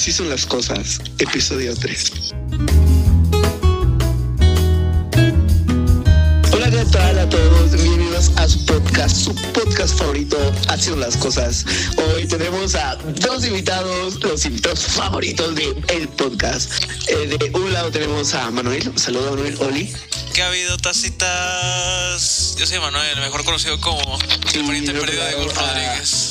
Así 0.00 0.12
son 0.12 0.30
las 0.30 0.46
cosas, 0.46 0.98
episodio 1.18 1.76
3. 1.76 2.12
Hola, 6.52 6.70
¿qué 6.70 6.86
tal 6.90 7.18
a 7.18 7.28
todos? 7.28 7.72
Bienvenidos 7.72 8.30
a 8.36 8.48
su 8.48 8.64
podcast, 8.64 9.14
su 9.14 9.34
podcast 9.52 9.98
favorito, 9.98 10.38
Así 10.68 10.88
son 10.88 11.00
las 11.00 11.18
cosas. 11.18 11.66
Hoy 11.98 12.26
tenemos 12.26 12.74
a 12.76 12.96
dos 12.96 13.44
invitados, 13.44 14.18
los 14.22 14.42
invitados 14.46 14.86
favoritos 14.86 15.54
del 15.54 16.08
podcast. 16.16 16.72
Eh, 17.08 17.36
de 17.38 17.50
un 17.58 17.70
lado 17.70 17.90
tenemos 17.90 18.32
a 18.32 18.50
Manuel, 18.50 18.90
saludos 18.98 19.32
Manuel, 19.32 19.58
Oli. 19.60 19.92
¿Qué 20.32 20.42
ha 20.42 20.48
habido, 20.48 20.78
tacitas? 20.78 22.56
Yo 22.58 22.64
soy 22.64 22.78
Manuel, 22.78 23.20
mejor 23.20 23.44
conocido 23.44 23.78
como 23.82 24.18
el 24.54 24.64
pariente 24.64 24.92
perdido 24.92 25.26
de 25.26 25.34
Golf 25.34 25.54
Rodríguez. 25.54 26.29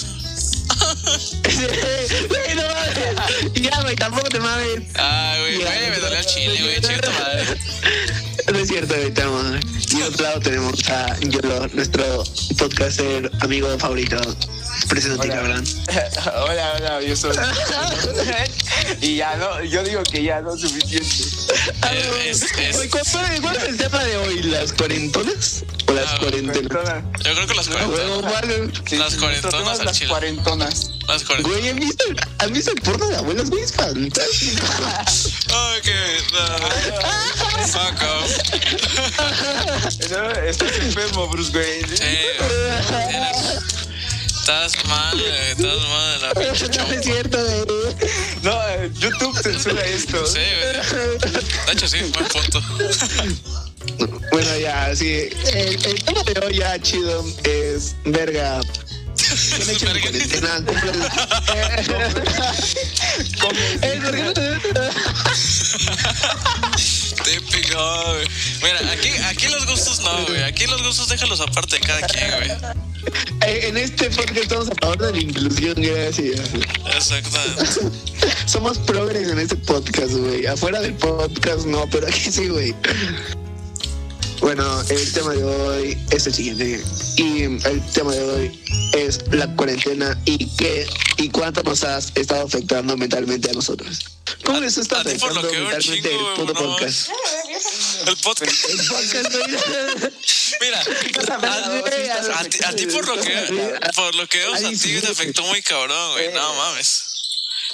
Güey, 1.68 2.56
no 2.56 2.64
mames. 2.64 3.54
Ya, 3.62 3.82
güey, 3.82 3.96
tampoco 3.96 4.30
te 4.30 4.40
mames. 4.40 4.82
Ah, 4.96 5.36
güey, 5.40 5.56
güey, 5.58 5.90
me 5.90 5.98
dolió 5.98 6.18
el 6.20 6.26
chile, 6.26 6.60
güey, 6.62 6.82
chinga 6.82 7.10
madre. 7.20 7.46
No 8.52 8.58
es 8.60 8.68
cierto, 8.68 8.96
güey, 8.96 9.12
tenemos. 9.12 9.46
Y 9.92 10.02
otro 10.04 10.24
lado 10.24 10.40
tenemos 10.40 10.90
a 10.90 11.20
Yolo, 11.20 11.68
nuestro 11.74 12.24
podcaster 12.58 13.30
amigo 13.42 13.78
favorito. 13.80 14.18
Preséntate, 14.88 15.30
Hola. 15.30 15.36
cabrón. 15.42 15.66
hola, 16.48 16.74
hola, 16.78 17.02
yo 17.02 17.16
soy. 17.16 17.36
y 19.02 19.18
ya 19.18 19.36
no, 19.36 19.64
yo 19.64 19.84
digo 19.84 20.02
que 20.04 20.24
ya 20.24 20.42
no 20.42 20.56
es 20.56 20.62
suficiente. 20.62 21.06
Es- 22.26 22.44
es- 22.44 22.76
Güey, 22.76 22.90
¿cuál, 23.42 23.58
es 23.58 23.64
el 23.64 23.78
tema 23.78 24.04
de 24.04 24.18
hoy? 24.18 24.44
¿Las 24.44 24.74
cuarentonas? 24.74 25.64
¿O 25.88 25.94
las 25.94 26.06
Ah, 26.14 26.18
cuarentenas? 26.20 27.04
Yo 27.24 27.34
creo 27.34 27.48
que 27.48 27.54
las 27.56 27.68
Ah, 27.68 27.72
cuarentonas. 27.72 28.92
Las 28.92 29.16
cuarentonas 29.16 29.74
es 29.74 29.80
al 29.80 29.86
las 29.86 29.98
chile. 29.98 30.10
cuarentonas. 30.10 30.92
Las 31.10 31.24
cuarentonas. 31.24 31.60
Güey, 31.60 31.70
¿han 31.72 31.80
visto, 31.80 32.04
¿han 32.38 32.54
visto 32.54 32.72
el 32.72 32.82
porno 32.82 33.08
de 33.08 33.16
abuelas? 33.18 33.50
Güey, 33.50 33.64
es 33.64 33.74
fantástico. 33.74 34.66
Qué. 35.84 35.94
no. 36.32 36.46
Fuck 37.68 38.02
off. 38.04 38.32
No, 40.12 40.30
estás 40.46 40.72
enfermo, 40.78 41.28
Bruce 41.30 41.52
Wayne. 41.58 41.88
Sí, 41.88 42.04
tienes- 42.04 43.64
Estás 44.40 44.74
mal, 44.88 45.16
güey, 45.20 45.52
estás 45.52 45.90
mal 45.90 46.20
de 46.22 46.28
la 46.28 46.34
pinche 46.34 46.66
No 46.68 46.72
chompa. 46.74 46.94
es 46.96 47.04
cierto, 47.06 47.38
güey. 47.38 47.96
No, 48.42 48.68
eh, 48.70 48.92
YouTube 49.00 49.38
censura 49.42 49.86
esto. 49.86 50.26
Sí, 50.26 50.40
güey. 50.40 51.18
De 51.66 51.72
hecho, 51.74 51.88
sí, 51.88 51.98
buen 52.14 52.26
punto. 52.28 52.62
Bueno, 54.32 54.58
ya, 54.58 54.96
sí. 54.96 55.30
El, 55.54 55.86
el 55.86 56.04
tema 56.04 56.24
de 56.24 56.40
hoy 56.46 56.56
ya 56.58 56.80
chido 56.82 57.24
es 57.44 57.96
verga. 58.06 58.60
¿Qué 59.48 59.56
han 59.56 59.70
hecho 59.70 59.88
en 59.90 60.02
cuarentena? 60.02 60.62
¿por 63.42 64.16
qué 64.16 64.24
no 64.24 64.34
te- 64.34 64.60
Típico, 67.24 68.04
güey. 68.06 68.28
Mira, 68.64 68.92
aquí, 68.92 69.10
aquí 69.26 69.48
los 69.48 69.66
gustos 69.66 70.00
no, 70.02 70.26
güey. 70.28 70.44
Aquí 70.44 70.66
los 70.68 70.82
gustos 70.84 71.10
déjalos 71.10 71.40
aparte 71.42 71.76
de 71.76 71.82
cada 71.82 72.02
quien, 72.08 72.32
güey. 72.38 72.50
Eh, 73.46 73.68
En 73.70 73.78
este 73.78 74.10
podcast 74.10 74.38
estamos 74.38 74.70
a 74.70 74.76
favor 74.76 74.98
de 74.98 75.12
la 75.14 75.18
inclusión, 75.20 75.76
gracias. 75.78 76.42
Exactamente. 76.96 77.64
Somos 78.46 78.78
progres 78.80 79.28
en 79.30 79.40
este 79.40 79.56
podcast, 79.56 80.12
güey. 80.14 80.46
Afuera 80.48 80.82
del 80.82 80.94
podcast 80.96 81.66
no, 81.66 81.86
pero 81.92 82.08
aquí 82.08 82.32
sí, 82.32 82.48
güey. 82.48 82.76
Bueno, 84.40 84.82
el 84.90 85.12
tema 85.12 85.34
de 85.34 85.44
hoy 85.44 85.98
es 86.12 86.26
el 86.26 86.34
siguiente. 86.34 86.82
Y 87.18 87.44
el 87.44 87.92
tema 87.94 88.14
de 88.14 88.24
hoy 88.24 88.64
es 88.94 89.20
la 89.32 89.54
cuarentena 89.56 90.18
y 90.26 90.48
qué 90.56 90.88
y 91.18 91.30
cuánto 91.30 91.62
nos 91.64 91.84
ha 91.84 91.98
estado 91.98 92.46
afectando 92.46 92.96
mentalmente 92.96 93.50
a 93.50 93.54
nosotros. 93.54 94.00
¿Cómo 94.46 94.62
les 94.62 94.78
está 94.78 95.02
afectando 95.02 95.42
lo 95.42 95.50
que 95.50 95.58
veo, 95.58 95.70
mentalmente 95.70 96.10
chingo, 96.10 96.30
el 96.30 96.36
puto 96.36 96.54
podcast? 96.54 97.10
El 98.08 98.18
podcast. 98.18 98.70
El 98.70 98.78
podcast. 98.88 99.34
Mira, 100.62 100.80
a, 100.80 102.44
ti, 102.46 102.58
a 102.66 102.76
ti 102.76 102.86
por 102.88 103.08
lo 103.08 103.22
que 103.22 103.80
por 103.96 104.16
lo 104.16 104.28
que 104.28 104.38
veo, 104.38 104.54
a 104.54 104.58
ti 104.58 105.02
te 105.02 105.08
afectó 105.08 105.44
muy 105.44 105.62
cabrón, 105.62 106.14
güey. 106.14 106.34
No 106.34 106.54
mames. 106.56 107.04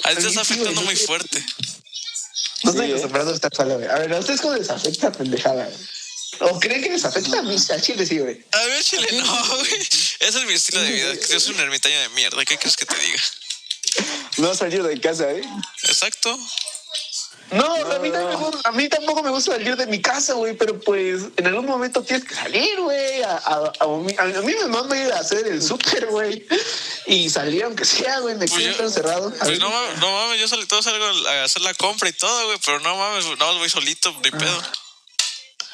A 0.02 0.10
ti 0.10 0.22
te 0.22 0.28
está 0.28 0.40
afectando 0.40 0.82
muy 0.82 0.96
fuerte. 0.96 1.44
No 2.64 2.82
¿eh? 2.82 2.88
acostumbrado 2.88 3.30
a 3.30 3.34
estar 3.34 3.54
solo, 3.54 3.76
güey. 3.76 3.88
A 3.88 3.98
ver, 3.98 4.12
¿a 4.14 4.18
ustedes 4.18 4.40
cómo 4.40 4.54
les 4.54 4.68
afecta 4.68 5.12
pendejada? 5.12 5.64
güey? 5.64 5.76
¿O 6.40 6.60
creen 6.60 6.82
que 6.82 6.90
les 6.90 7.04
afecta 7.04 7.38
a 7.38 7.42
mí? 7.42 7.56
A 7.56 7.80
Chile 7.80 8.04
sí, 8.06 8.18
güey. 8.18 8.44
A 8.52 8.64
ver, 8.66 8.82
chile, 8.84 9.08
no, 9.12 9.56
güey. 9.56 9.72
Ese 9.80 10.38
es 10.38 10.44
mi 10.46 10.52
estilo 10.54 10.80
de 10.82 10.90
vida. 10.92 11.14
Yo 11.30 11.40
soy 11.40 11.54
un 11.54 11.60
ermitaño 11.60 11.98
de 12.00 12.08
mierda. 12.10 12.44
¿Qué 12.44 12.56
quieres 12.56 12.76
que 12.76 12.84
te 12.84 12.96
diga? 12.98 13.22
No 14.38 14.54
salir 14.54 14.82
de 14.82 15.00
casa, 15.00 15.30
¿eh? 15.30 15.42
Exacto. 15.84 16.38
No, 17.52 17.64
a, 17.74 17.98
mí 18.00 18.10
gusta- 18.10 18.68
a 18.68 18.72
mí 18.72 18.88
tampoco 18.88 19.22
me 19.22 19.30
gusta 19.30 19.52
salir 19.52 19.76
de 19.76 19.86
mi 19.86 20.02
casa, 20.02 20.32
güey, 20.32 20.54
pero 20.56 20.80
pues 20.80 21.22
en 21.36 21.46
algún 21.46 21.64
momento 21.66 22.02
tienes 22.02 22.26
que 22.26 22.34
salir, 22.34 22.80
güey. 22.80 23.22
A, 23.22 23.36
a- 23.36 23.72
a 23.80 23.86
mí, 23.86 24.14
a 24.18 24.24
mí 24.42 24.52
me 24.54 24.66
mama 24.66 24.98
ir 24.98 25.12
a 25.12 25.20
hacer 25.20 25.46
el 25.46 25.62
súper, 25.62 26.06
güey. 26.06 26.44
Y 27.06 27.30
salir 27.30 27.62
aunque 27.62 27.84
sea, 27.84 28.18
güey, 28.18 28.34
me 28.34 28.46
Pues 28.48 28.60
quedo 28.60 28.76
yo- 28.78 28.84
encerrado. 28.84 29.28
A 29.28 29.30
Pues 29.30 29.48
ver, 29.50 29.58
no 29.60 29.70
mames, 29.70 29.98
no 30.00 30.10
mames, 30.10 30.40
yo 30.40 30.48
salí 30.48 30.66
todo 30.66 30.82
salgo 30.82 31.04
a 31.28 31.44
hacer 31.44 31.62
la 31.62 31.72
compra 31.74 32.08
y 32.08 32.12
todo, 32.14 32.46
güey. 32.46 32.58
Pero 32.64 32.80
no 32.80 32.96
mames, 32.96 33.24
no 33.38 33.58
voy 33.58 33.70
solito, 33.70 34.12
ni 34.24 34.30
pedo. 34.32 34.62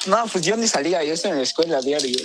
No, 0.05 0.27
pues 0.27 0.43
yo 0.45 0.57
ni 0.57 0.67
salía, 0.67 1.03
yo 1.03 1.13
estoy 1.13 1.31
en 1.31 1.37
la 1.37 1.43
escuela 1.43 1.81
diario. 1.81 2.17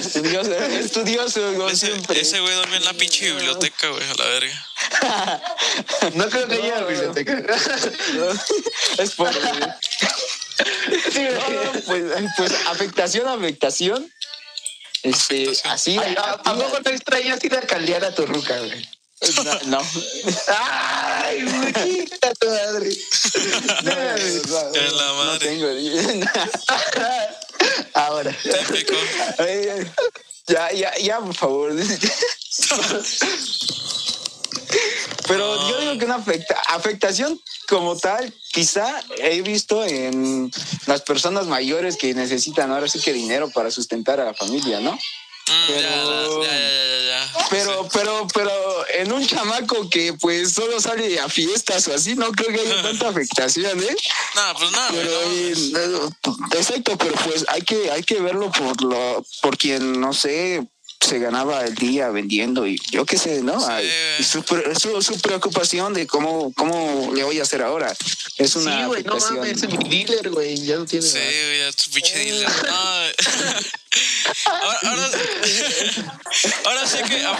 estudioso, 0.00 0.52
estudioso, 0.54 1.40
como 1.54 1.68
Ese, 1.68 1.86
siempre. 1.88 2.20
ese 2.20 2.40
güey 2.40 2.54
dormía 2.54 2.78
en 2.78 2.84
la 2.84 2.94
pinche 2.94 3.30
biblioteca, 3.32 3.88
güey, 3.88 4.02
a 4.02 4.14
la 4.14 4.24
verga. 4.24 4.66
no 6.14 6.28
creo 6.30 6.48
que 6.48 6.54
haya 6.54 6.84
biblioteca. 6.84 7.42
es 8.98 9.10
por... 9.12 9.32
Sí, 9.32 9.40
güey. 11.14 11.32
No, 11.32 11.72
pues, 11.86 12.02
pues 12.36 12.52
afectación, 12.66 13.28
afectación. 13.28 14.12
Este, 15.02 15.44
Afectación. 15.44 15.72
así. 15.72 15.98
Ay, 15.98 16.14
¿A, 16.18 16.32
a 16.32 16.54
poco 16.54 16.78
no 16.84 16.90
extrañas 16.90 17.42
ir 17.44 17.54
a 17.56 17.62
caldear 17.62 18.04
a 18.04 18.14
tu 18.14 18.26
ruca, 18.26 18.58
güey? 18.58 18.88
No, 19.44 19.60
no. 19.66 19.86
Ay, 20.48 21.42
güey, 21.44 21.72
quita 22.06 22.32
tu 22.34 22.48
madre. 22.48 22.90
No, 23.84 23.92
no, 23.92 25.09
Tengo. 25.40 25.66
Ahora. 27.94 28.30
Típico. 28.42 28.94
Ya, 30.46 30.72
ya, 30.72 30.92
ya, 30.98 31.18
por 31.20 31.34
favor. 31.34 31.72
Pero 35.26 35.68
yo 35.70 35.80
digo 35.80 35.98
que 35.98 36.04
una 36.04 36.16
afecta- 36.16 36.60
afectación 36.68 37.40
como 37.68 37.96
tal, 37.96 38.32
quizá 38.52 39.02
he 39.18 39.42
visto 39.42 39.84
en 39.84 40.50
las 40.86 41.02
personas 41.02 41.46
mayores 41.46 41.96
que 41.96 42.14
necesitan 42.14 42.70
ahora 42.72 42.88
sí 42.88 43.00
que 43.00 43.12
dinero 43.12 43.50
para 43.50 43.70
sustentar 43.70 44.20
a 44.20 44.24
la 44.24 44.34
familia, 44.34 44.80
¿no? 44.80 44.98
Mm, 45.50 45.66
Pero- 45.66 46.42
ya, 46.44 46.50
ya. 46.52 47.32
Pero, 47.50 47.88
pero, 47.92 48.26
pero 48.32 48.50
en 48.94 49.12
un 49.12 49.26
chamaco 49.26 49.88
que 49.90 50.12
pues 50.14 50.52
solo 50.52 50.80
sale 50.80 51.18
a 51.18 51.28
fiestas 51.28 51.88
o 51.88 51.94
así, 51.94 52.14
no 52.14 52.30
creo 52.32 52.48
que 52.54 52.60
haya 52.60 52.82
tanta 52.82 53.08
afectación, 53.08 53.82
¿eh? 53.82 53.96
No, 54.36 54.54
pues 54.58 54.70
Pero, 54.90 55.10
no 55.10 55.78
eh, 55.80 56.14
no, 56.24 56.56
exacto, 56.56 56.96
pero 56.96 57.14
pues 57.24 57.44
hay 57.48 57.62
que, 57.62 57.90
hay 57.90 58.02
que 58.04 58.20
verlo 58.20 58.50
por 58.52 58.80
lo, 58.82 59.24
por 59.42 59.58
quien, 59.58 60.00
no 60.00 60.12
sé, 60.12 60.64
se 61.00 61.18
ganaba 61.18 61.64
el 61.64 61.74
día 61.74 62.10
vendiendo 62.10 62.66
y 62.66 62.78
yo 62.90 63.06
qué 63.06 63.16
sé, 63.18 63.42
¿no? 63.42 63.58
Sí, 63.58 63.72
y 64.18 64.22
su, 64.22 64.44
su, 64.78 65.02
su 65.02 65.18
preocupación 65.20 65.94
de 65.94 66.06
cómo, 66.06 66.52
cómo 66.52 67.10
le 67.14 67.24
voy 67.24 67.38
a 67.38 67.42
hacer 67.42 67.62
ahora. 67.62 67.96
Es 68.36 68.54
una 68.56 68.78
Sí, 68.80 68.84
güey, 68.84 69.02
no 69.04 69.16
mames, 69.16 69.62
es 69.62 69.68
mi 69.68 69.88
dealer, 69.88 70.30
güey, 70.30 70.56
ya 70.64 70.76
no 70.76 70.84
tiene. 70.86 71.06
Sí, 71.06 71.18
güey, 71.18 71.58
ya 71.60 71.72
tu 71.72 71.90
pinche 71.90 72.18
dealer. 72.18 72.48
No, 72.48 72.76
ahora, 74.46 74.78
ahora, 74.82 75.10
ahora 76.64 76.86
sí 76.86 76.98
que. 77.02 77.20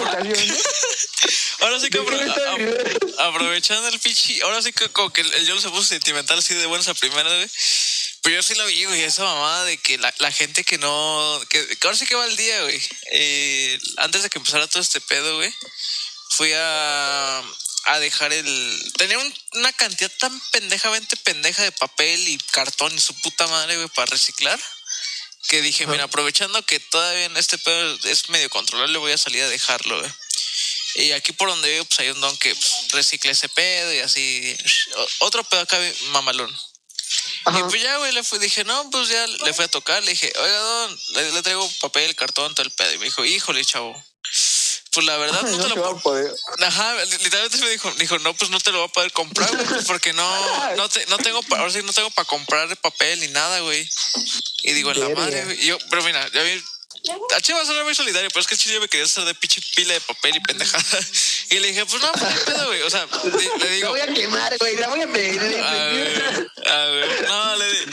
Ahora 1.60 1.78
sí 1.78 1.90
que 1.90 1.98
¿De 1.98 2.04
qué 2.06 2.10
me 2.12 2.26
apro- 2.32 3.14
aprovechando 3.18 3.86
el 3.88 3.98
pinche. 4.00 4.40
Ahora 4.42 4.62
sí 4.62 4.72
que 4.72 4.88
como 4.88 5.10
que 5.12 5.20
el, 5.20 5.32
el 5.34 5.46
Yolo 5.46 5.60
se 5.60 5.68
puso 5.68 5.84
sentimental 5.84 6.38
así 6.38 6.54
de 6.54 6.64
buenas 6.64 6.88
a 6.88 6.94
primeras, 6.94 7.30
güey. 7.32 7.50
Pero 8.22 8.36
yo 8.36 8.42
sí 8.42 8.54
lo 8.54 8.66
vi, 8.66 8.84
güey, 8.84 9.02
esa 9.02 9.24
mamada 9.24 9.64
de 9.64 9.78
que 9.78 9.96
la, 9.98 10.12
la 10.18 10.30
gente 10.30 10.62
que 10.64 10.76
no. 10.78 11.40
Que, 11.48 11.66
que 11.78 11.86
ahora 11.86 11.96
sí 11.96 12.06
que 12.06 12.14
va 12.14 12.26
el 12.26 12.36
día, 12.36 12.62
güey. 12.62 12.80
Eh, 13.12 13.78
antes 13.96 14.22
de 14.22 14.30
que 14.30 14.38
empezara 14.38 14.66
todo 14.66 14.82
este 14.82 15.00
pedo, 15.00 15.36
güey. 15.36 15.52
Fui 16.30 16.52
a. 16.54 17.42
A 17.84 17.98
dejar 17.98 18.32
el. 18.34 18.92
Tenía 18.98 19.18
un- 19.18 19.34
una 19.52 19.72
cantidad 19.72 20.12
tan 20.18 20.38
pendejamente 20.52 21.16
pendeja 21.16 21.62
de 21.62 21.72
papel 21.72 22.28
y 22.28 22.36
cartón 22.52 22.94
y 22.94 23.00
su 23.00 23.14
puta 23.22 23.46
madre, 23.46 23.76
güey, 23.76 23.88
para 23.88 24.10
reciclar. 24.10 24.60
Que 25.48 25.62
dije, 25.62 25.86
mira, 25.86 26.04
aprovechando 26.04 26.62
que 26.66 26.78
todavía 26.78 27.24
en 27.24 27.36
este 27.38 27.56
pedo 27.56 27.98
es 28.04 28.28
medio 28.28 28.50
controlable, 28.50 28.98
voy 28.98 29.12
a 29.12 29.18
salir 29.18 29.42
a 29.42 29.48
dejarlo, 29.48 29.98
güey. 29.98 30.12
Y 30.96 31.12
aquí 31.12 31.32
por 31.32 31.48
donde 31.48 31.70
vivo, 31.70 31.84
pues 31.86 32.00
hay 32.00 32.10
un 32.10 32.20
don 32.20 32.36
que 32.36 32.54
pues, 32.54 32.88
recicla 32.92 33.32
ese 33.32 33.48
pedo 33.48 33.92
y 33.94 33.98
así. 34.00 34.56
Otro 35.20 35.42
pedo 35.44 35.62
acá, 35.62 35.78
mamalón. 36.10 36.54
Y 37.46 37.48
Ajá. 37.48 37.68
pues 37.68 37.82
ya, 37.82 37.96
güey, 37.96 38.12
le 38.12 38.22
fui, 38.22 38.38
dije, 38.38 38.64
no, 38.64 38.90
pues 38.90 39.08
ya 39.08 39.26
le 39.26 39.54
fui 39.54 39.64
a 39.64 39.68
tocar. 39.68 40.02
Le 40.04 40.10
dije, 40.10 40.32
oiga, 40.36 40.58
don, 40.58 40.98
le, 41.14 41.32
le 41.32 41.42
traigo 41.42 41.70
papel, 41.80 42.14
cartón, 42.14 42.54
todo 42.54 42.64
el 42.64 42.70
pedo. 42.72 42.92
Y 42.94 42.98
me 42.98 43.04
dijo, 43.06 43.24
híjole, 43.24 43.64
chavo. 43.64 43.92
pues 44.92 45.06
la 45.06 45.16
verdad 45.16 45.42
no, 45.50 45.56
No 45.56 45.62
te 45.68 45.68
lo 45.76 45.98
poder. 46.00 46.32
Ajá, 46.62 47.04
literalmente 47.04 47.56
me 47.58 47.70
dijo, 47.70 47.90
dijo, 47.92 48.18
no, 48.18 48.34
pues 48.34 48.50
no 48.50 48.60
te 48.60 48.72
lo 48.72 48.78
voy 48.80 48.88
a 48.88 48.92
poder 48.92 49.12
comprar, 49.12 49.50
güey, 49.54 49.66
pues, 49.66 49.84
porque 49.86 50.12
no, 50.12 50.76
no, 50.76 50.88
te, 50.88 51.06
no 51.06 51.16
tengo, 51.18 51.42
pa- 51.44 51.58
ahora 51.58 51.72
sí 51.72 51.80
no 51.82 51.92
tengo 51.92 52.10
para 52.10 52.26
comprar 52.26 52.76
papel 52.78 53.20
ni 53.20 53.28
nada, 53.28 53.60
güey. 53.60 53.88
Y 54.62 54.72
digo, 54.72 54.92
la 54.92 55.08
madre, 55.10 55.44
güey. 55.44 55.62
Y 55.62 55.66
yo, 55.66 55.78
pero 55.88 56.02
mira, 56.02 56.28
ya 56.32 56.42
vi, 56.42 56.62
a 57.34 57.40
Chile 57.40 57.56
va 57.56 57.62
a 57.62 57.66
sonar 57.66 57.84
muy 57.84 57.94
solidario, 57.94 58.28
pero 58.30 58.42
es 58.42 58.46
que 58.46 58.56
chile 58.58 58.78
me 58.78 58.88
quería 58.88 59.06
hacer 59.06 59.24
de 59.24 59.34
pinche 59.34 59.62
pila 59.74 59.94
de 59.94 60.00
papel 60.02 60.36
y 60.36 60.40
pendejada. 60.40 60.84
Y 61.50 61.58
le 61.58 61.68
dije, 61.68 61.84
pues 61.84 62.00
no, 62.00 62.12
pues 62.12 62.22
no 62.22 62.44
pedo, 62.44 62.66
güey. 62.66 62.82
O 62.82 62.90
sea, 62.90 63.06
le, 63.24 63.30
le 63.30 63.58
La 63.58 63.70
digo, 63.72 63.88
voy 63.88 64.00
a 64.00 64.06
quemar, 64.06 64.56
güey. 64.58 64.76
La 64.76 64.88
voy 64.88 65.02
a 65.02 65.08
pedir. 65.08 65.40
a 65.40 65.74
ver, 65.86 66.46
a 66.64 66.84
ver, 66.86 67.28
no, 67.28 67.56
le, 67.56 67.86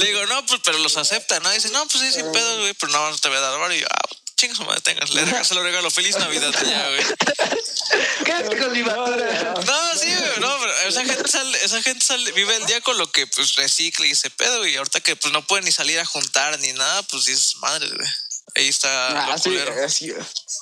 le 0.00 0.06
digo, 0.06 0.26
no, 0.26 0.44
pues, 0.46 0.60
pero 0.64 0.78
los 0.78 0.96
acepta, 0.96 1.38
¿no? 1.38 1.50
Dice, 1.52 1.70
no, 1.70 1.86
pues 1.86 2.02
sí, 2.02 2.10
sin 2.10 2.32
pedo, 2.32 2.58
güey, 2.58 2.74
pero 2.74 2.90
no, 2.92 3.10
no 3.10 3.16
te 3.16 3.28
voy 3.28 3.38
a 3.38 3.40
dar 3.40 3.58
varo. 3.60 3.72
Y 3.72 3.80
yo, 3.80 3.86
ah, 3.88 4.08
chinga 4.34 4.56
su 4.56 4.64
madre, 4.64 4.80
tengas, 4.80 5.10
le 5.10 5.24
regalo, 5.24 5.62
regalo, 5.62 5.90
feliz 5.92 6.18
Navidad 6.18 6.52
ya, 6.66 6.88
güey. 6.88 7.04
Quédate 8.24 8.58
con 8.58 8.72
mi 8.72 8.82
basura. 8.82 9.54
No, 9.64 9.96
sí, 9.96 10.12
güey, 10.12 10.40
no, 10.40 10.58
pero 10.58 10.72
esa 10.88 11.04
gente 11.04 11.30
sale, 11.30 11.64
esa 11.64 11.82
gente 11.82 12.04
sale, 12.04 12.32
vive 12.32 12.56
el 12.56 12.66
día 12.66 12.80
con 12.80 12.98
lo 12.98 13.10
que 13.12 13.28
pues 13.28 13.54
recicla 13.54 14.06
y 14.06 14.10
ese 14.10 14.30
pedo, 14.30 14.58
güey. 14.58 14.72
Y 14.72 14.76
ahorita 14.76 15.00
que 15.00 15.14
pues 15.14 15.32
no 15.32 15.46
pueden 15.46 15.66
ni 15.66 15.72
salir 15.72 16.00
a 16.00 16.04
juntar 16.04 16.58
ni 16.58 16.72
nada, 16.72 17.02
pues 17.04 17.26
dices, 17.26 17.56
madre, 17.58 17.88
güey. 17.94 18.08
Ahí 18.56 18.68
está 18.68 19.24
Ah, 19.24 19.30
lo 19.32 19.38
sí, 19.38 19.50
culero. 19.50 19.84
así. 19.84 20.14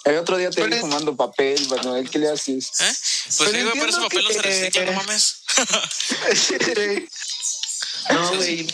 El 0.04 0.16
otro 0.18 0.36
día 0.38 0.48
te 0.50 0.56
Pero 0.56 0.68
vi 0.68 0.74
es- 0.74 0.80
fumando 0.80 1.14
papel, 1.14 1.66
Manuel. 1.68 2.08
¿Qué 2.08 2.18
le 2.18 2.30
haces? 2.30 2.70
¿Eh? 2.80 2.94
Pues 3.36 3.50
sí, 3.50 3.62
güey, 3.62 3.72
pero 3.74 3.88
ese 3.88 3.98
entiendo 3.98 4.00
papel 4.08 4.24
no 4.24 4.28
se 4.30 4.34
que- 4.36 4.42
recicla, 4.42 4.84
no 4.86 4.92
mames. 4.92 5.36
No, 8.10 8.34
güey. 8.36 8.66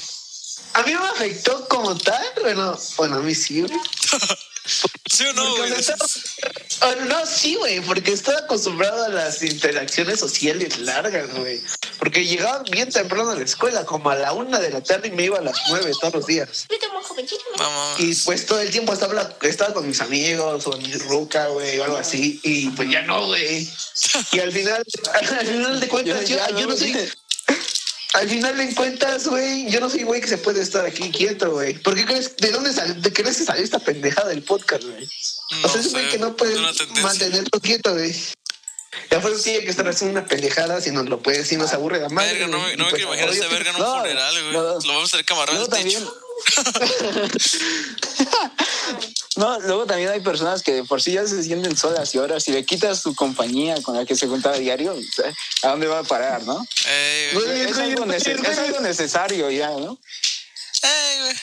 A 0.74 0.82
mí 0.82 0.92
me 0.94 1.06
afectó 1.08 1.66
como 1.68 1.96
tal. 1.98 2.24
Bueno, 2.40 2.78
bueno, 2.96 3.16
a 3.16 3.20
mí 3.20 3.34
sí, 3.34 3.60
güey. 3.62 3.72
¿Sí 4.68 5.24
o 5.24 5.32
no, 5.32 5.56
güey? 5.56 5.72
oh, 5.72 6.94
no, 7.06 7.26
sí, 7.26 7.54
güey, 7.56 7.80
porque 7.80 8.12
estaba 8.12 8.38
acostumbrado 8.40 9.04
a 9.04 9.08
las 9.08 9.42
interacciones 9.42 10.20
sociales 10.20 10.78
largas, 10.78 11.32
güey. 11.34 11.60
Porque 11.98 12.24
llegaba 12.24 12.62
bien 12.70 12.90
temprano 12.90 13.30
a 13.30 13.34
la 13.34 13.42
escuela, 13.42 13.84
como 13.84 14.10
a 14.10 14.16
la 14.16 14.32
una 14.32 14.58
de 14.58 14.70
la 14.70 14.82
tarde 14.82 15.08
y 15.08 15.10
me 15.12 15.24
iba 15.24 15.38
a 15.38 15.42
las 15.42 15.56
nueve 15.70 15.90
todos 16.00 16.14
los 16.14 16.26
días. 16.26 16.66
Y 17.98 18.14
pues 18.14 18.46
todo 18.46 18.60
el 18.60 18.70
tiempo 18.70 18.92
estaba, 18.92 19.36
estaba 19.42 19.74
con 19.74 19.86
mis 19.88 20.00
amigos 20.00 20.66
o 20.66 20.76
mi 20.76 20.92
ruca, 20.92 21.48
güey, 21.48 21.78
o 21.78 21.84
algo 21.84 21.96
así. 21.96 22.40
Y 22.42 22.68
pues 22.70 22.90
ya 22.90 23.02
no, 23.02 23.26
güey. 23.26 23.68
Y 24.32 24.40
al 24.40 24.52
final, 24.52 24.84
al 25.14 25.46
final 25.46 25.80
de 25.80 25.88
cuentas, 25.88 26.28
yo, 26.28 26.36
Ya, 26.36 26.50
yo 26.50 26.66
no 26.66 26.76
soy. 26.76 26.94
Al 28.14 28.28
final 28.28 28.56
de 28.56 28.74
cuentas, 28.74 29.28
güey, 29.28 29.70
yo 29.70 29.80
no 29.80 29.90
soy 29.90 30.02
güey 30.02 30.20
que 30.20 30.28
se 30.28 30.38
puede 30.38 30.62
estar 30.62 30.86
aquí 30.86 31.10
quieto, 31.10 31.52
güey. 31.52 31.74
¿Por 31.74 31.94
qué 31.94 32.06
crees? 32.06 32.36
¿De 32.36 32.50
dónde 32.50 32.70
de 32.70 33.12
qué 33.12 33.22
crees 33.22 33.38
que 33.38 33.44
salió 33.44 33.62
esta 33.62 33.78
pendejada 33.78 34.28
del 34.28 34.42
podcast, 34.42 34.84
güey? 34.84 35.08
o 35.62 35.68
sea, 35.68 35.80
es 35.80 35.86
un 35.86 35.92
güey 35.92 36.08
que 36.08 36.18
no 36.18 36.36
puede 36.36 36.56
mantenerlo 37.02 37.60
quieto, 37.60 37.92
güey. 37.92 38.14
Ya 39.10 39.20
fue 39.20 39.32
tiene 39.32 39.60
que 39.60 39.70
estar 39.70 39.86
haciendo 39.86 40.18
una 40.18 40.28
pendejada 40.28 40.80
si 40.80 40.90
nos 40.90 41.08
lo 41.08 41.20
puede, 41.20 41.44
si 41.44 41.56
nos 41.56 41.72
aburre 41.72 42.00
la 42.00 42.08
madre. 42.08 42.32
Verga, 42.32 42.48
no 42.48 42.58
me, 42.58 42.76
no 42.76 42.84
me 42.84 42.90
pues, 42.90 43.04
quiero 43.04 43.14
imaginar 43.14 43.50
verga 43.50 43.70
en 43.70 43.76
un 43.76 43.82
No, 43.82 43.98
funeral, 43.98 44.40
güey. 44.40 44.52
no. 44.52 44.62
Lo 44.62 44.94
vamos 44.94 45.14
a 45.14 45.18
amarrar 45.32 45.54
Luego 45.54 45.68
también. 45.68 46.02
No, 49.38 49.60
luego 49.60 49.86
también 49.86 50.10
hay 50.10 50.20
personas 50.20 50.64
que 50.64 50.74
de 50.74 50.84
por 50.84 51.00
sí 51.00 51.12
ya 51.12 51.24
se 51.24 51.44
sienten 51.44 51.76
solas 51.76 52.12
y 52.12 52.18
ahora 52.18 52.40
si 52.40 52.50
le 52.50 52.64
quitas 52.64 53.00
su 53.00 53.14
compañía 53.14 53.80
con 53.82 53.94
la 53.94 54.04
que 54.04 54.16
se 54.16 54.26
juntaba 54.26 54.56
a 54.56 54.58
diario, 54.58 54.94
o 54.94 55.14
sea, 55.14 55.32
¿a 55.62 55.68
dónde 55.68 55.86
va 55.86 56.00
a 56.00 56.04
parar, 56.04 56.42
no? 56.44 56.66
Ey, 56.88 57.30
güey. 57.34 57.46
Güey, 57.46 57.60
Es 57.62 57.74
güey, 57.74 57.90
algo, 57.92 58.04
güey, 58.04 58.18
neces- 58.18 58.38
güey. 58.38 58.52
es 58.52 58.58
algo 58.58 58.80
necesario 58.80 59.50
ya, 59.50 59.68
¿no? 59.70 59.98
Ey, 60.82 61.20
güey. 61.20 61.36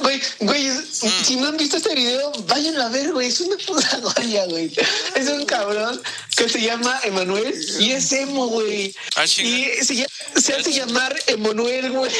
Güey, 0.00 0.22
güey, 0.40 0.68
Mm. 0.68 1.24
si 1.24 1.36
no 1.36 1.48
han 1.48 1.56
visto 1.56 1.76
este 1.76 1.94
video, 1.96 2.30
vayan 2.46 2.80
a 2.80 2.88
ver, 2.88 3.12
güey. 3.12 3.28
Es 3.28 3.40
una 3.40 3.56
puta 3.56 4.00
joya, 4.14 4.44
güey. 4.46 4.72
Es 5.16 5.28
un 5.28 5.44
cabrón 5.46 6.00
que 6.36 6.48
se 6.48 6.60
llama 6.60 7.00
Emanuel 7.02 7.52
y 7.80 7.92
es 7.92 8.12
emo, 8.12 8.46
güey. 8.48 8.94
Ah. 9.16 9.24
Y 9.24 9.66
se, 9.84 10.06
hace 10.36 10.72
llamar 10.72 11.14
Emanuel, 11.26 11.90
güey. 11.90 12.12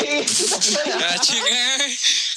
Ah. 1.00 1.16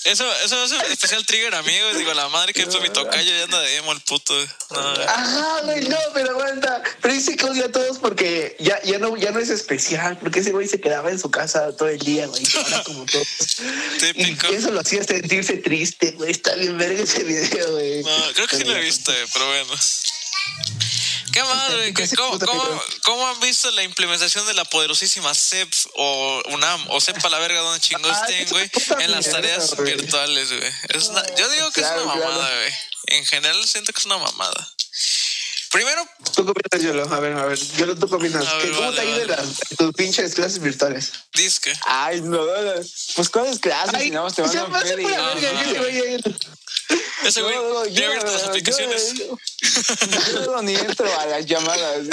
Eso, 0.07 0.25
eso 0.45 0.63
es 0.63 0.71
un 0.71 0.81
especial 0.89 1.25
trigger, 1.25 1.53
amigo. 1.53 1.93
Digo, 1.93 2.13
la 2.13 2.29
madre 2.29 2.53
que 2.53 2.61
es 2.61 2.81
mi 2.81 2.89
tocayo 2.89 3.35
y 3.35 3.41
anda 3.41 3.59
de 3.59 3.75
emo 3.75 3.91
el 3.91 3.99
puto. 3.99 4.33
No. 4.69 4.79
Ajá, 4.79 5.61
güey, 5.63 5.89
no, 5.89 5.97
pero 6.13 6.31
aguanta. 6.31 6.81
Pero 7.01 7.13
dice 7.13 7.35
odia 7.43 7.65
a 7.65 7.71
todos 7.71 7.97
porque 7.99 8.55
ya, 8.59 8.81
ya, 8.83 8.99
no, 8.99 9.17
ya 9.17 9.31
no 9.31 9.39
es 9.39 9.49
especial, 9.49 10.17
porque 10.17 10.39
ese 10.39 10.51
güey 10.51 10.65
se 10.65 10.79
quedaba 10.79 11.11
en 11.11 11.19
su 11.19 11.29
casa 11.29 11.75
todo 11.75 11.89
el 11.89 11.99
día, 11.99 12.25
güey. 12.27 12.41
Ahora 12.55 12.83
como 12.83 13.05
todos. 13.05 13.27
Y 14.15 14.55
eso 14.55 14.71
lo 14.71 14.79
hacía 14.79 15.03
sentirse 15.03 15.57
triste, 15.57 16.11
güey. 16.11 16.31
Está 16.31 16.55
bien 16.55 16.77
verga 16.77 17.03
ese 17.03 17.23
video, 17.25 17.73
güey. 17.73 18.03
No, 18.03 18.33
creo 18.33 18.47
que 18.47 18.55
sí 18.55 18.63
lo 18.63 18.77
he 18.77 18.81
visto, 18.81 19.11
pero 19.33 19.45
bueno. 19.47 19.73
¿Qué 21.37 21.43
más, 21.43 21.73
güey? 21.75 21.93
¿Qué- 21.93 22.09
¿Cómo, 22.15 22.39
cómo, 22.39 22.83
cómo 23.03 23.27
han 23.27 23.39
visto 23.41 23.69
la 23.71 23.83
implementación 23.83 24.45
de 24.47 24.53
la 24.55 24.65
poderosísima 24.65 25.33
CEP 25.35 25.71
o 25.95 26.41
UNAM 26.49 26.85
o 26.89 26.99
sepa 26.99 27.29
la 27.29 27.37
verga 27.39 27.59
donde 27.61 27.79
chingos 27.79 28.11
Ah, 28.11 28.25
estén, 28.27 28.49
güey? 28.49 28.69
En 29.01 29.11
las 29.11 29.29
tareas 29.29 29.75
güey. 29.75 29.95
virtuales, 29.95 30.49
güey. 30.51 30.71
Es 30.89 31.05
una- 31.09 31.23
yo 31.35 31.47
digo 31.49 31.71
que 31.71 31.81
Claro, 31.81 31.99
es 31.99 32.05
una 32.05 32.13
claro. 32.15 32.31
mamada, 32.31 32.55
güey. 32.55 32.73
En 33.07 33.25
general 33.25 33.67
siento 33.67 33.93
que 33.93 33.99
es 33.99 34.05
una 34.07 34.17
mamada. 34.17 34.73
Primero, 35.69 36.01
¿Tú 36.33 36.45
qué 36.45 36.51
opinas, 36.51 36.81
Yolo? 36.81 37.13
A 37.13 37.19
ver, 37.19 37.33
a 37.33 37.45
ver. 37.45 37.59
Yolo, 37.77 37.95
¿tú 37.95 38.07
qué 38.07 38.15
opinas? 38.15 38.47
A 38.47 38.53
ver, 38.55 38.65
¿Qué- 38.65 38.71
¿Cómo 38.71 38.81
vale, 38.89 38.95
te 38.95 39.01
ha 39.01 39.05
ido 39.05 39.27
vale. 39.27 39.49
tus 39.77 39.93
pinches 39.93 40.33
clases 40.33 40.59
virtuales? 40.59 41.11
disque. 41.33 41.73
Ay, 41.85 42.21
no, 42.21 42.39
pues 43.15 43.29
¿cuáles 43.29 43.59
clases? 43.59 44.01
Si 44.01 44.09
nada 44.09 44.23
más 44.25 44.33
te 44.33 44.41
van 44.41 44.57
a 44.57 44.67
pasa 44.69 44.95
ver 44.95 46.23
ese 47.25 47.41
güey 47.41 47.55
No, 47.55 47.63
no, 47.73 47.85
yo- 47.87 48.13
las 48.13 48.41
yo- 48.43 48.47
aplicaciones. 48.49 49.13
Yo, 49.15 49.37
yo 50.45 50.61
ni 50.61 50.75
entro 50.75 51.07
a 51.19 51.25
las 51.25 51.45
llamadas. 51.45 52.05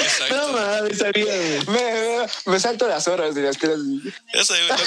Exacto. 0.00 0.36
No 0.36 0.48
mames, 0.52 0.98
sabía, 0.98 1.24
güey. 1.24 1.66
Me, 1.66 2.26
me 2.46 2.60
salto 2.60 2.86
las 2.88 3.06
horas 3.08 3.34
de 3.34 3.42
las 3.42 3.58
clases. 3.58 3.84
Ese 4.32 4.54
güey. 4.66 4.78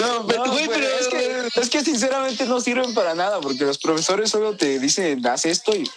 No, 0.00 0.26
pero, 0.26 0.44
No, 0.46 0.52
güey, 0.52 0.68
pero 0.68 0.86
es, 0.98 1.08
que, 1.08 1.48
es 1.60 1.70
que 1.70 1.84
sinceramente 1.84 2.44
no 2.46 2.60
sirven 2.60 2.94
para 2.94 3.14
nada 3.14 3.40
porque 3.40 3.64
los 3.64 3.78
profesores 3.78 4.30
solo 4.30 4.56
te 4.56 4.78
dicen 4.78 5.24
haz 5.26 5.44
esto 5.44 5.74
y 5.74 5.88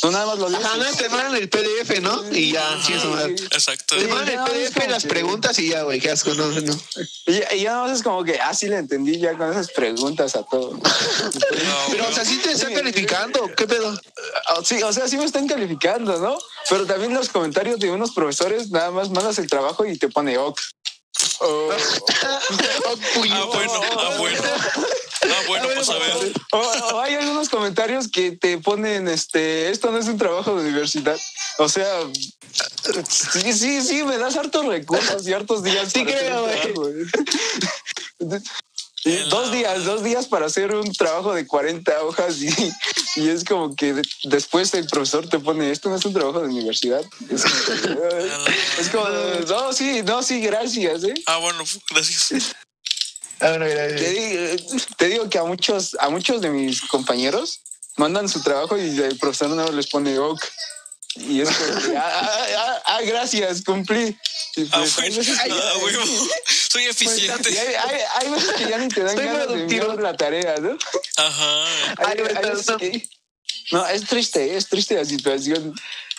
tú 0.00 0.10
nada 0.10 0.26
más 0.26 0.38
lo 0.38 0.48
lees. 0.48 0.64
Ajá, 0.64 0.76
no, 0.76 0.84
te 0.92 1.08
mandan 1.08 1.36
el 1.36 1.48
PDF, 1.48 2.00
¿no? 2.00 2.22
Y 2.32 2.52
ya, 2.52 2.78
sí, 2.84 2.92
eso. 2.92 3.18
Exacto. 3.26 3.96
Te 3.96 4.06
mandan 4.08 4.28
el 4.40 4.44
PDF, 4.44 4.88
las 4.88 5.02
que- 5.02 5.08
preguntas 5.08 5.58
y 5.58 5.68
ya, 5.70 5.82
güey, 5.82 6.00
qué 6.00 6.10
asco, 6.10 6.34
no, 6.34 6.46
no. 6.48 6.78
Y, 7.26 7.54
y 7.54 7.62
ya 7.62 7.72
nada 7.72 7.82
más 7.84 7.96
es 7.96 8.02
como 8.02 8.24
que, 8.24 8.38
ah, 8.40 8.54
sí 8.54 8.66
le 8.68 8.76
entendí 8.76 9.18
ya 9.18 9.36
con 9.36 9.50
esas 9.50 9.70
preguntas 9.70 10.34
a 10.36 10.42
todo. 10.44 10.72
No, 10.74 10.80
Pero, 11.90 12.08
o 12.08 12.12
sea, 12.12 12.24
sí 12.24 12.38
te 12.38 12.52
están 12.52 12.74
calificando, 12.74 13.48
¿qué 13.56 13.66
pedo? 13.66 13.98
Ah, 14.48 14.60
Sí, 14.64 14.82
o 14.82 14.92
sea, 14.92 15.08
sí 15.08 15.16
me 15.16 15.24
están 15.24 15.46
calificando, 15.46 16.18
¿no? 16.18 16.38
Pero 16.68 16.86
también 16.86 17.14
los 17.14 17.28
comentarios 17.28 17.78
de 17.78 17.90
unos 17.90 18.12
profesores, 18.12 18.70
nada 18.70 18.90
más 18.90 19.10
mandas 19.10 19.38
el 19.38 19.48
trabajo 19.48 19.84
y 19.86 19.96
te 19.98 20.08
pone 20.08 20.36
ok. 20.38 20.58
Oh, 21.40 21.70
puño. 23.14 23.34
Ah, 23.34 23.44
bueno, 23.46 23.80
ah, 23.98 24.14
bueno. 24.18 24.42
Ah, 25.30 25.42
bueno, 25.48 25.68
pues 25.74 25.88
a 25.88 25.98
ver. 25.98 26.32
o- 26.52 26.58
o 26.94 27.00
hay 27.00 27.14
algunos 27.14 27.48
comentarios 27.48 28.08
que 28.08 28.32
te 28.32 28.58
ponen, 28.58 29.08
este, 29.08 29.70
esto 29.70 29.90
no 29.90 29.98
es 29.98 30.06
un 30.06 30.18
trabajo 30.18 30.54
de 30.54 30.62
universidad. 30.62 31.18
O 31.58 31.68
sea, 31.68 31.86
sí, 33.08 33.52
sí, 33.52 33.82
sí, 33.82 34.02
me 34.04 34.18
das 34.18 34.36
hartos 34.36 34.64
recursos 34.66 35.26
y 35.26 35.32
hartos 35.32 35.62
días. 35.62 35.90
Sí 35.92 36.04
creo, 36.04 36.42
güey. 36.42 36.56
trabajo, 36.60 36.80
güey. 36.82 38.40
Y 39.04 39.18
Dos 39.28 39.52
días, 39.52 39.84
dos 39.84 40.02
días 40.02 40.26
para 40.26 40.46
hacer 40.46 40.74
un 40.74 40.92
trabajo 40.92 41.32
de 41.32 41.46
40 41.46 42.02
hojas 42.02 42.38
y, 42.42 42.48
y 43.14 43.28
es 43.28 43.44
como 43.44 43.76
que 43.76 43.92
de- 43.92 44.02
después 44.24 44.74
el 44.74 44.88
profesor 44.88 45.28
te 45.28 45.38
pone, 45.38 45.70
esto 45.70 45.88
no 45.88 45.94
es 45.94 46.04
un 46.04 46.12
trabajo 46.12 46.40
de 46.40 46.48
universidad. 46.48 47.02
Es 47.30 47.44
como, 47.44 48.00
es 48.80 48.88
como, 48.88 49.08
no, 49.08 49.72
sí, 49.72 50.02
no, 50.02 50.24
sí, 50.24 50.40
gracias. 50.40 51.04
¿eh? 51.04 51.14
Ah, 51.26 51.36
bueno, 51.36 51.62
gracias. 51.90 52.56
Ah, 53.40 53.56
Te, 53.58 54.10
digo, 54.10 54.56
te 54.96 55.08
digo 55.08 55.28
que 55.28 55.38
a 55.38 55.44
muchos, 55.44 55.96
a 56.00 56.08
muchos 56.08 56.40
de 56.40 56.50
mis 56.50 56.80
compañeros 56.82 57.60
mandan 57.96 58.28
su 58.28 58.42
trabajo 58.42 58.76
y 58.78 58.98
el 58.98 59.18
profesor 59.18 59.50
no 59.50 59.70
les 59.72 59.88
pone 59.88 60.18
ok. 60.18 60.42
Y 61.16 61.40
es 61.40 61.48
que, 61.48 61.96
ah, 61.96 62.20
ah, 62.22 62.46
ah, 62.58 62.82
ah, 62.86 63.00
gracias, 63.02 63.62
cumplí. 63.62 64.16
Ah, 64.70 64.78
pues, 64.80 64.94
bueno. 64.96 65.22
Ah, 65.40 65.72
güey. 65.80 65.94
Soy 66.68 66.82
y 66.84 66.86
eficiente. 66.86 67.58
hay, 67.58 67.74
hay- 67.74 68.00
hay 68.20 68.30
veces 68.30 68.52
que 68.52 68.68
ya 68.68 68.78
ni 68.78 68.88
te 68.88 69.02
dan 69.02 69.16
ganas 69.16 69.48
de 69.48 70.02
la 70.02 70.16
tarea, 70.16 70.56
¿no? 70.60 70.76
Ajá. 71.16 71.64
Hay- 71.98 72.18
no, 73.72 73.86
es 73.86 74.04
triste, 74.04 74.56
es 74.56 74.68
triste 74.68 74.94
la 74.94 75.04
situación. 75.04 75.74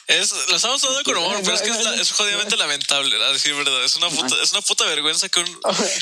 Es, 0.07 0.31
lo 0.47 0.55
estamos 0.55 0.81
hablando 0.85 1.03
con 1.03 1.17
humor, 1.17 1.37
pero 1.43 1.53
es 1.55 1.61
que 1.61 1.69
es, 1.69 1.83
la- 1.83 1.95
es 1.95 2.11
jodidamente 2.11 2.55
lamentable, 2.55 3.13
a 3.25 3.31
decir 3.33 3.53
verdad. 3.55 3.83
Es 3.83 3.97
una 3.97 4.09
puta, 4.09 4.35
es 4.41 4.51
una 4.53 4.61
puta 4.61 4.85
vergüenza 4.85 5.27
que 5.27 5.41
un, 5.41 5.59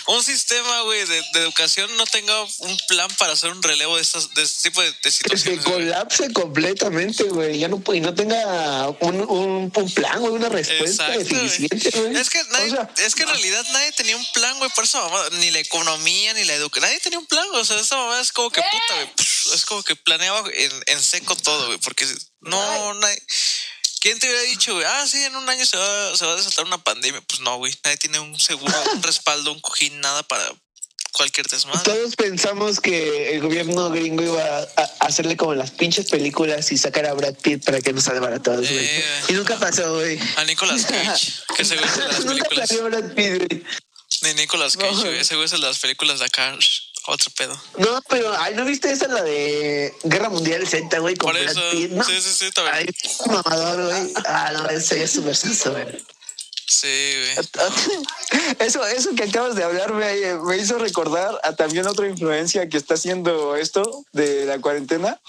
un 0.07 0.23
sistema, 0.23 0.81
güey, 0.81 1.03
de, 1.07 1.23
de 1.33 1.39
educación 1.39 1.95
no 1.97 2.05
tenga 2.05 2.39
un 2.59 2.77
plan 2.87 3.07
para 3.17 3.33
hacer 3.33 3.49
un 3.49 3.63
relevo 3.63 3.95
de, 3.95 4.03
estas, 4.03 4.31
de 4.35 4.43
este 4.43 4.69
tipo 4.69 4.79
de, 4.83 4.91
de 4.91 4.97
Que 5.01 5.11
situaciones. 5.11 5.63
güey. 5.65 5.77
colapse 5.85 6.31
completamente, 6.33 7.23
güey. 7.23 7.57
Ya 7.57 7.67
no 7.67 7.79
puede, 7.79 7.97
y 7.97 8.01
no 8.01 8.13
tenga 8.13 8.89
un, 8.99 9.21
un, 9.21 9.71
un 9.75 9.91
plan, 9.95 10.19
güey, 10.19 10.33
una 10.33 10.49
respuesta 10.49 11.07
Exacto, 11.15 11.35
güey. 11.35 11.45
eficiente, 11.47 11.89
güey. 11.99 12.15
Es 12.17 12.29
que, 12.29 12.43
nadie, 12.51 12.67
O 12.67 12.75
sea, 12.75 12.89
es 13.07 13.15
que 13.15 13.23
en 13.23 13.29
realidad 13.29 13.65
nadie 13.71 13.91
tenía 13.93 14.17
un 14.17 14.25
plan, 14.33 14.55
güey, 14.59 14.69
por 14.75 14.83
esa 14.83 15.01
mamá, 15.01 15.19
ni 15.39 15.49
la 15.49 15.57
economía, 15.59 16.35
ni 16.35 16.43
la 16.43 16.53
educación, 16.53 16.89
nadie 16.89 16.99
tenía 16.99 17.17
un 17.17 17.25
plan, 17.25 17.47
güey, 17.49 17.61
o 17.61 17.65
sea, 17.65 17.79
esa 17.79 17.95
mamá 17.97 18.19
es 18.19 18.31
como 18.31 18.51
que 18.51 18.61
puta, 18.61 18.93
güey, 18.93 19.09
es 19.55 19.65
como 19.65 19.81
que 19.81 19.95
planeaba 19.95 20.47
en, 20.53 20.71
en 20.85 21.01
seco 21.01 21.35
todo, 21.35 21.65
güey, 21.67 21.79
porque 21.79 22.05
no, 22.41 22.93
nadie, 22.93 23.19
¿quién 24.05 24.19
te 24.19 24.27
hubiera 24.27 24.43
dicho, 24.43 24.75
güey? 24.75 24.85
Ah, 24.87 25.07
sí, 25.07 25.23
en 25.23 25.35
un 25.35 25.49
año 25.49 25.65
se 25.65 25.75
va, 25.77 26.15
se 26.15 26.23
va 26.27 26.33
a 26.33 26.35
desatar 26.35 26.63
una 26.65 26.77
pandemia, 26.77 27.21
pues 27.21 27.39
no, 27.39 27.57
güey, 27.57 27.73
nadie 27.83 27.97
tiene 27.97 28.19
un 28.19 28.39
seguro, 28.39 28.71
un 28.93 29.01
respaldo, 29.01 29.51
un 29.51 29.59
cojín, 29.59 29.99
nada 29.99 30.21
para 30.21 30.47
cualquier 31.11 31.47
desmadre. 31.47 31.81
Todos 31.83 32.15
pensamos 32.15 32.79
que 32.79 33.33
el 33.33 33.41
gobierno 33.41 33.89
gringo 33.89 34.21
iba 34.21 34.59
a, 34.59 34.83
hacerle 34.99 35.35
como 35.35 35.53
en 35.53 35.57
las 35.57 35.71
pinches 35.71 36.07
películas 36.07 36.71
y 36.71 36.77
sacar 36.77 37.07
a 37.07 37.13
Brad 37.13 37.33
Pitt 37.33 37.65
para 37.65 37.81
que 37.81 37.93
nos 37.93 38.03
salvara 38.03 38.35
a 38.35 38.43
todos, 38.43 38.69
güey. 38.69 38.85
Eh. 38.85 39.03
Y 39.29 39.33
nunca 39.33 39.57
pasó, 39.57 39.95
güey. 39.95 40.19
A 40.35 40.43
Nicolas 40.43 40.85
Cage, 40.85 41.33
que 41.57 41.63
güey 41.63 41.83
es 41.83 41.97
de 41.97 42.07
las 42.07 42.19
Nunca 42.25 42.43
películas, 42.43 42.69
salió 42.69 42.83
Brad 42.83 43.13
Pitt, 43.15 43.37
güey. 43.37 43.63
de 44.21 44.33
Nicolas 44.35 44.77
Cage, 44.77 45.01
güey, 45.01 45.17
ese 45.17 45.33
güey 45.33 45.45
es 45.45 45.51
de 45.51 45.57
las 45.57 45.79
películas 45.79 46.19
de 46.19 46.25
acá, 46.25 46.55
otro 47.07 47.31
pedo. 47.35 47.59
No, 47.77 48.01
pero, 48.09 48.33
ay, 48.39 48.55
¿no 48.55 48.65
viste 48.65 48.91
esa 48.91 49.07
la 49.07 49.23
de 49.23 49.93
Guerra 50.03 50.29
Mundial 50.29 50.67
Z, 50.67 50.99
güey? 50.99 51.15
Con 51.15 51.31
Por 51.31 51.37
eso, 51.37 51.59
¿no? 51.91 52.03
sí, 52.03 52.21
sí, 52.21 52.33
sí, 52.33 52.51
también. 52.51 52.75
Ay, 52.75 52.87
mamador, 53.27 53.85
güey. 53.85 54.13
Ah, 54.25 54.51
no, 54.53 54.69
ese 54.69 55.03
es 55.03 55.11
súper 55.11 55.35
senso, 55.35 55.71
güey. 55.71 55.85
Sí, 56.67 57.13
güey. 57.35 57.47
Eso, 58.59 58.85
eso 58.85 59.13
que 59.15 59.23
acabas 59.23 59.55
de 59.55 59.63
hablar 59.63 59.93
me, 59.93 60.35
me 60.35 60.57
hizo 60.57 60.77
recordar 60.79 61.39
a 61.43 61.55
también 61.55 61.87
otra 61.87 62.07
influencia 62.07 62.67
que 62.67 62.77
está 62.77 62.95
haciendo 62.95 63.55
esto 63.55 64.03
de 64.13 64.45
la 64.45 64.59
cuarentena. 64.59 65.19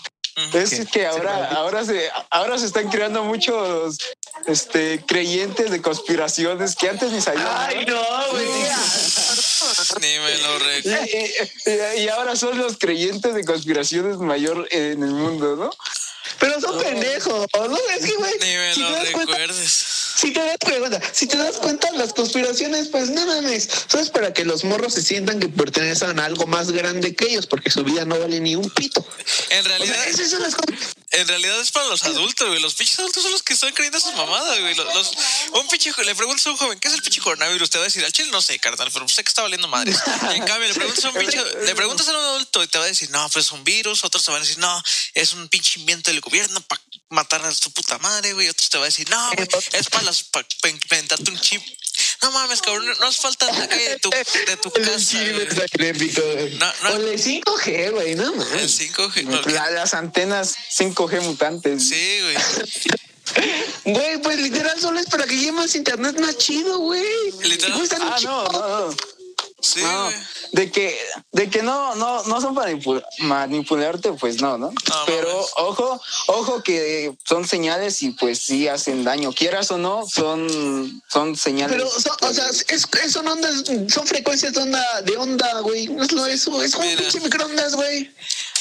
Es 0.52 0.86
que 0.90 1.06
ahora, 1.06 1.46
ahora 1.52 1.82
se, 1.84 2.10
ahora 2.30 2.58
se 2.58 2.66
están 2.66 2.90
creando 2.90 3.24
muchos 3.24 3.98
este, 4.46 5.02
creyentes 5.06 5.70
de 5.70 5.80
conspiraciones 5.80 6.76
que 6.76 6.90
antes 6.90 7.10
ni 7.10 7.22
sabían. 7.22 7.46
Ay, 7.50 7.86
no, 7.86 8.02
güey. 8.32 8.46
Ni 10.00 10.18
me 10.18 10.38
lo 10.38 10.56
Y, 10.56 10.58
recuerdo. 10.58 11.06
y- 11.96 12.00
y 12.02 12.08
ahora 12.08 12.36
son 12.36 12.58
los 12.58 12.76
creyentes 12.78 13.34
de 13.34 13.44
conspiraciones 13.44 14.16
mayor 14.18 14.66
en 14.70 15.02
el 15.02 15.10
mundo, 15.10 15.56
¿no? 15.56 15.70
Pero 16.38 16.60
son 16.60 16.78
pendejos, 16.78 17.46
¿no? 17.54 17.76
Es 17.96 18.04
que, 18.04 18.12
güey, 18.16 18.32
Ni 18.40 18.54
me 18.56 18.74
si 18.74 18.80
lo 18.80 18.88
cuenta, 19.12 19.32
recuerdes. 19.32 19.84
Si 20.16 20.32
te 20.32 20.40
das 20.40 20.56
cuenta, 20.60 21.00
si 21.12 21.26
te 21.26 21.36
das 21.36 21.56
cuenta, 21.56 21.90
las 21.92 22.12
conspiraciones, 22.14 22.88
pues 22.88 23.10
no 23.10 23.26
mames, 23.26 23.68
es 23.98 24.10
para 24.10 24.32
que 24.32 24.44
los 24.44 24.64
morros 24.64 24.94
se 24.94 25.02
sientan 25.02 25.38
que 25.40 25.48
pertenecen 25.48 26.18
a 26.18 26.24
algo 26.24 26.46
más 26.46 26.70
grande 26.70 27.14
que 27.14 27.26
ellos, 27.26 27.46
porque 27.46 27.70
su 27.70 27.84
vida 27.84 28.04
no 28.04 28.18
vale 28.18 28.40
ni 28.40 28.56
un 28.56 28.68
pito. 28.70 29.06
En 29.50 29.60
O 29.60 29.68
sea, 29.68 29.78
realidad, 29.78 30.08
esas 30.08 30.30
son 30.30 30.42
las 30.42 30.54
cosas. 30.54 30.96
en 31.10 31.28
realidad 31.28 31.60
es 31.60 31.70
para 31.70 31.86
los 31.86 32.02
adultos, 32.04 32.48
güey. 32.48 32.60
Los 32.60 32.74
pinches 32.74 32.98
adultos 32.98 33.22
son 33.22 33.32
los 33.32 33.42
que 33.42 33.52
están 33.54 33.72
creyendo 33.72 33.98
esas 33.98 34.14
mamadas, 34.16 34.58
güey. 34.60 34.74
Los, 34.74 34.94
los- 34.94 35.12
un 35.52 35.68
pinche, 35.68 35.92
le 36.04 36.14
preguntas 36.14 36.46
a 36.46 36.50
un 36.50 36.56
joven, 36.56 36.78
¿qué 36.80 36.88
es 36.88 36.94
el 36.94 37.02
pinche 37.02 37.20
coronavirus? 37.20 37.70
Te 37.70 37.78
va 37.78 37.84
a 37.84 37.86
decir, 37.86 38.04
al 38.04 38.12
chile 38.12 38.30
no 38.30 38.40
sé, 38.42 38.58
carnal, 38.58 38.90
pero 38.92 39.08
sé 39.08 39.22
que 39.22 39.28
está 39.28 39.42
valiendo 39.42 39.68
madre. 39.68 39.92
Y 40.32 40.36
en 40.36 40.44
cambio, 40.44 40.68
le 40.68 40.74
preguntas 40.74 41.04
a 41.04 41.08
un 41.10 41.14
pinche, 41.16 41.42
le 41.64 41.74
preguntas 41.74 42.08
a 42.08 42.10
un 42.12 42.16
adulto 42.24 42.62
y 42.62 42.68
te 42.68 42.78
va 42.78 42.84
a 42.84 42.88
decir, 42.88 43.10
no, 43.10 43.28
pues 43.30 43.46
es 43.46 43.52
un 43.52 43.64
virus. 43.64 44.04
Otros 44.04 44.24
te 44.24 44.30
van 44.30 44.40
a 44.40 44.44
decir, 44.44 44.58
no, 44.58 44.82
es 45.14 45.32
un 45.34 45.48
pinche 45.48 45.78
invento 45.80 46.10
del 46.10 46.20
gobierno 46.20 46.60
para 46.62 46.80
matar 47.10 47.44
a 47.44 47.52
tu 47.52 47.70
puta 47.70 47.98
madre, 47.98 48.32
güey. 48.32 48.48
Otros 48.48 48.68
te 48.70 48.76
van 48.78 48.84
a 48.84 48.86
decir, 48.86 49.08
no, 49.10 49.30
güey, 49.34 49.48
es 49.72 49.88
para 49.90 50.04
las, 50.04 50.22
para 50.24 50.46
inventarte 50.70 51.30
un 51.30 51.38
chip. 51.40 51.62
No 52.22 52.30
mames, 52.30 52.60
cabrón, 52.60 52.86
no 53.00 53.06
hace 53.06 53.20
falta 53.22 53.46
de 53.46 53.98
tu, 54.00 54.10
de 54.10 54.56
tu 54.58 54.72
El 54.76 54.84
casa, 54.86 55.18
güey. 55.18 56.54
No, 56.58 56.72
no. 56.82 56.90
O 56.90 56.96
el 56.96 57.18
5G, 57.22 57.90
güey, 57.92 58.14
no 58.16 58.24
El 58.24 58.36
mames. 58.36 58.78
5G. 58.80 59.22
no, 59.24 59.40
La- 59.52 59.70
las 59.70 59.94
antenas 59.94 60.54
5G 60.78 61.22
mutantes. 61.22 61.88
Sí, 61.88 62.18
güey. 62.22 62.36
Güey, 63.84 64.18
pues 64.22 64.38
literal 64.38 64.80
solo 64.80 65.00
es 65.00 65.06
para 65.06 65.26
que 65.26 65.36
llegue 65.36 65.50
más 65.52 65.74
internet 65.74 66.16
más 66.20 66.38
chido, 66.38 66.78
güey. 66.78 67.04
Literal. 67.42 67.82
Ah, 67.92 67.98
no, 67.98 68.16
chingo. 68.16 68.48
no, 68.52 68.86
no. 68.88 68.96
Sí, 69.58 69.80
No, 69.82 70.04
güey. 70.04 70.16
de 70.52 70.70
que, 70.70 70.98
de 71.32 71.48
que 71.50 71.62
no, 71.62 71.94
no, 71.94 72.22
no 72.24 72.40
son 72.42 72.54
para 72.54 72.70
manipu- 72.72 73.02
manipularte, 73.20 74.12
pues 74.12 74.40
no, 74.42 74.58
¿no? 74.58 74.70
Pero 75.06 75.28
mames. 75.32 75.50
ojo, 75.56 76.00
ojo 76.28 76.62
que 76.62 77.14
son 77.24 77.46
señales 77.48 78.02
y 78.02 78.10
pues 78.10 78.38
sí 78.40 78.68
hacen 78.68 79.02
daño, 79.02 79.32
quieras 79.32 79.70
o 79.70 79.78
no, 79.78 80.06
son, 80.06 81.02
son 81.08 81.36
señales. 81.36 81.74
Pero, 81.76 81.90
son, 81.90 82.12
o 82.20 82.32
sea, 82.34 82.46
es, 82.48 82.64
es- 82.68 83.12
son 83.12 83.26
ondas, 83.28 83.64
son 83.88 84.06
frecuencias 84.06 84.52
de 84.52 84.60
onda, 84.60 85.02
de 85.02 85.16
onda, 85.16 85.60
güey. 85.60 85.88
No 85.88 86.02
es 86.04 86.12
lo 86.12 86.26
eso, 86.26 86.62
es 86.62 86.72
como 86.74 86.84
un 86.86 86.90
Mira. 86.94 87.02
pinche 87.02 87.20
microondas, 87.20 87.74
güey. 87.74 88.10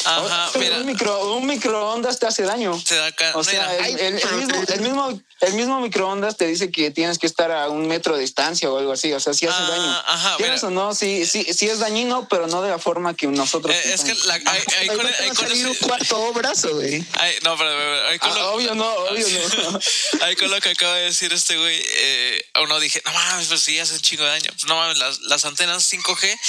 Ajá, 0.06 0.50
Pero 0.54 0.66
mira. 0.66 0.78
un, 0.78 0.86
micro, 0.86 1.34
un 1.36 1.46
microondas 1.48 2.20
te 2.20 2.28
hace 2.28 2.44
daño. 2.44 2.80
Te 2.88 2.96
da. 2.96 3.12
O 3.34 3.44
sea, 3.44 3.68
mira. 3.70 3.88
el, 3.88 4.00
el- 4.00 4.20
el 4.20 4.36
mismo, 4.38 4.64
el, 4.68 4.82
mismo, 4.82 5.22
el 5.42 5.54
mismo 5.54 5.80
microondas 5.82 6.38
te 6.38 6.48
dice 6.48 6.72
que 6.72 6.92
tienes 6.92 7.20
que 7.20 7.28
estar 7.28 7.52
a 7.52 7.70
un 7.70 7.88
metro 7.88 8.16
de 8.16 8.22
distancia 8.22 8.70
o 8.72 8.78
algo 8.78 8.94
así. 8.94 9.12
O 9.14 9.20
sea, 9.20 9.34
sí 9.34 9.46
hace 9.46 9.58
Ah, 9.62 9.68
daño. 9.70 9.92
ajá, 10.06 10.38
Quieras 10.38 10.64
mira. 10.64 10.68
o 10.68 10.72
no, 10.88 10.96
sí, 10.96 11.26
sí, 11.26 11.46
sí 11.54 11.68
es 11.68 11.80
dañino, 11.80 12.28
pero 12.30 12.48
no 12.48 12.62
de 12.62 12.70
la 12.70 12.80
forma 12.80 13.14
que 13.14 13.28
nosotros. 13.28 13.76
Eh, 13.76 13.94
es 13.94 14.02
que 14.04 14.14
la, 14.28 14.34
ahí, 14.36 14.64
ahí 14.80 14.88
con, 14.88 15.06
a 15.06 15.34
con 15.36 15.52
un 15.52 15.76
cuarto 15.76 16.34
brazo, 16.34 16.74
güey. 16.76 17.00
no, 17.44 17.58
pero 17.58 18.20
con 18.20 18.32
Ah, 18.32 18.36
lo, 18.36 18.54
obvio 18.54 18.76
no, 18.76 18.88
obvio 18.90 19.28
no. 19.72 19.80
ahí 20.26 20.36
con 20.36 20.50
lo 20.50 20.60
que 20.62 20.70
acaba 20.70 20.96
de 20.96 21.04
decir 21.06 21.32
este 21.34 21.58
güey, 21.58 21.82
eh, 21.86 22.46
uno 22.64 22.80
dije, 22.80 23.02
no 23.06 23.12
mames, 23.14 23.48
pues 23.48 23.62
sí, 23.62 23.78
hace 23.78 23.94
un 23.96 24.02
chingo 24.02 24.24
de 24.24 24.30
daño. 24.30 24.50
Pues 24.54 24.66
no 24.66 24.76
mames, 24.76 24.98
las, 24.98 25.20
las 25.22 25.44
antenas 25.46 25.92
5G 25.92 26.40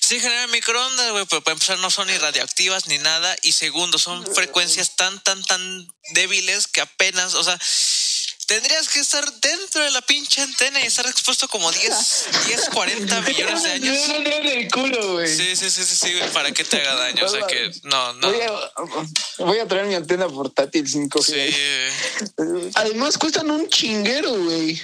sí 0.00 0.20
generan 0.20 0.50
microondas, 0.52 1.10
güey, 1.10 1.26
pero 1.28 1.42
para 1.42 1.54
empezar 1.54 1.78
no 1.80 1.90
son 1.90 2.06
ni 2.06 2.16
radioactivas 2.16 2.86
ni 2.86 2.98
nada. 2.98 3.34
Y 3.42 3.52
segundo, 3.52 3.98
son 3.98 4.24
frecuencias 4.34 4.94
tan, 4.96 5.20
tan, 5.22 5.42
tan 5.44 5.88
débiles 6.10 6.68
que 6.68 6.80
apenas, 6.80 7.34
o 7.34 7.42
sea, 7.42 7.58
tendrías 8.46 8.88
que 8.88 9.00
estar 9.00 9.24
dentro 9.40 9.82
de 9.82 9.90
la 9.90 10.00
pinche 10.02 10.40
antena 10.40 10.80
y 10.80 10.84
estar 10.84 11.06
expuesto 11.06 11.48
como 11.48 11.70
10, 11.70 12.26
10 12.46 12.68
40 12.70 13.20
millones 13.22 13.62
de 13.64 13.72
años. 13.72 14.08
No, 14.08 14.18
no, 14.20 14.30
en 14.30 14.46
el 14.46 14.70
culo, 14.70 15.12
güey. 15.14 15.28
Sí, 15.28 15.56
sí, 15.56 15.70
sí, 15.70 15.84
sí, 15.84 15.96
sí, 15.96 16.14
güey, 16.16 16.30
para 16.30 16.52
que 16.52 16.64
te 16.64 16.80
haga 16.80 16.94
daño. 16.94 17.24
O 17.24 17.28
sea 17.28 17.46
que, 17.46 17.70
no, 17.82 18.12
no. 18.14 18.32
Voy, 18.32 18.40
a, 18.40 19.44
voy 19.44 19.58
a 19.58 19.68
traer 19.68 19.86
mi 19.86 19.94
antena 19.94 20.28
portátil 20.28 20.86
5G. 20.86 21.22
Sí, 21.22 21.56
güey. 22.36 22.70
Además 22.74 23.18
cuestan 23.18 23.50
un 23.50 23.68
chinguero, 23.68 24.32
güey. 24.32 24.76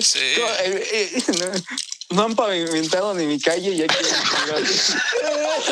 Sí. 0.00 0.20
No, 0.38 0.48
eh, 0.60 0.88
eh, 0.92 1.22
no, 1.38 2.16
no 2.16 2.22
han 2.24 2.34
pavimentado 2.34 3.14
ni 3.14 3.26
mi 3.26 3.40
calle 3.40 3.70
y 3.70 3.76
quieren 3.76 3.90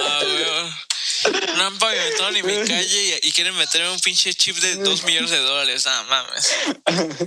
Ah, 0.02 0.20
güey. 0.22 0.89
No 1.56 1.64
han 1.64 1.78
pavimentado 1.78 2.30
ni 2.32 2.42
mi 2.42 2.56
calle 2.66 3.20
y, 3.22 3.28
y 3.28 3.32
quieren 3.32 3.54
meterme 3.56 3.90
un 3.90 4.00
pinche 4.00 4.32
chip 4.34 4.56
de 4.56 4.76
2 4.76 5.02
millones 5.04 5.30
de 5.30 5.38
dólares. 5.38 5.86
Ah, 5.86 6.04
mames. 6.08 7.18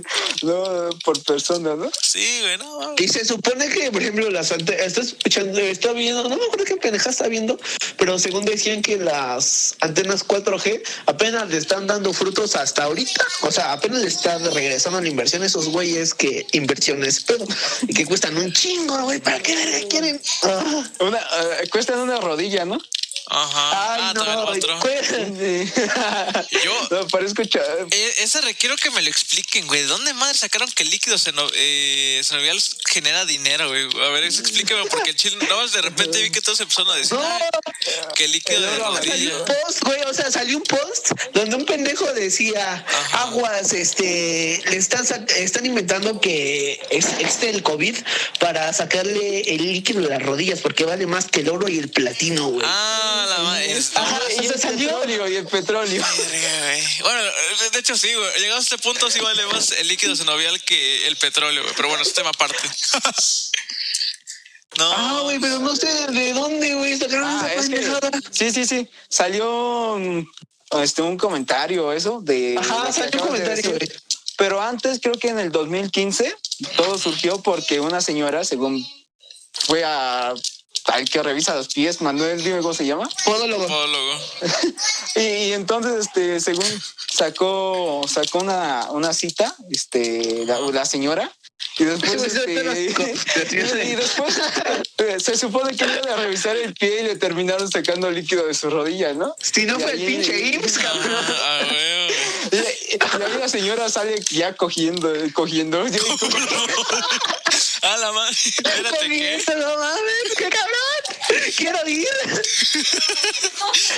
no 0.42 0.90
por 1.04 1.22
persona, 1.24 1.74
¿no? 1.76 1.90
Sí, 2.00 2.40
güey, 2.42 2.58
no 2.58 2.78
mames. 2.80 3.00
Y 3.00 3.08
se 3.08 3.24
supone 3.24 3.68
que, 3.68 3.90
por 3.90 4.02
ejemplo, 4.02 4.30
las 4.30 4.52
antenas, 4.52 4.86
estás 4.86 5.06
escuchando, 5.08 5.58
está 5.60 5.92
viendo, 5.92 6.22
no 6.22 6.36
me 6.36 6.44
acuerdo 6.44 6.64
qué 6.64 6.76
pendeja 6.76 7.10
está 7.10 7.28
viendo, 7.28 7.58
pero 7.98 8.18
según 8.18 8.44
decían 8.44 8.82
que 8.82 8.96
las 8.96 9.76
antenas 9.80 10.26
4G 10.26 10.82
apenas 11.06 11.48
le 11.50 11.58
están 11.58 11.86
dando 11.86 12.12
frutos 12.12 12.56
hasta 12.56 12.84
ahorita. 12.84 13.24
O 13.42 13.50
sea, 13.50 13.72
apenas 13.72 14.02
le 14.02 14.08
están 14.08 14.44
regresando 14.52 15.00
la 15.00 15.08
inversión 15.08 15.42
a 15.42 15.46
esos 15.46 15.68
güeyes 15.68 16.14
que 16.14 16.46
inversiones, 16.52 17.24
pero 17.24 17.44
y 17.82 17.94
que 17.94 18.06
cuestan 18.06 18.36
un 18.36 18.52
chingo, 18.52 19.02
güey. 19.02 19.20
¿Para 19.20 19.40
qué 19.40 19.54
verga 19.54 19.88
quieren? 19.88 20.20
Ah. 20.42 20.84
Una, 21.00 21.18
eh, 21.18 21.68
cuestan 21.70 21.98
una 21.98 22.20
rodilla, 22.20 22.64
¿no? 22.64 22.78
Ajá. 23.26 23.94
Ay, 23.94 24.00
ah, 24.04 24.12
no, 24.14 24.46
güey, 24.46 24.58
otro. 24.58 24.80
Yo- 26.64 26.88
No, 26.90 27.06
parezco 27.08 27.42
cha- 27.44 27.60
Eh, 27.90 28.14
ese 28.18 28.40
requiero 28.42 28.76
que 28.76 28.90
me 28.90 29.00
lo 29.02 29.08
expliquen, 29.08 29.66
güey. 29.66 29.80
¿De 29.82 29.86
dónde 29.86 30.12
madre 30.14 30.36
sacaron 30.36 30.70
que 30.70 30.82
el 30.82 30.90
líquido 30.90 31.16
seno- 31.16 31.50
eh, 31.54 32.20
senovial 32.22 32.60
genera 32.86 33.24
dinero, 33.24 33.68
güey? 33.68 33.84
A 34.04 34.08
ver, 34.10 34.24
explíqueme, 34.24 34.84
porque 34.90 35.10
el 35.10 35.16
chile, 35.16 35.36
no, 35.48 35.66
de 35.66 35.82
repente 35.82 36.20
vi 36.22 36.30
que 36.30 36.40
todos 36.42 36.60
empezaron 36.60 36.92
a 36.92 36.96
decir 36.96 37.16
No, 37.16 37.22
"Ay, 37.24 37.40
que 38.14 38.24
el 38.26 38.32
líquido 38.32 38.60
de 38.60 38.68
Salió 39.04 39.38
un 39.38 39.44
post, 39.46 39.82
güey, 39.84 40.02
o 40.02 40.14
sea, 40.14 40.30
salió 40.30 40.56
un 40.58 40.62
post 40.64 41.10
donde 41.32 41.56
un 41.56 41.64
pendejo 41.64 42.04
decía, 42.12 42.84
Ajá. 42.86 43.22
aguas, 43.24 43.72
este, 43.72 44.62
le 44.70 44.76
están, 44.76 45.04
están 45.36 45.66
inventando 45.66 46.20
que 46.20 46.80
es, 46.90 47.06
existe 47.18 47.50
el 47.50 47.62
COVID 47.62 47.96
para 48.38 48.72
sacarle 48.72 49.40
el 49.54 49.72
líquido 49.72 50.02
de 50.02 50.08
las 50.08 50.22
rodillas, 50.22 50.60
porque 50.60 50.84
vale 50.84 51.06
más 51.06 51.26
que 51.26 51.40
el 51.40 51.48
oro 51.48 51.68
y 51.68 51.78
el 51.78 51.88
platino, 51.88 52.48
güey. 52.48 52.64
Ah, 52.68 53.13
la 53.26 53.38
madre. 53.38 53.72
es- 53.72 53.96
Ajá, 53.96 54.20
y 54.40 54.46
el 54.46 54.60
salió- 54.60 54.88
petróleo 55.00 55.28
y 55.28 55.36
el 55.36 55.46
petróleo. 55.46 56.04
Bueno, 57.02 57.22
de- 57.22 57.70
de 57.70 57.78
hecho 57.78 57.96
sí, 57.96 58.12
güey. 58.14 58.40
Llegado 58.40 58.60
a 58.60 58.62
este 58.62 58.78
punto 58.78 59.10
sí 59.10 59.20
vale 59.20 59.46
más 59.46 59.70
el 59.72 59.88
líquido 59.88 60.14
senovial 60.16 60.60
que 60.62 61.06
el 61.06 61.16
petróleo, 61.16 61.62
güey. 61.62 61.74
Pero 61.76 61.88
bueno, 61.88 62.02
es 62.02 62.12
tema 62.12 62.30
aparte. 62.30 62.56
no. 64.78 64.92
Ah, 64.92 65.20
güey, 65.22 65.38
pero 65.38 65.58
no 65.60 65.76
sé 65.76 65.86
de 66.08 66.32
dónde, 66.32 66.74
güey, 66.74 66.98
sacaron 66.98 67.24
Ah, 67.28 67.48
esa 67.52 67.60
es 67.60 67.68
que, 67.68 67.76
pendejada. 67.76 68.10
sí, 68.32 68.50
sí, 68.50 68.66
sí. 68.66 68.88
Salió 69.08 69.96
este, 70.82 71.02
un 71.02 71.16
comentario, 71.16 71.92
eso, 71.92 72.20
de. 72.20 72.56
Ajá, 72.58 72.92
salió 72.92 73.22
un 73.22 73.32
de 73.32 73.40
comentario, 73.44 73.70
güey. 73.70 73.92
pero 74.36 74.60
antes 74.60 74.98
creo 75.00 75.14
que 75.14 75.28
en 75.28 75.38
el 75.38 75.52
2015 75.52 76.34
todo 76.76 76.98
surgió 76.98 77.40
porque 77.42 77.78
una 77.80 78.00
señora, 78.00 78.44
según 78.44 78.84
fue 79.52 79.84
a 79.84 80.34
al 80.84 81.08
que 81.08 81.22
revisa 81.22 81.54
los 81.54 81.68
pies, 81.68 82.00
Manuel, 82.00 82.42
dime 82.42 82.58
cómo 82.60 82.74
se 82.74 82.86
llama. 82.86 83.08
Podólogo. 83.24 83.66
Podólogo. 83.66 84.18
Y, 85.16 85.20
y 85.20 85.52
entonces, 85.52 86.06
este, 86.06 86.40
según 86.40 86.66
sacó, 87.08 88.02
sacó 88.08 88.40
una, 88.40 88.90
una 88.90 89.14
cita, 89.14 89.54
este, 89.70 90.44
la, 90.44 90.58
la 90.60 90.84
señora. 90.84 91.30
Y 91.78 91.84
después, 91.84 92.22
este, 92.22 92.52
y, 93.84 93.94
después 93.96 94.40
eh, 94.98 95.18
se 95.18 95.36
supone 95.36 95.76
que 95.76 95.84
iban 95.84 96.08
a 96.08 96.16
revisar 96.16 96.56
el 96.56 96.74
pie 96.74 97.00
y 97.00 97.04
le 97.04 97.16
terminaron 97.16 97.70
sacando 97.70 98.10
líquido 98.10 98.46
de 98.46 98.54
su 98.54 98.70
rodilla, 98.70 99.12
¿no? 99.12 99.34
Si 99.40 99.64
no 99.64 99.78
Y 99.78 99.82
fue 99.82 99.92
el 99.92 100.04
pinche 100.04 100.38
IMSS, 100.38 100.78
cabrón. 100.78 101.16
Ah, 101.16 101.60
huevo. 101.70 102.12
Y, 102.52 102.56
y 102.96 103.22
ahí 103.22 103.38
la 103.38 103.48
señora 103.48 103.88
sale 103.88 104.20
ya 104.30 104.54
cogiendo, 104.54 105.12
cogiendo. 105.32 105.84
Ah, 107.86 107.96
la 107.98 108.12
madre. 108.12 108.34
Espérate, 108.44 109.08
¿qué? 109.08 109.44
No 109.56 109.76
mames, 109.78 110.34
qué 110.36 110.48
cabrón. 110.48 111.02
Quiero 111.56 111.88
ir. 111.88 112.08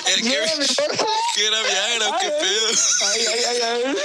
¿El 0.07 0.23
qué? 0.23 0.28
Llévame, 0.28 0.66
por 0.66 0.97
favor. 0.97 1.14
¿Qué 1.35 1.47
era 1.47 1.61
Viagra 1.62 2.09
o 2.09 2.19
qué 2.19 2.31
pedo? 2.31 2.69
Ay, 3.02 3.26
ay, 3.26 3.45
ay, 3.45 3.61
ay. 3.62 3.97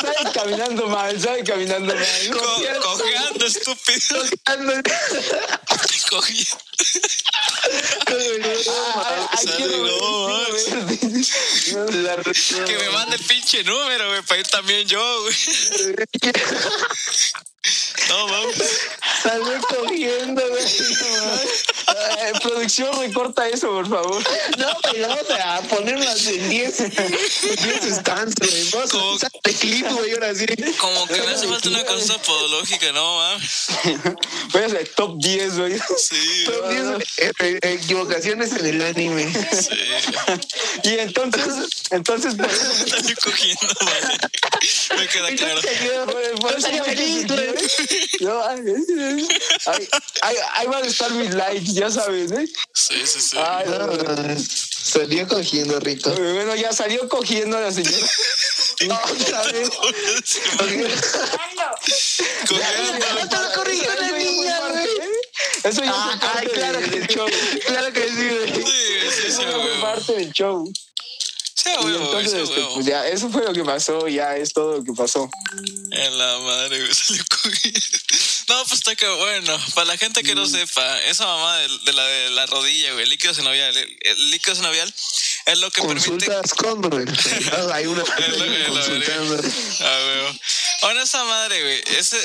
Sabe 0.00 0.32
caminando 0.32 0.86
mal, 0.88 1.20
sabe 1.20 1.44
caminando 1.44 1.94
mal. 1.94 2.30
Co- 2.32 2.62
cojeando, 2.82 3.46
estúpido. 3.46 4.24
Quiero 9.56 9.82
ver. 9.82 9.90
La 11.94 12.16
Que 12.64 12.76
me 12.78 12.88
mande 12.90 13.16
el 13.16 13.22
pinche 13.24 13.62
número, 13.64 14.08
güey, 14.08 14.22
para 14.22 14.40
ir 14.40 14.46
también 14.48 14.86
yo, 14.88 15.22
güey. 15.22 15.34
No, 18.08 18.26
vamos. 18.26 18.54
Salgo 19.22 19.52
cogiendo, 19.68 20.42
güey. 20.48 20.64
Ay, 22.20 22.32
producción, 22.42 22.98
recorta 23.00 23.48
eso, 23.48 23.68
por 23.68 23.88
favor. 23.88 24.22
No, 24.58 24.68
güey, 24.90 25.02
vamos 25.02 25.26
a 25.44 25.60
ponerlas 25.62 26.26
en 26.26 26.48
10 26.48 26.76
10 26.78 27.94
stands, 27.96 28.34
güey. 28.38 28.70
Vamos 28.72 28.90
Como- 28.90 29.04
a 29.10 29.14
usar 29.14 29.30
de 29.42 29.52
clip, 29.54 29.86
güey, 29.90 30.12
ahora 30.12 30.34
sí. 30.34 30.46
Como 30.78 31.06
que 31.06 31.20
me 31.20 31.28
hace 31.28 31.46
falta 31.48 31.68
una 31.68 31.84
cosa 31.84 32.18
podológica, 32.22 32.92
no, 32.92 33.16
mames. 33.16 33.66
Voy 34.52 34.62
a 34.62 34.66
hacer 34.66 34.88
top 34.94 35.16
10, 35.18 35.58
güey. 35.58 35.78
Sí, 35.98 36.44
Top 36.46 36.68
10 36.68 36.82
eh, 37.18 37.32
eh, 37.40 37.58
equivocaciones 37.62 38.52
en 38.52 38.66
el 38.66 38.82
anime. 38.82 39.32
sí. 39.52 39.68
Y 40.84 40.98
entonces, 40.98 41.68
entonces, 41.90 42.34
por 42.34 42.46
eso, 42.46 42.70
Estoy 42.96 43.14
cogiendo, 43.16 43.60
vale. 43.80 44.18
Me 44.96 45.08
queda 45.08 45.36
claro. 45.36 45.60
por 46.40 46.50
eso 46.50 46.58
estaría 46.58 46.84
fue 46.84 46.94
que 46.94 47.00
feliz, 47.02 47.20
se- 47.22 47.26
güey. 47.26 47.89
No, 48.20 48.44
ay, 48.44 48.60
ahí, 49.66 49.88
ahí, 50.22 50.36
ahí 50.54 50.66
van 50.66 50.84
a 50.84 50.86
estar 50.86 51.10
mis 51.12 51.34
likes, 51.34 51.72
ya 51.72 51.90
sabes, 51.90 52.30
¿eh? 52.32 52.46
Sí, 52.72 53.06
sí, 53.06 53.20
sí. 53.20 53.36
Ay, 53.38 53.66
no, 53.68 53.78
no, 53.78 53.86
no. 53.86 54.04
Ah, 54.08 54.36
Salió 54.82 55.26
cogiendo 55.28 55.78
rico. 55.80 56.10
Bueno, 56.10 56.54
ya 56.56 56.72
salió 56.72 57.08
cogiendo 57.08 57.56
a 57.56 57.60
la 57.60 57.72
señora. 57.72 57.96
Otra 59.04 59.42
vez. 59.44 59.70
Cogiendo. 60.58 60.88
Estaba 63.22 63.52
corriendo 63.52 63.88
la 63.94 64.08
Eso 64.08 64.08
ya 64.08 64.08
fue 64.08 64.18
niña, 64.18 64.58
parte, 64.60 64.80
güey. 64.80 65.08
¿eh? 65.08 65.10
Eso 65.64 65.84
ya 65.84 65.92
Ah, 65.94 66.20
ay, 66.38 66.46
claro 66.48 66.80
del, 66.80 66.90
que 66.90 67.14
show. 67.14 67.28
Claro 67.66 67.92
que 67.92 68.08
sí, 68.08 68.28
güey. 68.28 68.54
Sí, 68.54 68.62
sí, 68.64 69.22
sí, 69.22 69.26
Eso 69.28 69.42
fue 69.60 69.80
parte 69.80 70.12
del 70.14 70.32
show. 70.32 70.72
Sí, 71.62 71.68
Y 71.80 71.84
huevo, 71.84 72.04
entonces, 72.06 72.32
sí, 72.32 72.54
este, 72.54 72.68
pues 72.74 72.86
ya, 72.86 73.06
eso 73.06 73.28
fue 73.30 73.44
lo 73.44 73.52
que 73.52 73.64
pasó, 73.64 74.08
ya 74.08 74.36
es 74.36 74.52
todo 74.52 74.78
lo 74.78 74.84
que 74.84 74.92
pasó. 74.92 75.28
En 75.90 76.18
la 76.18 76.38
madre, 76.38 76.80
güey, 76.80 76.94
salió. 76.94 77.22
No, 78.48 78.64
pues 78.64 78.72
está 78.80 78.96
que 78.96 79.06
bueno. 79.08 79.58
Para 79.74 79.86
la 79.86 79.96
gente 79.98 80.22
que 80.22 80.34
no 80.34 80.44
Mm. 80.44 80.50
sepa, 80.50 80.98
esa 81.02 81.24
mamá 81.26 81.56
de, 81.58 81.68
de 81.84 81.92
la 81.92 82.04
de 82.04 82.30
la 82.30 82.46
rodilla, 82.46 82.92
güey, 82.92 83.04
el 83.04 83.10
líquido 83.10 83.34
sinovial, 83.34 83.76
el, 83.76 83.98
el 84.00 84.30
líquido 84.30 84.54
sinovial 84.56 84.92
es 85.46 85.58
lo 85.58 85.70
que 85.70 85.82
permite. 85.82 86.26
Consultas 86.26 86.54
con. 86.54 86.80
Hay 87.72 87.86
una 87.86 88.02
Es 88.02 88.38
lo 88.38 88.44
que-. 88.44 89.52
Ah. 89.80 90.32
Ahora 90.82 91.02
esa 91.02 91.22
madre, 91.24 91.62
güey, 91.62 91.82
ese, 91.98 92.16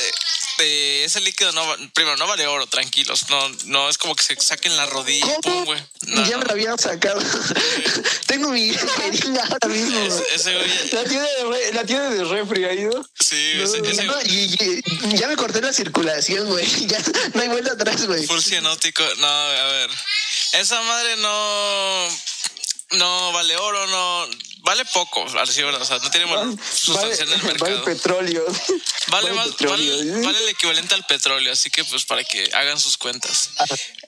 eh, 0.59 1.03
ese 1.05 1.19
líquido 1.21 1.51
no, 1.51 1.63
primero 1.93 2.17
no 2.17 2.27
vale 2.27 2.47
oro, 2.47 2.65
tranquilos. 2.67 3.29
No, 3.29 3.49
no 3.65 3.89
es 3.89 3.97
como 3.97 4.15
que 4.15 4.23
se 4.23 4.35
saquen 4.39 4.75
la 4.77 4.85
rodilla, 4.85 5.35
pum, 5.41 5.65
güey. 5.65 5.81
No, 6.07 6.25
ya 6.27 6.37
me 6.37 6.45
lo 6.45 6.51
habían 6.51 6.77
sacado. 6.79 7.21
Tengo 8.27 8.49
mi 8.49 8.73
jeringa 8.73 9.43
ahora 9.43 9.67
mismo. 9.67 9.97
güey. 9.99 10.07
Ese- 10.07 10.35
Ese 10.35 10.53
güey, 10.55 10.89
La 10.91 11.03
tiene 11.03 11.23
de, 11.29 11.73
la 11.73 11.83
tiene 11.85 12.09
de 12.09 12.23
refri 12.23 12.63
ahí, 12.65 12.83
¿no? 12.85 13.03
sí, 13.19 13.35
ese, 13.61 13.79
ese 13.89 14.03
No, 14.03 14.15
y, 14.23 14.55
y- 14.59 15.17
ya 15.17 15.27
me 15.27 15.35
corté 15.35 15.61
la 15.61 15.73
circulación, 15.73 16.47
güey. 16.47 16.65
Ya 16.87 16.99
no 17.33 17.41
hay 17.41 17.47
vuelta 17.49 17.73
atrás, 17.73 18.05
güey. 18.05 18.25
full 18.25 18.39
cianótico. 18.41 19.03
No, 19.17 19.27
a 19.27 19.67
ver. 19.71 19.89
Esa 20.53 20.81
madre 20.83 21.15
no. 21.17 22.07
No 22.91 23.31
vale 23.33 23.57
oro, 23.57 23.87
no. 23.87 24.27
Vale 24.65 24.83
poco, 24.85 25.23
así, 25.39 25.61
¿verdad? 25.61 25.79
O 25.81 25.85
sea, 25.85 25.99
no 25.99 26.09
tiene 26.09 26.25
Vale, 26.25 26.57
sustancia 26.73 27.23
en 27.23 27.31
el 27.33 27.41
vale 27.41 27.53
mercado. 27.53 27.83
petróleo. 27.85 28.45
Vale, 29.09 29.31
más, 29.33 29.49
petróleo, 29.49 29.95
vale, 29.97 30.09
¿eh? 30.09 30.21
vale 30.25 30.37
el 30.39 30.49
equivalente 30.49 30.95
al 30.95 31.05
petróleo, 31.05 31.53
así 31.53 31.69
que 31.69 31.85
pues 31.85 32.03
para 32.05 32.23
que 32.23 32.49
hagan 32.51 32.79
sus 32.79 32.97
cuentas. 32.97 33.51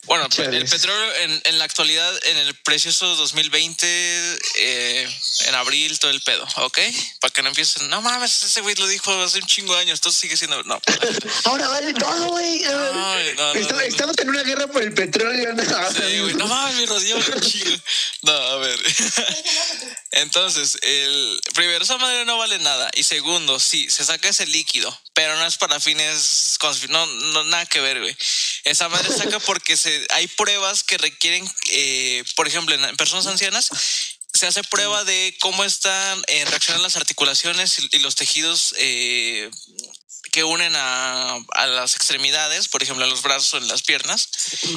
Bueno, 0.05 0.27
pe- 0.29 0.45
el 0.45 0.65
petróleo 0.67 1.15
en, 1.17 1.41
en 1.45 1.59
la 1.59 1.65
actualidad, 1.65 2.11
en 2.25 2.37
el 2.37 2.55
precioso 2.55 3.05
2020, 3.17 3.85
eh, 4.55 5.07
en 5.45 5.55
abril, 5.55 5.99
todo 5.99 6.09
el 6.09 6.21
pedo, 6.21 6.47
¿ok? 6.57 6.79
Para 7.21 7.31
que 7.31 7.43
no 7.43 7.49
empiecen, 7.49 7.87
no 7.89 8.01
mames, 8.01 8.41
ese 8.41 8.61
güey 8.61 8.73
lo 8.75 8.87
dijo 8.87 9.11
hace 9.21 9.37
un 9.37 9.45
chingo 9.45 9.75
de 9.75 9.81
años, 9.81 9.99
entonces 9.99 10.19
sigue 10.19 10.37
siendo, 10.37 10.63
no. 10.63 10.81
Ahora 11.45 11.67
vale 11.67 11.93
todo, 11.93 12.29
güey. 12.29 12.61
No, 12.61 12.93
no, 12.93 13.15
Estamos- 13.19 13.71
no. 13.73 13.79
Estamos 13.81 14.17
en 14.17 14.29
una 14.29 14.41
guerra 14.43 14.65
por 14.67 14.81
el 14.81 14.93
petróleo. 14.93 15.53
¿no? 15.53 15.63
Sí, 15.91 16.19
güey, 16.21 16.33
no 16.33 16.47
mames, 16.47 16.75
mi 16.77 16.85
rodilla 16.87 17.15
vale 17.15 17.35
un 17.35 17.41
chingo. 17.41 17.75
No, 18.23 18.31
a 18.31 18.57
ver. 18.57 18.79
Entonces, 20.11 20.46
el 20.55 21.41
primero, 21.53 21.83
esa 21.83 21.97
madre 21.97 22.23
no 22.25 22.37
vale 22.37 22.59
nada. 22.59 22.89
Y 22.95 23.03
segundo, 23.03 23.59
sí, 23.59 23.89
se 23.89 24.05
saca 24.05 24.29
ese 24.29 24.45
líquido, 24.47 24.97
pero 25.13 25.35
no 25.35 25.45
es 25.45 25.57
para 25.57 25.79
fines, 25.79 26.57
no, 26.89 27.05
no 27.05 27.43
nada 27.45 27.65
que 27.65 27.81
ver, 27.81 27.99
güey. 27.99 28.15
Esa 28.63 28.87
madre 28.89 29.11
se 29.11 29.17
saca 29.17 29.39
porque 29.41 29.75
se, 29.75 30.05
hay 30.11 30.27
pruebas 30.27 30.83
que 30.83 30.97
requieren, 30.97 31.49
eh, 31.71 32.23
por 32.35 32.47
ejemplo, 32.47 32.75
en, 32.75 32.95
personas 32.95 33.27
ancianas, 33.27 33.69
se 34.33 34.47
hace 34.47 34.63
prueba 34.63 35.03
de 35.03 35.35
cómo 35.39 35.63
están 35.63 36.23
eh, 36.27 36.45
reaccionando 36.45 36.83
las 36.83 36.95
articulaciones 36.95 37.79
y, 37.79 37.89
y 37.91 37.99
los 37.99 38.15
tejidos 38.15 38.75
eh, 38.77 39.49
que 40.37 40.43
unen 40.43 40.75
a, 40.75 41.33
a 41.55 41.65
las 41.65 41.95
extremidades, 41.95 42.67
por 42.67 42.83
ejemplo, 42.83 43.03
en 43.03 43.09
los 43.09 43.23
brazos 43.23 43.55
o 43.55 43.57
en 43.57 43.67
las 43.67 43.81
piernas. 43.81 44.29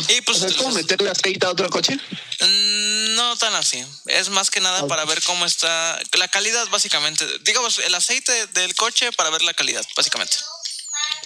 Y 0.09 0.23
pues 0.23 0.42
¿Es 0.42 0.55
como 0.55 0.70
meterle 0.70 1.11
aceite 1.11 1.44
a 1.44 1.51
otro 1.51 1.68
coche? 1.68 1.96
Mm, 2.40 3.14
No 3.14 3.37
tan 3.37 3.55
así. 3.55 3.85
Es 4.07 4.31
más 4.31 4.49
que 4.49 4.61
nada 4.62 4.87
para 4.87 5.05
ver 5.05 5.23
cómo 5.23 5.44
está 5.44 6.01
la 6.16 6.29
calidad, 6.29 6.66
básicamente. 6.68 7.27
Digamos, 7.40 7.79
el 7.81 7.94
aceite 7.94 8.46
del 8.55 8.75
coche 8.75 9.12
para 9.12 9.29
ver 9.29 9.42
la 9.42 9.53
calidad, 9.53 9.85
básicamente. 9.94 10.38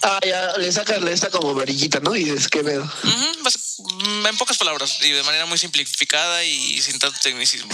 Ah, 0.01 0.19
ya 0.21 0.57
le 0.57 0.69
sacas 0.69 1.01
esta 1.03 1.29
como 1.29 1.53
varillita, 1.53 2.01
¿no? 2.01 2.13
Y 2.13 2.25
dices, 2.25 2.49
¿qué 2.49 2.61
pedo? 2.61 2.83
Ujú, 2.83 3.43
bas- 3.43 3.77
mm, 3.79 4.25
en 4.27 4.37
pocas 4.37 4.57
palabras 4.57 4.97
y 5.01 5.11
de 5.11 5.23
manera 5.23 5.45
muy 5.45 5.57
simplificada 5.57 6.43
y 6.43 6.81
sin 6.81 6.99
tanto 6.99 7.17
tecnicismo. 7.23 7.73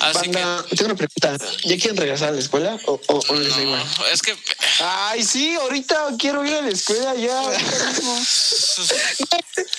Así 0.00 0.28
Banda, 0.28 0.64
tengo 0.68 0.92
una 0.92 0.94
pregunta. 0.94 1.38
¿Ya 1.64 1.76
quieren 1.76 1.96
regresar 1.96 2.28
a 2.28 2.32
la 2.32 2.38
escuela 2.40 2.78
o, 2.86 3.00
o, 3.06 3.20
o 3.28 3.34
les 3.34 3.48
da 3.48 3.56
que 3.56 3.62
igual? 3.62 3.84
no, 3.98 4.06
es 4.06 4.22
que 4.22 4.36
Ay, 4.80 5.24
sí, 5.24 5.54
ahorita 5.54 6.08
quiero 6.18 6.44
ir 6.44 6.54
a 6.54 6.62
la 6.62 6.70
escuela 6.70 7.14
ya. 7.14 7.42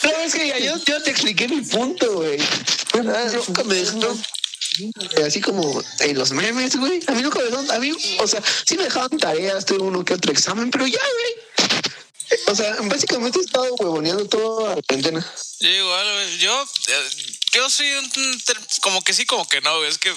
No, 0.03 0.09
es 0.11 0.33
que 0.33 0.47
ya 0.47 0.57
yo, 0.59 0.75
yo 0.85 1.01
te 1.03 1.11
expliqué 1.11 1.47
mi 1.47 1.61
punto, 1.61 2.13
güey. 2.15 2.39
Ah, 2.93 3.27
Nunca 3.47 3.63
me 3.63 3.75
dejaron, 3.75 4.21
eh, 5.17 5.23
así 5.25 5.41
como 5.41 5.81
en 5.99 6.17
los 6.17 6.31
memes, 6.31 6.75
güey. 6.75 7.01
A 7.07 7.11
mí 7.11 7.21
nunca 7.21 7.39
me 7.39 7.45
dejaron, 7.45 7.71
a 7.71 7.79
mí, 7.79 7.91
o 8.19 8.27
sea, 8.27 8.41
sí 8.65 8.77
me 8.77 8.83
dejaban 8.83 9.17
tareas, 9.17 9.65
tuve 9.65 9.79
uno 9.79 10.03
que 10.03 10.13
otro 10.13 10.31
examen, 10.31 10.71
pero 10.71 10.87
ya, 10.87 10.99
güey. 10.99 12.39
O 12.47 12.55
sea, 12.55 12.75
básicamente 12.83 13.39
he 13.39 13.41
estado 13.41 13.73
huevoneando 13.75 14.25
toda 14.27 14.75
la 14.75 14.81
cuarentena. 14.81 15.25
yo 15.59 15.69
igual, 15.69 16.13
güey, 16.13 16.37
yo, 16.39 16.63
eh, 16.87 17.09
yo 17.53 17.69
soy 17.69 17.91
un, 17.91 18.11
como 18.81 19.01
que 19.01 19.13
sí, 19.13 19.25
como 19.25 19.47
que 19.47 19.61
no, 19.61 19.77
güey, 19.77 19.89
es 19.89 19.97
que 19.97 20.13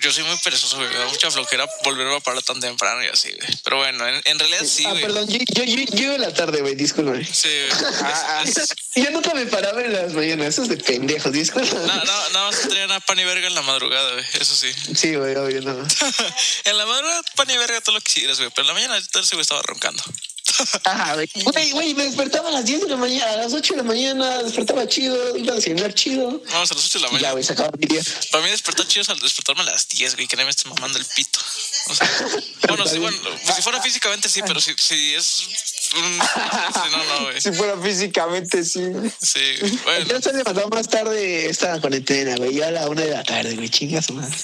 yo 0.00 0.12
soy 0.12 0.24
muy 0.24 0.36
perezoso, 0.38 0.76
güey, 0.76 0.88
me 0.88 0.98
da 0.98 1.06
mucha 1.06 1.30
flojera 1.30 1.68
volverme 1.84 2.16
a 2.16 2.20
parar 2.20 2.42
tan 2.42 2.60
temprano 2.60 3.02
y 3.04 3.08
así, 3.08 3.30
güey. 3.30 3.48
Pero 3.64 3.76
bueno, 3.78 4.06
en, 4.08 4.20
en 4.24 4.38
realidad 4.38 4.64
sí, 4.64 4.84
ah, 4.86 4.90
güey. 4.90 5.02
perdón, 5.02 5.28
yo, 5.28 5.38
yo, 5.54 5.64
yo, 5.64 5.84
yo 5.94 6.12
en 6.14 6.20
la 6.20 6.32
tarde, 6.34 6.60
güey, 6.60 6.74
discúlpame. 6.74 7.24
Sí, 7.24 7.48
güey. 7.48 7.92
Ah, 8.02 8.42
es- 8.46 8.74
Yo 8.96 9.10
nunca 9.10 9.32
me 9.34 9.46
paraba 9.46 9.80
en 9.82 9.92
las 9.92 10.12
mañanas, 10.12 10.48
eso 10.48 10.62
es 10.62 10.68
de 10.68 10.76
pendejos, 10.78 11.32
discúlpame. 11.32 11.86
No, 11.86 12.04
no, 12.04 12.30
nada 12.30 12.50
más 12.50 12.60
traían 12.68 12.90
a 12.92 13.00
pan 13.00 13.18
y 13.18 13.24
verga 13.24 13.46
en 13.46 13.54
la 13.54 13.62
madrugada, 13.62 14.12
güey. 14.12 14.24
Eso 14.40 14.54
sí. 14.56 14.72
Sí, 14.94 15.14
güey, 15.14 15.36
obvio, 15.36 15.60
no. 15.62 15.72
en 16.64 16.78
la 16.78 16.86
madrugada, 16.86 17.22
pan 17.36 17.50
y 17.50 17.56
verga, 17.58 17.80
todo 17.80 17.94
lo 17.96 18.00
que 18.00 18.12
quisieras, 18.12 18.38
güey. 18.38 18.50
Pero 18.50 18.62
en 18.62 18.66
la 18.68 18.74
mañana 18.74 19.06
todo 19.12 19.22
ese 19.22 19.36
güey 19.36 19.42
estaba 19.42 19.62
roncando. 19.62 20.02
Ajá, 20.84 21.14
güey. 21.14 21.28
Güey, 21.44 21.70
güey, 21.72 21.94
me 21.94 22.04
despertaba 22.04 22.48
a 22.48 22.52
las 22.52 22.64
10 22.64 22.82
de 22.82 22.88
la 22.88 22.96
mañana, 22.96 23.32
a 23.32 23.36
las 23.36 23.52
8 23.52 23.74
de 23.74 23.76
la 23.78 23.82
mañana, 23.84 24.42
despertaba 24.42 24.86
chido, 24.88 25.36
iba 25.36 25.52
a 25.52 25.56
desayunar 25.56 25.94
chido. 25.94 26.42
Vamos 26.52 26.70
a 26.70 26.74
las 26.74 26.84
8 26.84 26.98
de 26.98 27.02
la 27.02 27.08
Y 27.08 27.10
ya, 27.10 27.12
mañana. 27.16 27.32
güey, 27.32 27.44
se 27.44 27.52
acababa 27.52 27.76
mi 27.78 27.86
día. 27.86 28.02
Para 28.30 28.44
mí 28.44 28.50
despertar 28.50 28.86
chido 28.86 29.02
es 29.02 29.08
al 29.08 29.18
despertarme 29.20 29.62
a 29.62 29.66
las 29.66 29.88
10, 29.88 30.14
güey, 30.16 30.26
que 30.26 30.36
no 30.36 30.44
me 30.44 30.50
esté 30.50 30.68
mamando 30.68 30.98
el 30.98 31.04
pito. 31.04 31.38
O 31.88 31.94
sea, 31.94 32.08
bueno, 32.68 32.86
sí, 32.86 32.98
bueno, 32.98 33.16
pues 33.44 33.56
si 33.56 33.62
fuera 33.62 33.80
físicamente 33.82 34.28
sí, 34.28 34.40
pero 34.46 34.60
si, 34.60 34.72
si 34.76 35.14
es... 35.14 35.42
un- 35.96 36.20
si 36.20 36.90
no, 36.90 37.04
no, 37.04 37.24
güey. 37.24 37.40
Si 37.40 37.52
fuera 37.52 37.76
físicamente, 37.80 38.64
sí. 38.64 38.80
Sí, 39.22 39.40
bueno. 39.84 40.06
Yo 40.06 40.20
se 40.20 40.32
levantaba 40.32 40.68
más 40.68 40.88
tarde 40.88 41.48
esta 41.48 41.80
cuarentena, 41.80 42.36
güey. 42.36 42.54
Yo 42.54 42.66
a 42.66 42.70
la 42.70 42.88
una 42.88 43.02
de 43.02 43.10
la 43.10 43.22
tarde, 43.24 43.54
güey, 43.54 43.68
chingas 43.70 44.10
madre. 44.10 44.36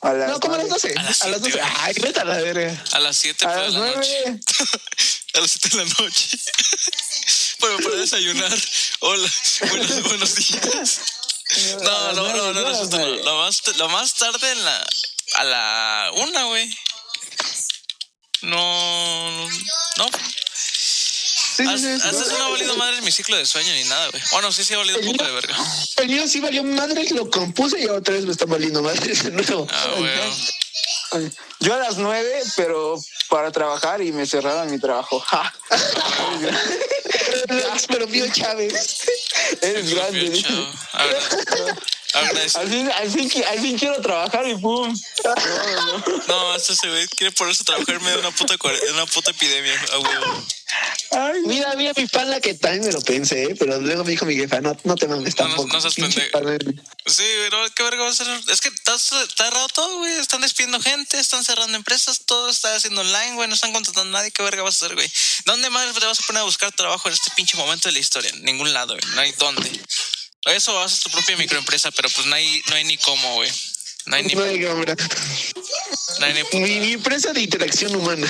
A 0.00 0.12
las 0.12 0.30
No, 0.30 0.40
como 0.40 0.54
a 0.54 0.58
las 0.58 0.66
nueve. 0.68 0.82
12. 0.88 0.98
A 0.98 1.02
las 1.02 1.22
A 1.22 1.28
las 1.28 1.40
12. 1.40 1.52
siete, 1.52 1.68
güey. 1.68 1.80
Ay, 1.80 1.94
vete 2.00 2.20
a 2.20 2.24
la 2.24 2.36
verga. 2.38 2.84
A 2.92 2.98
las 3.00 3.16
7 3.16 3.46
A 3.46 3.50
de 3.56 3.62
las 3.62 3.74
la 3.74 3.78
noche. 3.80 4.22
nueve. 4.26 4.40
A 5.34 5.40
las 5.40 5.50
7 5.50 5.68
de 5.68 5.84
la 5.84 5.90
noche. 5.98 6.38
Bueno, 7.60 7.76
para 7.82 7.96
desayunar. 7.96 8.56
Hola, 9.00 9.28
buenos, 9.68 10.02
buenos 10.04 10.34
días. 10.36 11.00
No, 11.82 12.12
no, 12.12 12.32
no, 12.32 12.52
no, 12.52 12.62
no, 12.62 12.84
no, 12.84 13.06
Lo 13.24 13.36
más, 13.38 13.62
lo 13.76 13.88
más 13.88 14.14
tarde 14.14 14.52
en 14.52 14.64
la. 14.64 14.86
A 15.34 15.44
la 15.44 16.10
una, 16.14 16.44
güey. 16.44 16.78
No. 18.42 19.48
No. 19.96 20.06
Sí, 21.58 21.64
sí, 21.76 21.88
Hasta 21.88 22.10
eso 22.10 22.38
no 22.38 22.44
ha 22.44 22.50
valido 22.50 22.76
madre 22.76 23.00
mi 23.00 23.10
ciclo 23.10 23.36
de 23.36 23.44
sueño 23.44 23.72
ni 23.72 23.82
nada, 23.82 24.08
güey. 24.10 24.22
Bueno, 24.30 24.52
sí, 24.52 24.62
sí 24.62 24.74
ha 24.74 24.78
valido 24.78 25.00
un 25.00 25.06
poco 25.06 25.24
de 25.24 25.32
verga. 25.32 25.56
El 25.96 26.08
mío 26.08 26.28
sí 26.28 26.38
valió 26.38 26.62
madres, 26.62 27.10
lo 27.10 27.28
compuse 27.28 27.80
y 27.80 27.86
otra 27.86 28.14
vez 28.14 28.26
me 28.26 28.30
está 28.30 28.44
valiendo 28.44 28.80
madres 28.80 29.24
de 29.24 29.32
nuevo. 29.32 29.66
Ah, 29.68 29.88
güey. 29.96 31.32
Yo 31.58 31.74
a 31.74 31.78
las 31.78 31.96
nueve, 31.96 32.44
pero 32.54 32.96
para 33.28 33.50
trabajar 33.50 34.00
y 34.02 34.12
me 34.12 34.24
cerraron 34.24 34.70
mi 34.70 34.78
trabajo. 34.78 35.20
Ja. 35.28 35.52
Pero 37.88 38.06
mío 38.06 38.26
Chávez. 38.32 39.00
Eres 39.60 39.90
grande. 39.90 40.44
Al 42.14 42.68
fin, 42.68 42.90
al, 42.90 43.10
fin, 43.10 43.44
al 43.44 43.58
fin 43.58 43.78
quiero 43.78 44.00
trabajar 44.00 44.48
y 44.48 44.54
pum. 44.54 44.96
No, 46.28 46.52
hasta 46.52 46.72
ese 46.72 46.88
güey 46.88 47.06
quiere 47.08 47.32
ponerse 47.32 47.62
a 47.62 47.64
trabajar 47.64 47.96
en 47.96 48.02
medio 48.02 48.16
de 48.16 48.28
una 48.28 48.30
puta, 48.30 48.54
una 48.92 49.06
puta 49.06 49.30
epidemia, 49.30 49.74
a 49.92 49.98
huevo. 49.98 50.46
Ay, 51.10 51.40
Mira, 51.46 51.74
mira 51.76 51.92
mi 51.96 52.06
pana 52.06 52.38
que 52.40 52.54
también 52.54 52.84
me 52.84 52.92
lo 52.92 53.00
pensé, 53.00 53.44
¿eh? 53.44 53.56
pero 53.58 53.80
luego 53.80 54.04
me 54.04 54.10
dijo 54.10 54.26
mi 54.26 54.34
jefa, 54.36 54.60
no, 54.60 54.76
no 54.84 54.94
te 54.94 55.08
mames 55.08 55.34
No, 55.38 55.44
no, 55.44 55.54
tampoco. 55.54 55.72
no 55.72 55.80
seas 55.80 55.94
pendejo. 55.94 56.38
Sí, 57.06 57.24
pero 57.44 57.58
qué 57.74 57.82
verga 57.82 58.02
va 58.04 58.10
a 58.10 58.14
ser. 58.14 58.26
Es 58.48 58.60
que 58.60 58.68
está, 58.68 58.94
está 58.94 59.46
errado 59.46 59.68
todo, 59.68 59.98
güey. 59.98 60.12
Están 60.12 60.42
despidiendo 60.42 60.80
gente, 60.80 61.18
están 61.18 61.42
cerrando 61.44 61.76
empresas, 61.76 62.20
todo 62.26 62.50
está 62.50 62.74
haciendo 62.74 63.00
online, 63.00 63.34
güey. 63.34 63.48
No 63.48 63.54
están 63.54 63.72
contratando 63.72 64.16
a 64.16 64.20
nadie. 64.20 64.30
¿Qué 64.32 64.42
verga 64.42 64.62
vas 64.62 64.82
a 64.82 64.84
hacer, 64.86 64.94
güey? 64.94 65.10
¿Dónde 65.46 65.70
más 65.70 65.94
te 65.94 66.04
vas 66.04 66.20
a 66.20 66.26
poner 66.26 66.40
a 66.40 66.44
buscar 66.44 66.72
trabajo 66.72 67.08
en 67.08 67.14
este 67.14 67.30
pinche 67.34 67.56
momento 67.56 67.88
de 67.88 67.92
la 67.94 68.00
historia? 68.00 68.30
En 68.30 68.42
ningún 68.44 68.72
lado, 68.74 68.94
güey. 68.94 69.14
No 69.14 69.20
hay 69.22 69.32
dónde. 69.38 69.80
Eso 70.46 70.74
vas 70.74 70.82
a 70.82 70.94
hacer 70.94 71.04
tu 71.04 71.10
propia 71.10 71.36
microempresa, 71.36 71.90
pero 71.92 72.08
pues 72.10 72.26
no 72.26 72.34
hay, 72.34 72.62
no 72.68 72.74
hay 72.76 72.84
ni 72.84 72.96
cómo, 72.98 73.34
güey. 73.34 73.50
No 74.08 74.16
hay 74.16 74.24
ni, 74.24 74.34
No 74.34 74.42
hay 74.42 74.60
cámara. 74.62 74.96
no 76.20 76.26
hay 76.26 76.34
ni 76.34 76.42
puta- 76.44 76.58
Mi, 76.58 76.80
mi 76.80 76.92
empresa 76.92 77.32
de 77.32 77.42
interacción 77.42 77.94
humana 77.94 78.26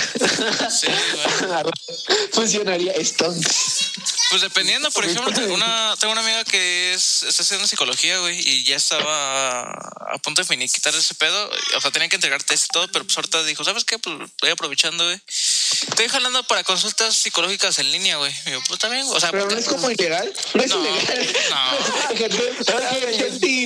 Sí, 0.69 0.87
güey. 0.87 1.63
funcionaría 2.33 2.93
Stonks. 3.03 3.93
Pues 4.29 4.41
dependiendo, 4.43 4.91
por 4.91 5.05
ejemplo, 5.05 5.33
tengo 5.33 5.53
una, 5.55 5.95
tengo 5.99 6.11
una 6.11 6.21
amiga 6.21 6.43
que 6.43 6.93
es, 6.93 7.23
está 7.23 7.41
estudiando 7.41 7.67
psicología, 7.67 8.19
güey, 8.19 8.39
y 8.39 8.63
ya 8.63 8.75
estaba 8.75 9.61
a 9.63 10.17
punto 10.23 10.41
de 10.43 10.47
finiquitar 10.47 10.93
ese 10.93 11.15
pedo. 11.15 11.49
O 11.75 11.81
sea, 11.81 11.89
tenía 11.89 12.09
que 12.09 12.15
entregar 12.15 12.43
test 12.43 12.65
y 12.65 12.67
todo, 12.67 12.87
pero 12.91 13.05
pues 13.05 13.17
ahorita 13.17 13.43
dijo, 13.43 13.63
¿sabes 13.63 13.85
qué? 13.85 13.97
Pues 13.97 14.15
estoy 14.29 14.51
aprovechando, 14.51 15.03
güey. 15.03 15.19
Estoy 15.27 16.09
jalando 16.09 16.43
para 16.43 16.63
consultas 16.63 17.15
psicológicas 17.15 17.79
en 17.79 17.91
línea, 17.91 18.17
güey. 18.17 18.31
Y 18.45 18.51
yo, 18.51 18.61
pues 18.67 18.79
también, 18.79 19.05
o 19.09 19.19
sea, 19.19 19.31
Pero 19.31 19.49
no 19.49 19.57
es 19.57 19.65
como 19.67 19.89
ilegal. 19.89 20.31
No 20.53 20.63
es 20.63 20.69
No, 20.69 20.79
ilegal. 20.79 21.33
no. 21.49 22.17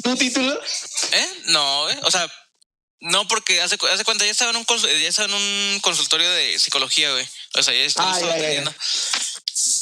Un 0.11 0.17
título. 0.17 0.59
¿Eh? 1.11 1.29
No, 1.45 1.83
güey. 1.83 1.97
O 2.03 2.11
sea, 2.11 2.31
no 3.01 3.27
porque 3.27 3.61
hace, 3.61 3.77
cu- 3.77 3.87
hace 3.87 4.03
cuenta, 4.05 4.23
ya 4.25 4.31
estaba 4.31 4.51
en 4.51 4.57
un 4.57 4.65
ya 4.65 5.07
estaba 5.09 5.27
en 5.27 5.33
un 5.33 5.79
consultorio 5.81 6.29
de 6.31 6.57
psicología, 6.59 7.11
güey. 7.11 7.27
O 7.55 7.63
sea, 7.63 7.73
ya 7.73 7.81
estaba, 7.81 8.11
Ah, 8.13 8.15
estaba 8.15 8.37
ya, 8.37 8.53
ya, 8.53 8.63
ya. 8.63 8.75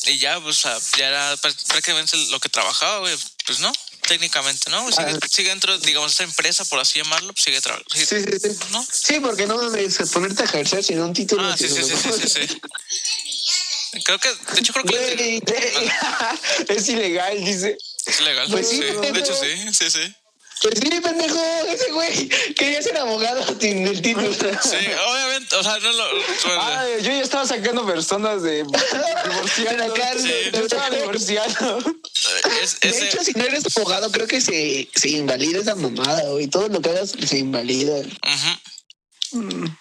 Y 0.08 0.18
ya, 0.18 0.40
pues, 0.40 0.64
ya 0.98 1.08
era 1.08 1.36
prá- 1.38 1.56
prácticamente 1.68 2.18
lo 2.32 2.40
que 2.40 2.50
trabajaba, 2.50 3.00
güey. 3.00 3.16
Pues 3.46 3.60
no, 3.60 3.72
técnicamente, 4.08 4.70
¿no? 4.72 4.92
Sigue, 4.92 5.12
Ah. 5.12 5.28
sigue 5.30 5.50
dentro, 5.50 5.78
digamos, 5.80 6.12
esta 6.12 6.24
empresa, 6.24 6.66
por 6.66 6.80
así 6.80 7.00
llamarlo, 7.00 7.34
pues 7.34 7.44
sigue 7.44 7.62
trabajando. 7.62 7.96
Sí, 7.96 8.06
sí, 8.06 8.24
sí. 8.42 8.60
¿No? 8.72 8.86
Sí, 8.92 9.20
porque 9.20 9.46
no 9.46 9.58
mames, 9.58 9.98
ponerte 10.12 10.42
a 10.44 10.46
ejercer 10.46 10.84
sin 10.84 11.00
un 11.02 11.14
título. 11.14 11.48
Ah, 11.48 11.56
sí, 11.58 11.68
sí, 11.70 11.84
sí, 11.84 11.96
sí, 11.96 12.28
sí. 12.48 12.62
Creo 14.04 14.18
que, 14.20 14.30
de 14.30 14.60
hecho, 14.60 14.74
creo 14.74 14.86
que 14.86 14.98
Güey, 14.98 15.42
es 16.70 16.90
ilegal, 16.90 17.44
dice. 17.44 17.78
es 18.06 18.22
legal. 18.22 18.48
Pues 18.50 18.70
sí, 18.70 18.80
de 18.80 19.20
hecho, 19.20 19.36
sí, 19.36 19.74
sí, 19.74 19.92
sí. 19.92 20.16
Pues 20.62 20.76
sí, 20.80 20.90
pendejo, 21.02 21.44
ese 21.68 21.92
güey 21.92 22.30
quería 22.56 22.82
ser 22.84 22.96
abogado 22.98 23.44
sin 23.60 23.86
el 23.88 24.02
título. 24.02 24.32
Sí, 24.34 24.78
obviamente, 25.08 25.31
o 25.60 25.64
sea, 25.64 25.80
no 25.80 25.92
lo. 25.92 26.04
bueno, 26.12 26.62
Ah, 26.62 26.86
yo 26.98 27.12
ya 27.12 27.22
estaba 27.22 27.46
sacando 27.46 27.86
personas 27.86 28.42
de 28.44 28.66
cárcel. 29.94 30.32
Sí, 30.44 30.50
yo 30.54 30.60
estaba 30.66 30.90
divorciando. 30.90 31.78
es, 32.62 32.80
De 32.80 33.08
hecho, 33.08 33.24
si 33.24 33.34
no 33.34 33.44
eres 33.44 33.64
abogado, 33.76 34.12
creo 34.12 34.28
que 34.28 34.42
se, 34.42 34.90
se 34.96 35.10
invalida 35.10 35.60
esa 35.60 35.76
mamada, 35.76 36.24
güey. 36.30 36.48
Todo 36.48 36.68
lo 36.70 36.82
que 36.82 36.90
hagas 36.90 37.12
se 37.12 37.38
invalida. 37.38 37.94
güey. 37.94 38.18
Ese 39.32 39.81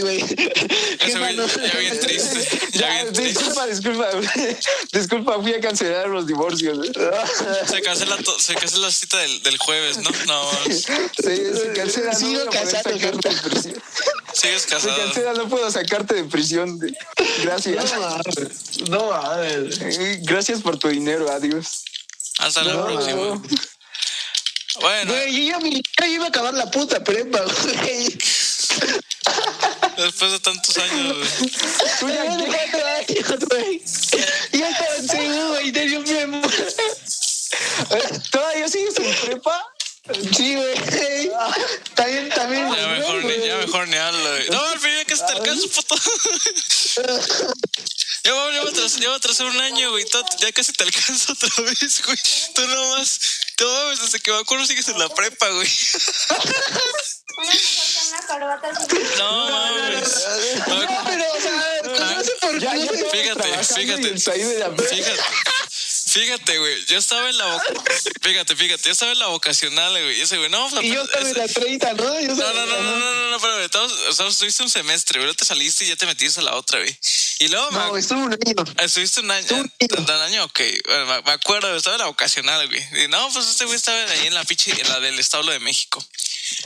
Güey 0.00 0.18
ya 1.08 1.78
bien 1.78 2.00
triste. 2.00 2.58
Ya 2.72 2.80
Ya, 2.80 3.02
bien 3.02 3.12
triste. 3.12 3.22
disculpa, 3.40 3.66
disculpa. 3.66 4.08
Disculpa, 4.92 5.40
fui 5.42 5.54
a 5.54 5.60
cancelar 5.60 6.08
los 6.08 6.26
divorcios. 6.26 6.88
Se 7.68 7.82
cancela, 7.82 8.16
to- 8.18 8.38
se 8.38 8.54
cancela 8.54 8.86
la 8.86 8.92
cita 8.92 9.16
del, 9.18 9.42
del 9.42 9.58
jueves, 9.58 9.98
¿no? 9.98 10.10
No, 10.26 10.50
Sí, 10.68 10.82
se 11.24 11.72
cancela. 11.74 12.14
Sigo 12.14 12.44
no 12.44 12.50
a 12.50 12.52
casado, 12.52 12.82
sacarte 12.82 13.28
de 13.28 13.36
prisión. 13.42 13.82
sigues 14.32 14.62
Se 14.62 14.68
casado. 14.68 14.96
cancela, 14.96 15.32
no 15.34 15.48
puedo 15.48 15.70
sacarte 15.70 16.14
de 16.14 16.24
prisión. 16.24 16.78
Gracias. 17.42 17.92
No. 17.94 18.18
No 18.88 19.10
mames. 19.10 19.80
Eh, 19.80 20.18
Gracias 20.22 20.60
por 20.62 20.78
tu 20.78 20.88
dinero, 20.88 21.30
adiós. 21.30 21.84
Hasta 22.38 22.62
la 22.64 22.84
próxima. 22.84 23.12
no. 23.16 23.42
Bueno, 24.80 25.12
Güey, 25.12 25.32
yo 25.46 25.52
ya, 25.52 25.58
mi- 25.60 25.80
yo 26.00 26.06
iba 26.06 26.24
a 26.24 26.28
acabar 26.28 26.52
la 26.54 26.68
puta 26.70 27.02
prepa, 27.04 27.40
güey. 27.62 28.18
Después 29.96 30.32
de 30.32 30.40
tantos 30.40 30.76
años, 30.78 31.16
güey. 31.16 31.50
Tú 32.00 32.08
ya- 32.08 32.22
años, 32.22 33.38
güey. 33.50 33.82
Ya 34.52 34.68
estaba 34.70 34.96
en 34.96 35.08
segundo, 35.08 35.48
güey, 35.50 35.72
tenía 35.72 35.98
un 35.98 36.04
memo. 36.04 36.42
¿Todavía 38.30 38.68
sigues 38.68 38.98
en 38.98 39.14
prepa? 39.26 39.66
Sí, 40.36 40.54
güey. 40.56 40.74
También, 41.94 42.28
también. 42.30 42.68
Ya 42.74 42.86
mejor, 42.88 43.24
ni, 43.24 43.46
ya 43.46 43.56
mejor 43.56 43.88
ni 43.88 43.96
hablo, 43.96 44.30
güey. 44.30 44.50
No, 44.50 44.60
al 44.60 44.78
fin 44.78 44.90
ya 44.98 45.04
que 45.04 45.16
se 45.16 45.24
te 45.24 45.32
alcanza, 45.32 45.66
puto. 45.74 45.94
Ya 48.24 48.32
va, 48.32 48.50
ya 48.52 48.62
va 48.64 48.70
a 48.70 48.72
tras- 48.72 48.98
ya 48.98 49.14
atrasar 49.14 49.46
un 49.46 49.60
año, 49.60 49.90
güey. 49.90 50.04
Ya 50.38 50.50
casi 50.52 50.72
te 50.72 50.84
alcanza 50.84 51.32
otra 51.32 51.48
vez, 51.64 52.02
güey. 52.06 52.18
Tú 52.54 52.66
nomás. 52.68 53.20
Tú 53.56 53.64
mames, 53.66 54.00
desde 54.00 54.18
que 54.20 54.32
me 54.32 54.38
acuerdo 54.38 54.66
sigues 54.66 54.88
en 54.88 54.98
la 54.98 55.08
prepa, 55.10 55.48
güey. 55.50 55.68
No 59.18 59.50
mames. 59.50 60.26
No, 60.66 61.04
pero, 61.04 61.24
o 61.32 61.40
sea, 61.40 62.14
no 62.16 62.24
sé 62.24 62.32
por 62.40 62.58
qué. 62.58 63.08
Fíjate, 63.12 63.64
fíjate. 63.74 64.18
Fíjate, 64.88 65.22
fíjate, 66.14 66.58
güey. 66.58 66.84
Yo 66.86 66.98
estaba 66.98 67.28
en 67.28 67.36
la 67.38 67.62
fíjate, 68.22 68.56
fíjate, 68.56 68.82
yo 68.84 68.92
estaba 68.92 69.12
en 69.12 69.18
la 69.18 69.26
vocacional, 69.26 69.92
güey. 69.92 70.18
Y 70.18 70.22
ese 70.22 70.38
güey, 70.38 70.48
no, 70.50 70.68
Y 70.82 70.92
yo 70.92 71.02
estaba 71.02 71.20
en 71.22 71.26
ese- 71.30 71.38
la 71.38 71.48
30, 71.48 71.92
¿no? 71.94 72.04
No, 72.04 72.34
no, 72.54 72.66
no, 72.66 72.66
no, 72.66 72.82
no, 72.82 72.98
no, 73.14 73.30
no, 73.30 73.36
espérame, 73.36 73.64
estabas- 73.64 73.92
o 74.08 74.12
sea, 74.12 74.26
estuviste 74.28 74.62
un 74.62 74.70
semestre, 74.70 75.20
güey, 75.20 75.34
te 75.34 75.44
saliste 75.44 75.84
y 75.84 75.88
ya 75.88 75.96
te 75.96 76.06
metiste 76.06 76.40
a 76.40 76.44
la 76.44 76.54
otra, 76.54 76.78
güey. 76.78 76.96
Y 77.40 77.48
luego 77.48 77.70
me, 77.72 77.78
No, 77.78 77.96
estuvo 77.96 78.20
un 78.20 78.32
año. 78.32 78.64
Estuviste 78.78 79.20
un 79.20 79.30
año. 79.30 79.46
Un 79.56 79.72
¿Un 79.98 80.10
año? 80.10 80.44
Ok. 80.44 80.60
Me- 81.24 81.32
acuerdo, 81.32 81.74
estaba 81.76 81.96
en 81.96 82.00
la 82.00 82.06
vocacional, 82.06 82.66
güey. 82.68 83.04
Y 83.04 83.08
no, 83.08 83.28
pues 83.32 83.48
este 83.48 83.64
güey 83.64 83.76
estaba 83.76 83.98
ahí 84.12 84.26
en 84.28 84.34
la 84.34 84.44
pinche, 84.44 84.70
en 84.70 84.88
la 84.88 85.00
del 85.00 85.18
establo 85.18 85.50
de 85.52 85.58
México. 85.58 86.04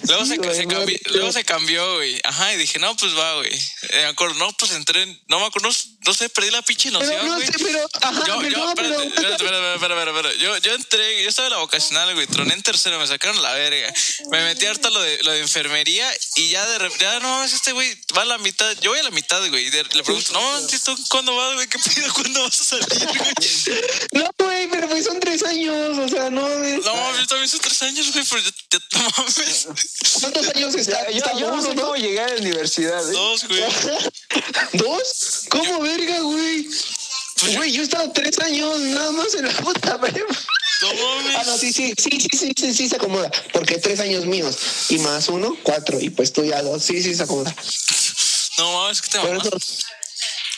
Luego, 0.06 0.24
Sí, 0.24 0.30
se, 0.32 0.36
güey, 0.38 0.54
se 0.54 0.66
cambió, 0.66 0.98
luego 1.06 1.32
se 1.32 1.44
cambió, 1.44 1.94
güey. 1.96 2.20
Ajá, 2.24 2.52
y 2.52 2.56
dije, 2.58 2.78
no, 2.78 2.94
pues 2.96 3.16
va, 3.16 3.34
güey. 3.36 3.52
Eh, 3.54 4.02
me 4.02 4.04
acuerdo, 4.06 4.34
no, 4.34 4.52
pues 4.52 4.72
entré, 4.72 5.02
en- 5.02 5.20
no 5.28 5.40
me 5.40 5.46
acuerdo, 5.46 5.70
no, 6.08 6.14
sé, 6.14 6.28
perdí 6.30 6.50
la 6.50 6.62
pinche 6.62 6.90
Pero 6.90 7.00
noción, 7.04 7.26
no 7.28 7.34
güey. 7.34 7.46
sé, 7.46 7.52
pero, 7.58 7.88
ajá, 8.00 8.24
Yo, 8.26 8.38
pero 8.38 8.48
yo, 8.48 8.58
no, 8.58 8.68
espérate, 8.70 8.94
pero. 8.94 9.02
espérate, 9.02 9.34
espérate, 9.34 9.74
espérate, 9.74 9.74
espérate, 9.74 10.10
espérate. 10.10 10.38
Yo, 10.38 10.56
yo 10.58 10.74
entré, 10.74 11.22
yo 11.22 11.28
estaba 11.28 11.46
en 11.48 11.52
la 11.52 11.58
vocacional, 11.58 12.14
güey, 12.14 12.26
troné 12.26 12.54
en 12.54 12.62
tercero, 12.62 12.98
me 12.98 13.06
sacaron 13.06 13.40
la 13.42 13.52
verga. 13.54 13.92
Me 14.30 14.42
metí 14.44 14.66
harta 14.66 14.90
lo 14.90 15.00
de, 15.00 15.22
lo 15.22 15.32
de 15.32 15.40
enfermería 15.40 16.10
y 16.36 16.48
ya 16.48 16.66
de 16.66 16.78
repente, 16.78 17.04
ya 17.04 17.20
no 17.20 17.28
mames, 17.28 17.52
este 17.52 17.72
güey 17.72 17.94
va 18.16 18.22
a 18.22 18.24
la 18.24 18.38
mitad, 18.38 18.70
yo 18.80 18.90
voy 18.90 18.98
a 19.00 19.02
la 19.02 19.10
mitad, 19.10 19.46
güey. 19.48 19.66
Y 19.66 19.70
de- 19.70 19.84
le 19.84 20.02
pregunto, 20.02 20.32
no 20.32 20.40
mames, 20.40 20.82
¿tú 20.82 20.96
cuándo 21.08 21.34
vas, 21.36 21.54
güey? 21.54 21.66
¿Qué 21.68 21.78
pido? 21.78 22.12
¿Cuándo 22.14 22.42
vas 22.42 22.60
a 22.60 22.64
salir, 22.64 22.86
güey? 22.88 23.82
No, 24.12 24.30
güey, 24.38 24.68
pero 24.68 24.88
pues 24.88 25.04
son 25.04 25.20
tres 25.20 25.42
años, 25.44 25.98
o 25.98 26.08
sea, 26.08 26.30
no. 26.30 26.46
es- 26.64 26.84
No 26.84 26.94
mames, 26.96 27.20
yo 27.20 27.26
también 27.26 27.48
son 27.48 27.60
tres 27.60 27.82
años, 27.82 28.12
güey, 28.12 28.24
pero 28.28 28.42
ya, 28.42 28.78
no 28.98 29.10
mames. 29.16 29.68
¿Cuántos 30.20 30.48
años 30.54 30.74
está? 30.74 31.04
Ya, 31.04 31.10
yo, 31.10 31.16
está 31.18 31.32
yo 31.38 31.54
no 31.54 31.62
sé 31.62 31.74
cómo 31.74 31.94
llegué 31.96 32.20
a 32.20 32.28
la 32.28 32.36
universidad. 32.36 33.08
¿eh? 33.08 33.12
Dos, 33.12 33.44
güey. 33.46 33.62
¿Dos? 34.72 35.44
¿Cómo 35.50 35.80
verga, 35.98 36.20
güey? 36.20 36.68
Güey, 37.54 37.72
yo 37.72 37.82
he 37.82 37.84
estado 37.84 38.10
tres 38.12 38.38
años 38.40 38.78
nada 38.80 39.12
más 39.12 39.34
en 39.34 39.46
la 39.46 39.52
puta 39.52 40.00
prepa. 40.00 40.34
Ah, 41.36 41.42
no, 41.46 41.58
sí, 41.58 41.72
sí, 41.72 41.92
sí, 41.96 42.10
sí, 42.20 42.28
sí, 42.38 42.52
sí, 42.56 42.74
sí, 42.74 42.88
se 42.88 42.96
acomoda. 42.96 43.30
Porque 43.52 43.78
tres 43.78 44.00
años 44.00 44.26
míos 44.26 44.56
y 44.88 44.98
más 44.98 45.28
uno, 45.28 45.56
cuatro. 45.62 46.00
Y 46.00 46.10
pues 46.10 46.32
tú 46.32 46.44
ya 46.44 46.62
dos. 46.62 46.82
Sí, 46.84 47.02
sí, 47.02 47.14
se 47.14 47.24
acomoda. 47.24 47.54
No 48.58 48.72
mames, 48.72 49.02
que 49.02 49.08
te 49.08 49.20
Por 49.20 49.36
eso, 49.36 49.50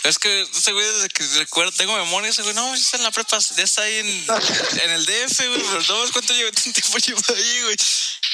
Es 0.04 0.18
que 0.18 0.42
ese 0.42 0.72
güey, 0.72 0.86
desde 0.86 1.08
que 1.08 1.24
recuerdo, 1.38 1.72
tengo 1.72 1.94
memoria, 1.96 2.30
ese 2.30 2.42
güey, 2.42 2.54
no, 2.54 2.74
ya 2.74 2.82
está 2.82 2.96
en 2.96 3.02
la 3.02 3.10
prepa, 3.10 3.38
ya 3.38 3.62
está 3.62 3.82
ahí 3.82 3.96
en, 3.96 4.06
en 4.08 4.90
el 4.90 5.06
DF, 5.06 5.38
güey, 5.48 5.60
pero 5.60 5.82
no 5.82 6.12
cuánto 6.12 6.32
llevo 6.34 6.50
tiempo 6.52 6.98
llevo 6.98 7.20
ahí, 7.34 7.62
güey. 7.62 7.76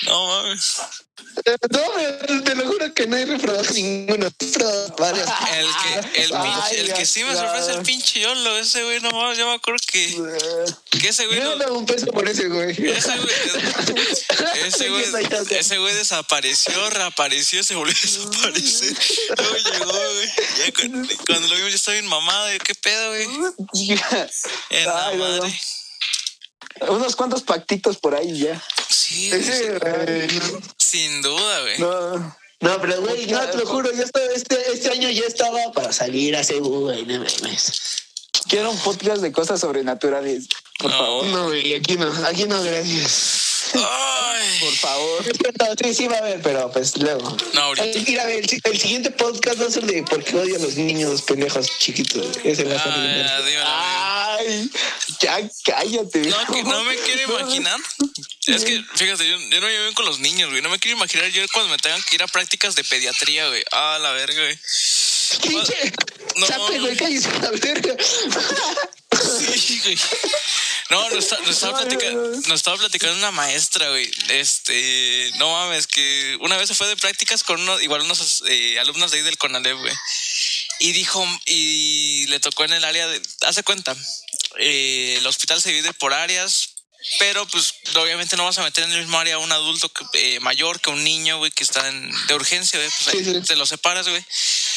No 0.03 0.27
mames. 0.29 0.77
Eh, 1.45 1.57
no, 1.71 1.81
pero 1.97 2.43
te 2.43 2.55
lo 2.55 2.67
juro 2.67 2.93
que 2.95 3.07
no 3.07 3.17
he 3.17 3.25
reprobado 3.25 3.65
ninguno. 3.73 4.29
Varios. 4.99 5.29
El 5.53 5.67
que, 5.67 6.23
el, 6.23 6.35
Ay, 6.35 6.43
pinche, 6.43 6.81
el 6.81 6.93
que 6.95 7.07
sí 7.07 7.25
me 7.25 7.35
sorprende 7.35 7.71
es 7.71 7.77
el 7.77 7.83
pinche 7.83 8.21
Yolo, 8.21 8.57
ese 8.59 8.83
güey, 8.85 9.01
no 9.01 9.11
mames, 9.11 9.39
yo 9.39 9.47
me 9.47 9.55
acuerdo 9.55 9.85
que, 9.87 10.17
que 10.91 11.09
ese 11.09 11.27
güey. 11.27 11.39
Yo 11.39 11.57
no 11.57 11.75
un 11.75 11.87
peso 11.87 12.07
por 12.07 12.29
ese, 12.29 12.49
güey. 12.49 12.71
Ese 12.71 13.19
güey, 13.19 13.35
ese 14.67 14.89
güey, 14.89 15.05
ese 15.51 15.79
güey 15.79 15.95
desapareció, 15.95 16.91
reapareció, 16.91 17.63
se 17.63 17.75
volvió 17.75 17.95
a 17.95 18.01
desaparecer. 18.01 18.97
Luego 19.37 19.57
llegó, 19.57 19.93
güey. 19.93 20.29
Ya 20.59 20.73
cuando, 20.73 21.09
cuando 21.27 21.49
lo 21.49 21.57
vimos, 21.57 21.71
ya 21.71 21.77
estaba 21.77 21.95
bien 21.95 22.07
mamado. 22.07 22.53
yo, 22.53 22.59
¿Qué 22.61 22.75
pedo, 22.75 23.09
güey? 23.11 23.27
En 24.71 24.87
la 24.87 25.13
madre. 25.17 25.61
Unos 26.89 27.17
cuantos 27.17 27.43
pactitos 27.43 27.97
por 27.97 28.15
ahí 28.15 28.39
ya. 28.39 28.63
Sí, 28.89 29.31
Ese, 29.33 29.79
güey, 29.79 30.29
sin 30.87 31.23
duda, 31.23 31.61
güey. 31.63 31.79
No. 31.79 32.37
No, 32.61 32.81
pero 32.81 33.01
güey, 33.03 33.27
no 33.27 33.41
te 33.51 33.59
lo 33.59 33.67
juro, 33.67 33.93
yo 33.93 34.03
estaba, 34.03 34.25
este, 34.35 34.57
este 34.73 34.91
año 34.91 35.11
ya 35.11 35.25
estaba 35.27 35.73
para 35.73 35.93
salir 35.93 36.35
a 36.37 36.43
Cebu, 36.43 36.81
güey, 36.87 37.05
no 37.05 37.19
mames. 37.19 38.03
Quiero 38.49 38.71
un 38.71 38.79
podcast 38.79 39.21
de 39.21 39.31
cosas 39.33 39.61
sobrenaturales. 39.61 40.49
Por 40.79 40.91
No. 40.91 40.97
favor. 40.99 41.27
No, 41.27 41.45
güey, 41.47 41.75
aquí 41.75 41.97
no, 41.97 42.11
aquí 42.27 42.45
no, 42.45 42.63
gracias. 42.63 43.46
Ay. 43.75 44.59
Por 44.61 44.75
favor. 44.75 45.25
Sí, 45.83 45.95
sí 45.95 46.07
va 46.09 46.17
a 46.17 46.19
haber, 46.19 46.41
pero 46.43 46.71
pues 46.73 46.97
luego. 46.97 47.37
No, 47.53 47.61
ahorita. 47.63 47.87
Eh, 47.87 48.05
Mira, 48.07 48.23
a 48.23 48.27
ver, 48.27 48.39
el, 48.39 48.49
si- 48.49 48.61
el 48.65 48.79
siguiente 48.79 49.11
podcast 49.11 49.61
va 49.61 49.67
a 49.67 49.71
ser 49.71 49.85
de 49.85 50.03
por 50.03 50.23
qué 50.25 50.37
odio 50.37 50.57
a 50.57 50.59
los 50.59 50.77
niños 50.77 51.23
pendejos 51.23 51.67
chiquitos. 51.79 52.39
Ese 52.45 52.65
va 52.65 52.77
a 52.77 52.83
ser 52.83 52.93
Ah, 53.65 54.39
el 54.41 54.71
Ay, 54.71 54.71
ya 55.21 55.39
cállate. 55.65 56.19
No, 56.21 56.47
que 56.53 56.63
no 56.63 56.85
me 56.85 56.97
quiero 56.97 57.39
imaginar. 57.39 57.79
Es 58.47 58.65
que, 58.65 58.83
fíjate, 58.95 59.29
yo, 59.29 59.37
yo 59.39 59.61
no 59.61 59.67
me 59.67 59.73
llevo 59.73 59.83
bien 59.85 59.95
con 59.95 60.07
los 60.07 60.21
niños, 60.21 60.51
güey. 60.51 60.63
No 60.63 60.69
me 60.71 60.79
quiero 60.79 60.97
imaginar 60.97 61.29
yo 61.31 61.43
cuando 61.53 61.71
me 61.71 61.79
tengan 61.79 62.01
que 62.03 62.15
ir 62.15 62.23
a 62.23 62.27
prácticas 62.29 62.75
de 62.77 62.85
pediatría, 62.85 63.49
güey. 63.49 63.65
Ah, 63.73 63.99
la 64.01 64.13
verga, 64.13 64.41
güey. 64.41 64.59
Pinche. 65.43 65.93
No. 66.37 66.47
Chape, 66.47 66.79
güey, 66.81 66.97
cállese 66.97 67.31
la 67.41 67.51
verga. 67.51 67.97
Sí, 69.57 69.81
güey. 69.83 69.99
No, 70.91 71.09
nos, 71.11 71.25
está- 71.25 71.39
nos 71.41 71.51
estaba 71.51 71.79
platicando, 71.81 72.23
nos 72.29 72.53
estaba 72.53 72.77
platicando 72.77 73.17
una 73.17 73.31
maestra, 73.31 73.89
güey. 73.91 74.11
Este, 74.29 75.31
no 75.37 75.51
mames, 75.53 75.87
que 75.87 76.37
una 76.41 76.57
vez 76.57 76.69
se 76.69 76.75
fue 76.75 76.87
de 76.89 76.97
prácticas 76.97 77.43
con 77.43 77.61
uno, 77.61 77.81
igual 77.81 78.03
unos 78.03 78.43
eh, 78.49 78.79
alumnos 78.79 79.11
de 79.11 79.19
ahí 79.19 79.23
del 79.25 79.39
CONALEP, 79.39 79.77
güey. 79.79 79.95
Y 80.79 80.93
dijo, 80.93 81.25
y 81.47 82.27
le 82.27 82.39
tocó 82.41 82.65
en 82.65 82.75
el 82.75 82.85
área 82.85 83.07
de, 83.09 83.21
hace 83.47 83.63
cuenta, 83.63 83.97
eh, 84.59 85.15
el 85.19 85.27
hospital 85.27 85.61
se 85.61 85.71
divide 85.71 85.93
por 85.95 86.13
áreas, 86.13 86.75
pero 87.19 87.47
pues 87.49 87.73
obviamente 87.95 88.37
no 88.37 88.45
vas 88.45 88.59
a 88.59 88.63
meter 88.63 88.85
en 88.85 88.93
el 88.93 89.01
mismo 89.01 89.19
área 89.19 89.37
a 89.37 89.39
un 89.39 89.53
adulto 89.53 89.89
que- 89.89 90.05
eh, 90.37 90.41
mayor 90.41 90.81
que 90.81 90.91
un 90.91 91.03
niño, 91.03 91.39
güey, 91.39 91.51
que 91.51 91.65
está 91.65 91.89
en, 91.89 92.11
de 92.27 92.35
urgencia, 92.35 92.79
güey. 92.79 92.91
Pues 92.91 93.09
ahí 93.09 93.25
Sí, 93.25 93.33
sí. 93.33 93.41
te 93.41 93.57
lo 93.57 93.65
separas, 93.65 94.09
güey. 94.09 94.23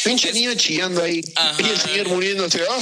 Pinche 0.04 0.32
niño 0.34 0.54
chillando 0.56 1.04
ahí. 1.04 1.22
Ajá. 1.36 1.56
Y 1.62 1.70
el 1.70 1.80
señor 1.82 2.08
muriéndose. 2.08 2.64
Ah. 2.70 2.80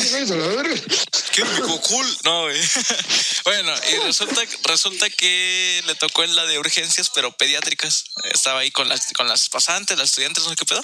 ¿Qué 1.31 1.43
dijo 1.43 1.81
cool? 1.81 2.17
No, 2.23 2.41
güey. 2.43 2.59
bueno, 3.43 3.71
y 3.91 3.95
resulta, 4.05 4.41
resulta 4.63 5.09
que 5.09 5.83
le 5.85 5.95
tocó 5.95 6.23
en 6.23 6.35
la 6.35 6.45
de 6.45 6.59
urgencias, 6.59 7.09
pero 7.13 7.31
pediátricas. 7.35 8.05
Estaba 8.33 8.59
ahí 8.61 8.71
con 8.71 8.89
las, 8.89 9.13
con 9.13 9.27
las 9.27 9.49
pasantes, 9.49 9.97
las 9.97 10.09
estudiantes, 10.09 10.43
no 10.43 10.49
sé 10.51 10.55
qué 10.55 10.65
pedo. 10.65 10.83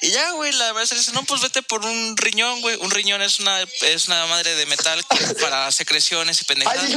Y 0.00 0.10
ya, 0.10 0.30
güey, 0.32 0.52
la 0.52 0.72
maestra 0.74 0.96
dice, 0.98 1.12
no, 1.12 1.24
pues 1.24 1.42
vete 1.42 1.62
por 1.62 1.84
un 1.84 2.16
riñón, 2.16 2.60
güey. 2.60 2.76
Un 2.80 2.90
riñón 2.90 3.20
es 3.22 3.40
una, 3.40 3.60
es 3.82 4.06
una 4.06 4.26
madre 4.26 4.54
de 4.54 4.66
metal 4.66 5.04
que- 5.06 5.34
para 5.34 5.70
secreciones 5.72 6.40
y 6.40 6.44
pendejadas. 6.44 6.90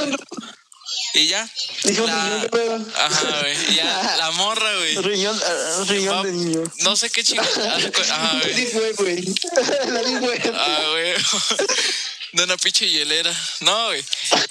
Y 1.14 1.28
ya. 1.28 1.50
dijo 1.84 2.06
la- 2.08 2.24
riñón 2.24 2.42
de 2.42 2.50
pedo. 2.50 2.88
Ajá, 2.96 3.40
güey. 3.42 3.72
y 3.72 3.76
Ya, 3.76 4.16
la 4.18 4.32
morra, 4.32 4.76
güey. 4.78 4.96
Riñón, 4.98 5.42
ah, 5.46 5.84
riñón 5.88 6.18
Va- 6.18 6.24
de 6.24 6.32
niño. 6.32 6.64
No 6.80 6.96
sé 6.96 7.10
qué 7.10 7.24
chingada. 7.24 7.76
Ajá, 7.76 8.34
La 8.34 8.40
güey. 8.42 8.54
di 8.54 8.66
güey, 8.72 8.94
güey. 8.94 9.26
La 9.88 10.02
güey. 10.20 10.40
Ah, 10.54 10.84
güey. 10.92 11.14
De 12.34 12.44
una 12.46 12.56
pinche 12.56 12.88
hielera. 12.88 13.30
No, 13.60 13.88
güey. 13.88 14.02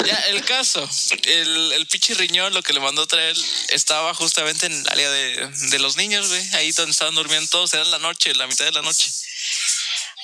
Ya, 0.05 0.15
el 0.29 0.45
caso. 0.45 0.87
El, 1.23 1.73
el 1.73 1.87
pinche 1.87 2.13
riñón, 2.13 2.53
lo 2.53 2.63
que 2.63 2.75
le 2.75 2.81
mandó 2.81 3.07
traer, 3.07 3.35
estaba 3.71 4.13
justamente 4.13 4.67
en 4.67 4.73
el 4.73 4.89
área 4.91 5.11
de, 5.11 5.49
de 5.71 5.79
los 5.79 5.97
niños, 5.97 6.29
güey. 6.29 6.47
Ahí 6.57 6.73
donde 6.73 6.93
estaban 6.93 7.15
durmiendo 7.15 7.49
todos. 7.49 7.73
Era 7.73 7.85
la 7.87 7.99
noche, 7.99 8.35
la 8.35 8.47
mitad 8.47 8.67
de 8.67 8.73
la 8.73 8.83
noche. 8.83 9.11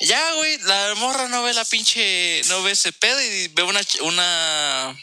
Ya, 0.01 0.33
güey, 0.33 0.59
la 0.59 0.93
morra 0.97 1.27
no 1.29 1.41
ve 1.41 1.53
la 1.55 1.65
pinche. 1.65 2.43
No 2.45 2.61
ve 2.61 2.73
ese 2.73 2.91
pedo 2.93 3.19
y 3.23 3.47
ve 3.47 3.63
una. 3.63 3.81
una 4.01 4.95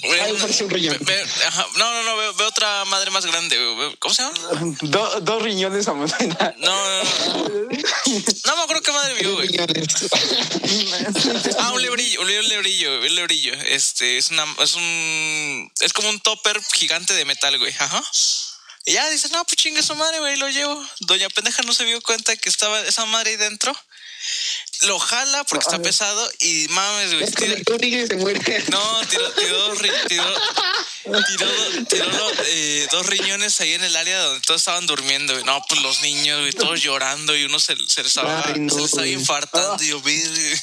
Güey, 0.00 0.20
riñón. 0.68 0.96
ve- 1.00 1.26
ajá, 1.48 1.66
no, 1.76 1.90
no, 1.92 2.02
no, 2.04 2.16
veo, 2.16 2.34
veo 2.34 2.46
otra 2.46 2.84
madre 2.84 3.10
más 3.10 3.26
grande. 3.26 3.56
¿Cómo 3.98 4.14
se 4.14 4.22
llama? 4.22 4.76
Do- 4.82 5.20
dos 5.22 5.42
riñones 5.42 5.88
a. 5.88 5.92
No, 5.92 6.06
no, 6.58 7.02
no. 7.02 7.02
No 8.46 8.56
me 8.56 8.62
acuerdo 8.62 8.82
qué 8.82 8.92
madre 8.92 9.14
vio, 9.14 9.34
güey. 9.34 9.48
Ah, 11.58 11.72
un 11.72 11.82
lebrillo, 11.82 12.20
un 12.20 12.28
lebrillo, 12.28 13.00
un 13.00 13.14
lebrillo. 13.14 13.54
Este 13.54 14.18
es 14.18 14.30
una, 14.30 14.46
es 14.60 14.74
un, 14.74 15.72
es 15.80 15.92
como 15.92 16.08
un 16.10 16.20
topper 16.20 16.60
gigante 16.72 17.12
de 17.14 17.24
metal, 17.24 17.58
güey. 17.58 17.74
Ajá. 17.78 18.02
Y 18.84 18.92
ya 18.92 19.08
dice, 19.10 19.28
no, 19.30 19.44
pues 19.44 19.56
chingue 19.56 19.82
su 19.82 19.94
madre, 19.96 20.20
güey, 20.20 20.36
lo 20.36 20.48
llevo. 20.48 20.82
Doña 21.00 21.28
pendeja 21.28 21.62
no 21.62 21.74
se 21.74 21.84
dio 21.84 22.00
cuenta 22.02 22.36
que 22.36 22.48
estaba 22.48 22.80
esa 22.82 23.04
madre 23.06 23.30
ahí 23.32 23.36
dentro. 23.36 23.76
Lo 24.82 24.98
jala 24.98 25.44
porque 25.44 25.64
está 25.64 25.80
pesado 25.82 26.30
y 26.38 26.66
mames, 26.70 27.12
güey. 27.14 27.24
Es 27.24 27.34
tira- 27.34 27.56
se 28.06 28.16
muere. 28.16 28.40
no, 28.70 29.00
tiró, 29.08 29.30
tiró, 29.32 29.72
tiró, 30.06 30.24
tiró, 31.26 31.84
tiró 31.88 32.04
lo- 32.12 32.32
eh, 32.46 32.86
dos 32.92 33.06
riñones 33.06 33.60
ahí 33.60 33.72
en 33.72 33.82
el 33.84 33.96
área 33.96 34.18
donde 34.20 34.40
todos 34.42 34.60
estaban 34.60 34.86
durmiendo. 34.86 35.32
güey. 35.32 35.44
No, 35.44 35.60
pues 35.68 35.82
los 35.82 36.00
niños, 36.02 36.40
güey, 36.40 36.52
todos 36.52 36.80
llorando 36.80 37.36
y 37.36 37.44
uno 37.44 37.58
se, 37.58 37.74
se 37.88 38.02
les 38.02 38.08
estaba, 38.08 38.42
Ay, 38.46 38.60
no, 38.60 38.72
se 38.72 38.76
les 38.80 38.84
estaba 38.86 39.02
güey. 39.02 39.12
infartando. 39.14 39.82
Y 39.82 39.88
yo, 39.88 40.00
"Virgen". 40.00 40.60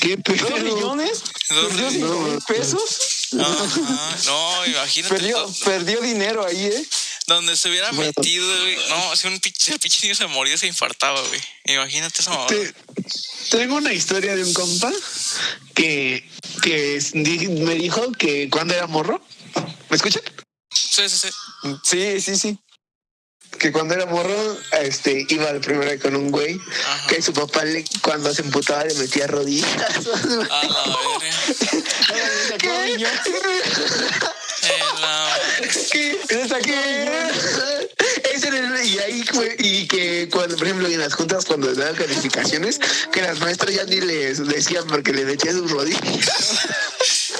¿Qué 0.00 0.18
pedo? 0.18 0.48
¿Dos 0.48 0.60
riñones? 0.60 1.22
Dos 1.48 1.66
¿Perdió 1.66 1.88
riñones. 1.88 1.92
cinco 1.92 2.18
mil 2.20 2.38
pesos? 2.46 2.98
Ajá, 3.38 4.16
no, 4.26 4.66
imagínate. 4.66 5.14
Perdió, 5.14 5.52
perdió 5.64 6.00
dinero 6.00 6.46
ahí, 6.46 6.66
¿eh? 6.66 6.86
Donde 7.26 7.56
se 7.56 7.68
hubiera 7.68 7.90
Bueno. 7.92 8.12
metido, 8.16 8.46
güey. 8.60 8.76
No, 8.88 9.16
si 9.16 9.26
un 9.26 9.38
pinche, 9.40 9.72
el 9.72 9.80
pinche 9.80 9.98
niño 10.02 10.14
se 10.14 10.26
moría, 10.26 10.56
se 10.56 10.66
infartaba, 10.66 11.20
güey. 11.20 11.40
Imagínate 11.64 12.20
esa 12.22 12.30
mamada. 12.30 12.48
Te- 12.48 12.72
tengo 13.50 13.76
una 13.76 13.92
historia 13.92 14.34
de 14.36 14.44
un 14.44 14.52
compa 14.52 14.92
que, 15.74 16.28
que 16.62 17.00
me 17.50 17.74
dijo 17.74 18.12
que 18.12 18.48
cuando 18.50 18.74
era 18.74 18.86
morro, 18.86 19.20
¿me 19.90 19.96
escuchan? 19.96 20.22
Sí, 20.72 21.08
sí, 21.08 21.18
sí. 21.18 21.28
Sí, 21.84 22.20
sí, 22.20 22.36
sí. 22.36 22.58
Que 23.58 23.72
cuando 23.72 23.94
era 23.94 24.06
morro, 24.06 24.58
este, 24.82 25.24
iba 25.28 25.52
de 25.52 25.60
primera 25.60 25.98
con 25.98 26.14
un 26.14 26.30
güey 26.30 26.58
Ajá. 26.86 27.06
que 27.08 27.22
su 27.22 27.32
papá 27.32 27.64
le, 27.64 27.84
cuando 28.02 28.32
se 28.34 28.42
emputaba 28.42 28.84
le 28.84 28.94
metía 28.94 29.26
rodillas. 29.26 29.72
A 30.50 30.64
la 30.64 30.96
verga. 31.18 31.36
Y 38.86 38.98
ahí 38.98 39.22
fue, 39.24 39.56
y 39.58 39.88
que 39.88 40.28
cuando, 40.30 40.56
por 40.56 40.64
ejemplo, 40.66 40.86
en 40.86 41.00
las 41.00 41.12
juntas 41.14 41.44
cuando 41.44 41.74
daban 41.74 41.96
calificaciones, 41.96 42.78
que 43.12 43.20
las 43.20 43.40
maestras 43.40 43.74
ya 43.74 43.84
ni 43.84 44.00
les 44.00 44.46
decían 44.46 44.86
porque 44.86 45.12
le 45.12 45.24
metía 45.24 45.50
sus 45.50 45.70
rodillas. 45.70 46.60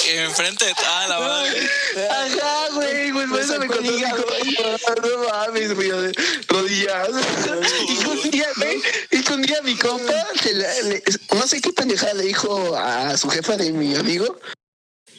Enfrente 0.09 0.65
de. 0.65 0.75
Ah, 0.85 1.07
la 1.09 1.21
madre. 1.21 1.71
Ajá, 2.11 2.69
güey, 2.75 3.11
güey, 3.13 3.27
por 3.29 3.41
eso 3.41 3.59
me 3.61 3.67
contó 3.69 3.83
mi 3.93 4.01
no 4.01 5.29
mames, 5.29 5.75
güey, 5.75 5.91
de 5.91 6.13
rodillas. 6.49 7.09
Y 7.89 7.97
que 7.97 8.09
un 8.09 8.31
día, 8.31 8.49
güey, 8.57 8.83
y 9.13 9.23
que 9.23 9.33
un 9.33 9.43
día 9.43 9.63
mi 9.63 9.77
compa, 9.77 10.27
se 10.43 10.53
la- 10.55 10.83
le- 10.83 11.03
no 11.35 11.47
sé 11.47 11.61
qué 11.61 11.73
pendejada 11.73 12.15
le 12.15 12.25
dijo 12.25 12.77
a 12.77 13.17
su 13.17 13.29
jefa 13.31 13.57
de 13.57 13.71
mi 13.73 13.95
amigo, 13.95 14.39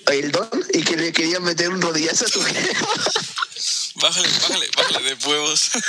el 0.10 0.32
don, 0.32 0.50
y 0.74 0.84
que 0.84 0.96
le 0.98 1.12
quería 1.14 1.40
meter 1.40 1.70
un 1.70 1.82
rodillazo 1.82 2.26
a 2.26 2.30
su 2.30 2.42
jefa. 2.44 2.88
Bájale, 3.96 4.28
bájale, 4.30 4.70
bájale 4.78 5.16
de 5.16 5.28
huevos. 5.28 5.72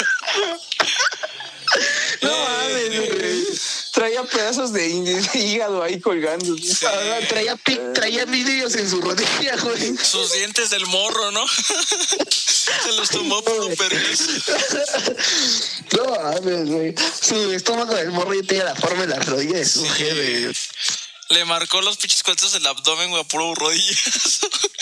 No 2.22 2.30
Eh, 2.30 2.46
mames, 2.48 3.12
güey. 3.12 3.44
Traía 3.92 4.24
pedazos 4.24 4.72
de 4.72 4.88
hígado 5.34 5.82
ahí 5.82 6.00
colgando. 6.00 6.56
Ajá, 6.86 7.28
Traía, 7.28 7.56
traía 7.94 8.24
vidrios 8.24 8.74
en 8.76 8.88
su 8.88 9.02
rodilla, 9.02 9.54
güey. 9.62 9.94
Sus 10.02 10.32
dientes 10.32 10.70
del 10.70 10.86
morro, 10.86 11.30
¿no? 11.30 11.44
Se 11.46 12.92
los 12.92 13.10
tomó 13.10 13.42
por 13.42 13.76
perros. 13.76 14.20
No 15.94 16.04
mames, 16.06 16.70
güey. 16.70 16.94
Su 17.20 17.52
estómago 17.52 17.94
del 17.94 18.12
morro 18.12 18.32
ya 18.32 18.42
tenía 18.46 18.64
la 18.64 18.74
forma 18.74 19.02
de 19.02 19.08
la 19.08 19.18
rodilla 19.18 19.58
de 19.58 19.66
su 19.66 19.82
Sí. 19.84 19.88
jefe. 19.90 20.52
Le 21.30 21.44
marcó 21.44 21.80
los 21.82 21.96
pinches 21.98 22.22
cuentos 22.22 22.52
del 22.52 22.66
abdomen, 22.66 23.10
güey, 23.10 23.22
a 23.22 23.24
puro 23.28 23.54
rodillas. 23.54 24.40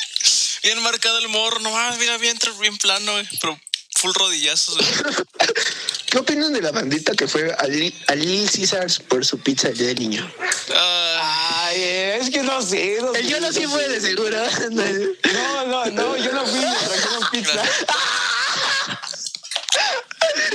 bien 0.63 0.81
marcado 0.83 1.19
el 1.19 1.29
morro, 1.29 1.59
no 1.61 1.71
mames, 1.71 1.99
mira, 1.99 2.17
bien, 2.19 2.39
bien 2.61 2.77
plano, 2.79 3.13
güey. 3.13 3.29
Pero 3.41 3.59
full 3.97 4.13
rodillazos, 4.15 4.77
güey. 4.77 4.89
¿Qué 6.07 6.19
opinan 6.19 6.53
de 6.53 6.63
la 6.63 6.71
bandita 6.71 7.15
que 7.15 7.27
fue 7.27 7.53
a, 7.53 7.65
Li- 7.67 7.95
a 8.07 8.15
Little 8.15 8.49
Caesars 8.51 9.01
por 9.01 9.25
su 9.25 9.39
pizza 9.41 9.69
el 9.69 9.77
día 9.77 9.89
del 9.89 9.99
niño? 9.99 10.33
Ah, 10.75 11.65
Ay, 11.67 11.83
es 11.83 12.31
que 12.31 12.43
no 12.43 12.63
sé. 12.63 12.99
No 13.01 13.13
yo 13.19 13.41
no 13.41 13.53
sí 13.53 13.67
fue 13.67 13.89
de 13.89 14.01
seguro. 14.01 14.39
No, 14.71 15.67
no, 15.67 15.87
no, 15.87 16.17
yo 16.17 16.33
no 16.33 16.47
fui, 16.47 16.61
me 16.61 16.77
trajeron 16.77 17.31
pizza. 17.33 17.63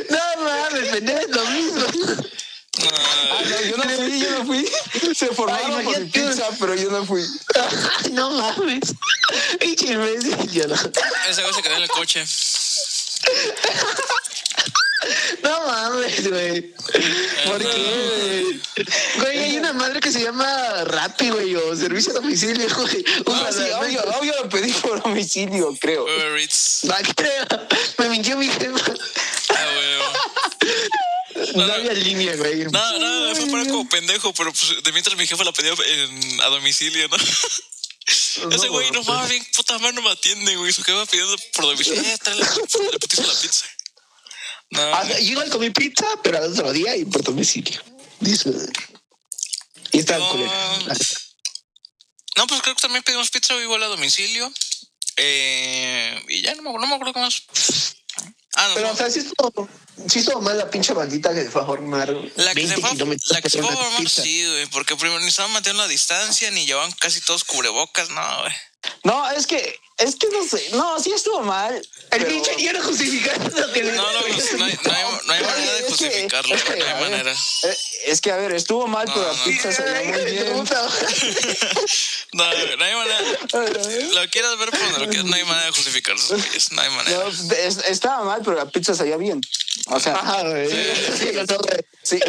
No 0.10 0.44
mames, 0.44 0.90
pendejo 0.90 1.20
es 1.20 1.30
lo 1.30 1.46
mismo. 1.46 1.86
Ah, 2.80 3.42
no, 3.44 3.50
no, 3.50 3.62
yo 3.62 3.78
no 3.78 3.84
fui, 3.84 4.20
yo 4.20 4.30
no 4.32 4.46
fui. 4.46 4.66
Se 5.16 5.28
formaron 5.28 5.76
Ay, 5.80 5.86
por 5.86 6.00
mi 6.00 6.06
pizza, 6.10 6.48
pero 6.60 6.74
yo 6.76 6.90
no 6.90 7.06
fui. 7.06 7.22
No 8.12 8.32
mames. 8.32 8.94
Pinche 9.60 9.88
imbécil, 9.94 10.50
yo 10.52 10.68
no. 10.68 10.76
ese 11.30 11.42
güey 11.42 11.54
se 11.54 11.62
quedó 11.62 11.76
en 11.76 11.84
el 11.84 11.90
coche. 11.90 12.26
No 15.44 15.66
mames, 15.66 16.30
güey. 16.30 16.62
¿Por 17.46 17.58
qué? 17.60 18.60
Güey, 19.18 19.38
hay 19.40 19.58
una 19.58 19.74
madre 19.74 20.00
que 20.00 20.12
se 20.12 20.22
llama 20.22 20.84
Rappi, 20.86 21.32
güey, 21.32 21.56
o 21.56 21.76
servicio 21.76 22.12
a 22.12 22.16
domicilio, 22.16 22.68
güey. 22.76 23.04
Ah, 23.26 23.50
sí, 23.52 23.60
la- 23.68 23.80
obvio, 23.80 24.04
obvio 24.20 24.34
lo 24.44 24.48
pedí 24.50 24.72
por 24.74 25.02
domicilio, 25.02 25.76
creo. 25.82 26.04
Uber 26.04 26.38
Eats. 26.38 26.82
Va, 26.88 26.98
creo. 27.16 27.46
Me 27.98 28.10
mintió 28.10 28.38
mi 28.38 28.48
jefa. 28.48 28.94
Ah, 29.50 29.66
güey. 29.74 30.72
No 31.56 31.64
había 31.74 31.94
línea, 31.94 32.36
güey. 32.36 32.66
No, 32.66 33.00
no, 33.00 33.30
me 33.30 33.36
fue 33.36 33.48
para 33.52 33.66
como 33.66 33.88
pendejo, 33.90 34.34
pero 34.34 34.52
pues 34.54 34.84
de 34.84 34.92
mientras 34.92 35.16
mi 35.18 35.26
jefa 35.28 35.44
la 35.44 35.52
pedía 35.52 35.74
en, 35.88 36.42
a 36.42 36.46
domicilio, 36.48 37.08
¿no? 37.10 37.18
Ese 38.56 38.68
güey 38.70 38.90
no 38.92 39.04
mames, 39.04 39.30
bien 39.30 39.46
puta 39.56 39.78
madre 39.80 39.94
no 39.94 40.02
me 40.02 40.12
atiende, 40.12 40.56
güey. 40.56 40.74
Su 40.74 40.84
jefa 40.84 41.06
pidiendo 41.06 41.36
por 41.54 41.66
domicilio. 41.66 42.02
Eh, 42.02 42.18
trae 42.22 42.36
la 42.36 42.46
la 42.46 43.00
pizza. 43.00 43.66
No, 44.72 44.82
Ah, 44.96 45.08
yo 45.08 45.18
igual 45.32 45.50
comí 45.50 45.70
pizza, 45.70 46.06
pero 46.24 46.38
al 46.38 46.52
otro 46.52 46.72
día 46.74 46.96
y 46.96 47.06
por 47.06 47.24
domicilio. 47.24 47.82
Dice. 48.20 48.52
Y 49.92 50.00
estaba 50.00 50.20
No. 50.26 50.32
culero. 50.32 50.52
no, 52.38 52.48
pues 52.48 52.62
creo 52.62 52.76
que 52.76 52.82
también 52.82 53.04
pedimos 53.04 53.30
pizza 53.30 53.54
igual 53.56 53.84
a 53.84 53.88
domicilio. 53.88 54.52
Eh, 55.18 56.24
y 56.30 56.42
ya 56.42 56.56
no 56.56 56.62
me, 56.64 56.70
acuerdo- 56.70 56.86
no 56.86 56.88
me 56.88 56.96
acuerdo 56.96 57.14
qué 57.14 57.20
más. 57.20 57.44
Ah, 58.56 58.68
no, 58.70 58.74
Pero, 58.76 58.88
no. 58.88 58.94
o 58.94 58.98
sea, 58.98 59.10
sí 59.10 59.20
estuvo, 59.20 59.70
sí 60.08 60.20
estuvo 60.20 60.42
mal 60.42 60.58
la 60.58 60.70
pinche 60.70 60.94
bandita 60.94 61.34
que 61.34 61.44
se 61.44 61.50
fue 61.50 61.62
a 61.62 61.66
formar 61.66 62.10
La 62.36 62.54
que 62.54 62.62
20 62.62 62.76
se 62.76 62.82
fue, 62.82 62.90
kilómetros 62.92 63.32
la 63.32 63.42
que 63.42 63.50
se 63.50 63.62
fue 63.62 63.70
a 63.72 63.76
formar, 63.78 64.00
pizza. 64.02 64.22
sí, 64.24 64.46
güey, 64.48 64.66
porque 64.68 64.96
primero 64.96 65.20
ni 65.22 65.28
estaban 65.28 65.52
manteniendo 65.52 65.84
la 65.84 65.90
distancia, 65.90 66.50
ni 66.52 66.66
llevaban 66.66 66.92
casi 66.94 67.22
todos 67.22 67.44
cubrebocas, 67.44 68.10
no, 68.10 68.42
güey. 68.42 68.54
No, 69.04 69.30
es 69.32 69.46
que, 69.46 69.80
es 70.00 70.16
que 70.16 70.28
no 70.30 70.44
sé. 70.44 70.70
No, 70.72 71.00
sí 71.00 71.12
estuvo 71.12 71.42
mal. 71.42 71.76
El 71.76 71.84
pero- 72.10 72.28
pinche 72.28 72.56
quiero 72.56 72.82
justificar 72.84 73.38
lo 73.54 73.72
que 73.72 73.84
le 73.84 73.92
No, 73.92 74.12
no, 74.12 74.20
pues, 74.22 74.54
no, 74.58 74.66
hay, 74.66 74.80
no, 74.84 74.92
hay, 74.92 75.04
no 75.28 75.34
hay 75.34 75.44
manera 75.44 75.74
de 75.76 75.84
justificarlo, 75.84 76.56
es 76.56 76.64
que, 76.64 76.74
güey, 76.74 76.80
no 76.82 76.96
hay 76.96 77.02
manera. 77.12 77.36
Es 78.06 78.20
que, 78.22 78.32
a 78.32 78.38
ver, 78.38 78.54
estuvo 78.54 78.88
mal, 78.88 79.06
No, 79.08 79.14
pero 79.14 79.28
no. 79.28 79.38
la 79.38 79.44
pizza 79.44 79.72
se 79.72 79.84
veía 79.84 80.12
muy 80.18 80.32
bien. 80.32 80.68
No, 82.34 82.46
no 82.46 82.84
hay 82.86 82.96
manera. 82.96 83.22
Lo 84.14 84.30
quieras 84.30 84.58
ver 84.58 84.70
por 84.70 84.80
donde 84.80 85.00
lo 85.00 85.08
quieras, 85.10 85.26
no 85.26 85.36
hay 85.36 85.44
manera 85.44 85.66
de 85.66 85.72
justificarlo. 85.74 86.24
No 86.72 86.82
hay 86.82 86.90
manera. 86.92 87.18
No, 87.24 87.28
es- 87.56 87.78
estaba 87.88 88.24
mal, 88.24 88.42
pero 88.44 88.56
la 88.56 88.66
pizza 88.70 88.96
se 88.96 89.04
veía 89.04 89.18
bien. 89.18 89.42
O 89.94 90.00
sea, 90.00 90.14
güey. 90.44 90.70
Sí, 90.70 91.32
güey. 91.34 91.46
sí. 92.04 92.20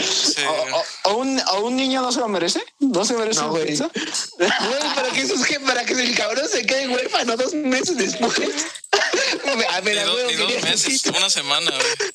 O, 0.47 0.77
o- 0.77 0.85
o 1.13 1.17
un, 1.19 1.41
o 1.41 1.61
un 1.61 1.77
niño 1.77 2.03
no 2.03 2.11
se 2.13 2.21
lo 2.21 2.29
merece? 2.29 2.63
¿No 2.81 3.05
se 3.05 3.15
merece 3.15 3.41
No, 3.41 3.51
güey. 3.51 3.77
Güey, 3.77 4.51
para 4.95 5.11
que, 5.11 5.27
que- 5.49 5.61
para 5.61 5.85
que 5.85 5.93
el 5.95 6.15
cabrón 6.17 6.49
se 6.49 6.67
quede 6.67 6.89
huérfano 6.89 7.37
dos 7.37 7.55
meses 7.55 7.97
después. 7.97 8.37
A 9.71 9.81
ver, 9.81 9.95
Ni, 9.97 10.01
a 10.03 10.05
dos- 10.07 10.21
ni 10.27 10.63
meses, 10.63 11.03
una 11.07 11.31
semana, 11.31 11.71
güey. 11.71 12.11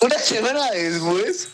Una 0.00 0.18
semana 0.18 0.70
después. 0.70 1.48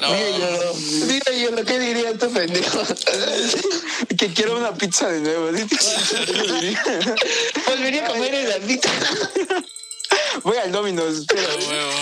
No, 0.00 0.08
yo, 0.38 0.72
dime 1.06 1.40
yo, 1.40 1.50
lo 1.52 1.64
que 1.64 1.78
diría 1.78 2.10
este 2.10 2.28
pendejo. 2.28 2.82
Que 4.18 4.32
quiero 4.32 4.56
una 4.58 4.74
pizza 4.74 5.08
de 5.08 5.20
nuevo. 5.20 5.50
Volvería 7.66 8.04
a 8.06 8.08
comer 8.08 8.34
en 8.34 8.48
la 8.48 8.56
pizza. 8.58 8.90
Voy 10.42 10.56
al 10.58 10.72
Domino's. 10.72 11.18
espera. 11.20 11.52
a 11.52 11.56
huevo. 11.56 11.92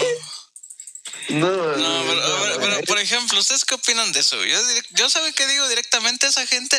No, 1.31 1.51
No, 1.51 2.05
pero, 2.07 2.20
pero- 2.42 2.61
pero, 2.61 2.81
por 2.83 2.99
ejemplo, 2.99 3.38
¿ustedes 3.40 3.64
qué 3.64 3.75
opinan 3.75 4.12
de 4.12 4.20
eso? 4.20 4.42
Yo, 4.44 4.59
yo 4.90 5.09
sabe 5.09 5.33
que 5.33 5.47
digo 5.47 5.66
directamente 5.68 6.27
a 6.27 6.29
esa 6.29 6.47
gente, 6.47 6.79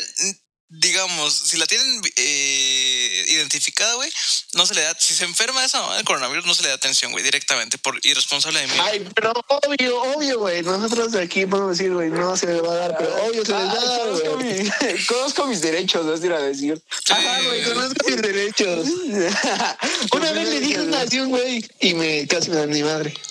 digamos, 0.67 1.34
si 1.34 1.58
la 1.58 1.65
tienen 1.67 2.01
eh, 2.15 3.25
identificada, 3.28 3.93
güey, 3.95 4.10
no 4.54 4.65
se 4.65 4.73
le 4.73 4.82
da, 4.82 4.95
si 4.99 5.13
se 5.13 5.23
enferma 5.23 5.62
de 5.62 5.67
esa 5.67 5.82
mamá 5.82 5.95
del 5.95 6.06
coronavirus, 6.06 6.45
no 6.45 6.56
se 6.56 6.63
le 6.63 6.69
da 6.69 6.75
atención, 6.75 7.12
güey, 7.12 7.23
directamente, 7.23 7.78
por 7.78 7.99
irresponsable 8.06 8.60
de 8.62 8.67
mí. 8.67 8.73
Ay, 8.82 9.08
pero 9.15 9.32
obvio, 9.47 10.01
obvio, 10.01 10.39
güey. 10.39 10.63
Nosotros 10.63 11.12
de 11.12 11.21
aquí 11.23 11.45
podemos 11.45 11.78
decir, 11.78 11.93
güey, 11.93 12.10
no 12.10 12.36
se 12.36 12.47
le 12.47 12.62
va 12.62 12.71
a 12.73 12.75
dar, 12.75 12.97
pero 12.97 13.13
obvio 13.25 13.45
se 13.45 13.51
les 13.54 13.62
va 13.62 13.71
a 13.71 13.71
Ah, 13.71 13.75
dar, 13.75 13.99
conozco, 14.08 14.36
güey. 14.36 14.63
mi- 14.63 15.06
conozco 15.08 15.47
mis 15.47 15.62
derechos, 15.62 16.06
vas 16.06 16.21
a 16.21 16.25
ir 16.25 16.34
a 16.34 16.41
decir. 16.41 16.82
Ajá, 17.10 17.41
güey, 17.43 17.63
conozco 17.63 18.08
mis 18.08 18.21
derechos. 18.21 18.88
Una 20.12 20.32
vez 20.32 20.49
le 20.49 20.60
dije 20.60 20.82
una 20.82 21.04
un 21.04 21.30
güey 21.30 21.65
y 21.80 21.93
me 21.93 22.28
casi 22.28 22.49
me 22.49 22.58
dan 22.58 22.69
mi 22.69 22.84
madre. 22.84 23.13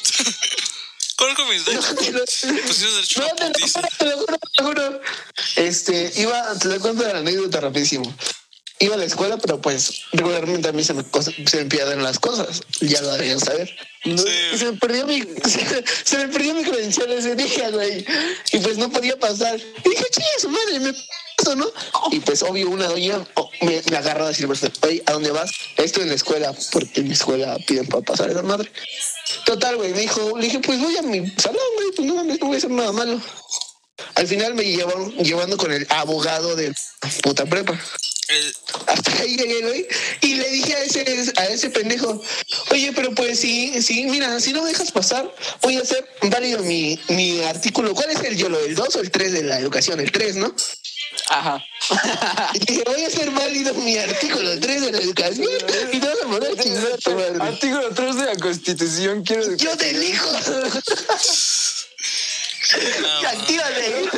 Conozco 1.16 1.44
mis 1.46 1.64
derechos. 1.64 1.94
Te 1.96 2.10
lo- 2.12 2.20
No, 3.26 3.50
te 3.52 3.66
juro, 3.70 3.88
te 3.98 4.62
lo 4.62 4.66
juro. 4.68 5.00
Este, 5.56 6.12
iba, 6.16 6.58
te 6.58 6.68
lo 6.68 6.80
cuento 6.80 7.04
la 7.06 7.18
anécdota 7.18 7.60
rapidísimo. 7.60 8.12
Iba 8.80 8.96
a 8.96 8.98
la 8.98 9.04
escuela, 9.04 9.36
pero 9.38 9.60
pues 9.60 10.02
regularmente 10.12 10.68
a 10.68 10.72
mí 10.72 10.82
se 10.82 10.94
me, 10.94 11.04
se 11.46 11.56
me 11.58 11.64
pierden 11.66 12.02
las 12.02 12.18
cosas. 12.18 12.62
Ya 12.80 13.00
lo 13.02 13.12
deberían 13.12 13.38
saber. 13.40 13.70
No, 14.04 14.18
Sí. 14.18 14.28
y 14.52 14.58
se 14.58 14.72
me 14.72 14.78
perdió 14.78 15.06
mi, 15.06 15.20
se, 15.44 15.84
se 16.04 16.18
me 16.18 16.28
perdió 16.28 16.54
mi 16.54 16.64
credencial 16.64 17.10
ese 17.12 17.36
día, 17.36 17.70
güey. 17.70 18.04
Y 18.52 18.58
pues 18.58 18.76
no 18.76 18.90
podía 18.90 19.16
pasar. 19.18 19.58
Y 19.58 19.88
dije, 19.88 20.04
chinga 20.10 20.28
su 20.40 20.48
madre, 20.50 20.80
me 20.80 20.92
paso, 21.36 21.54
¿no? 21.56 21.66
Y 22.10 22.18
pues 22.20 22.42
obvio 22.42 22.68
una 22.68 22.88
doña 22.88 23.24
oh, 23.34 23.48
me, 23.62 23.80
me 23.90 23.96
agarró 23.96 24.24
a 24.24 24.28
decir, 24.28 24.48
oye, 24.82 25.02
¿a 25.06 25.12
dónde 25.12 25.30
vas? 25.30 25.50
Esto 25.76 26.02
en 26.02 26.08
la 26.08 26.14
escuela, 26.14 26.52
porque 26.72 27.00
en 27.00 27.06
mi 27.08 27.14
escuela 27.14 27.56
piden 27.66 27.86
para 27.86 28.02
pasar 28.02 28.28
esa 28.30 28.42
madre. 28.42 28.70
Total, 29.44 29.76
güey, 29.76 29.92
me 29.92 30.00
dijo, 30.00 30.36
le 30.38 30.44
dije, 30.44 30.58
pues 30.60 30.78
voy 30.80 30.96
a 30.96 31.02
mi 31.02 31.18
salón, 31.38 31.62
güey, 31.76 31.88
pues 31.96 32.06
no 32.08 32.14
mames, 32.16 32.40
no 32.40 32.46
voy 32.46 32.54
a 32.56 32.58
hacer 32.58 32.70
nada 32.70 32.92
malo. 32.92 33.20
Al 34.16 34.26
final 34.26 34.54
me 34.54 34.64
llevaron 34.64 35.10
llevando 35.18 35.56
con 35.56 35.72
el 35.72 35.86
abogado 35.90 36.54
de 36.56 36.72
puta 37.22 37.46
prepa. 37.46 37.78
El- 38.28 38.56
Hasta 38.86 39.12
ahí 39.22 39.36
llegué, 39.36 39.60
güey. 39.62 39.86
Y 40.22 40.34
le 40.36 40.48
dije 40.50 40.74
a 40.74 40.82
ese, 40.82 41.32
a 41.36 41.46
ese 41.46 41.70
pendejo, 41.70 42.20
oye, 42.70 42.92
pero 42.94 43.14
pues 43.14 43.38
sí, 43.40 43.82
sí, 43.82 44.04
mira, 44.06 44.40
si 44.40 44.52
no 44.52 44.64
dejas 44.64 44.90
pasar, 44.92 45.32
voy 45.62 45.76
a 45.76 45.82
hacer 45.82 46.08
válido 46.22 46.60
mi, 46.62 46.98
mi 47.08 47.42
artículo. 47.42 47.94
¿Cuál 47.94 48.10
es 48.10 48.20
el 48.22 48.36
YOLO? 48.36 48.58
¿El 48.60 48.74
2 48.74 48.96
o 48.96 49.00
el 49.00 49.10
3 49.10 49.32
de 49.32 49.42
la 49.44 49.58
educación? 49.58 50.00
El 50.00 50.10
3, 50.10 50.36
¿no? 50.36 50.54
Ajá. 51.28 51.64
Y 52.54 52.58
dije, 52.60 52.82
voy 52.86 53.04
a 53.04 53.06
hacer 53.08 53.30
válido 53.30 53.74
mi 53.74 53.98
artículo 53.98 54.58
3 54.58 54.82
de 54.82 54.92
la 54.92 54.98
educación. 54.98 55.48
Y 55.92 56.00
poner 56.00 56.52
a 56.52 56.56
chingar 56.62 56.92
a 56.92 56.96
tu 56.96 57.10
madre. 57.14 57.38
Artículo 57.40 57.90
3 57.94 58.16
de 58.16 58.24
la 58.24 58.36
Constitución, 58.36 59.22
quiero 59.22 59.56
Yo 59.56 59.76
te 59.76 59.90
elijo. 59.90 60.26
no, 63.02 63.28
actívate. 63.28 64.10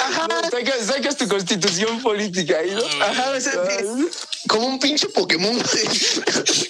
Ajá. 0.00 0.28
Sacas, 0.50 0.86
sacas 0.86 1.16
tu 1.16 1.28
constitución 1.28 2.00
política 2.00 2.58
ahí, 2.58 2.70
¿no? 2.70 2.84
Ajá, 3.04 3.30
o 3.30 3.40
sea, 3.40 3.52
como 4.48 4.66
un 4.66 4.78
pinche 4.78 5.08
Pokémon. 5.08 5.60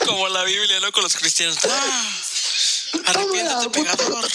como 0.06 0.28
la 0.28 0.44
Biblia, 0.44 0.80
¿no? 0.80 0.90
Con 0.92 1.02
los 1.02 1.16
cristianos. 1.16 1.58
Ah, 1.64 2.10
arrepiéntete, 3.06 3.70
pecador. 3.70 4.28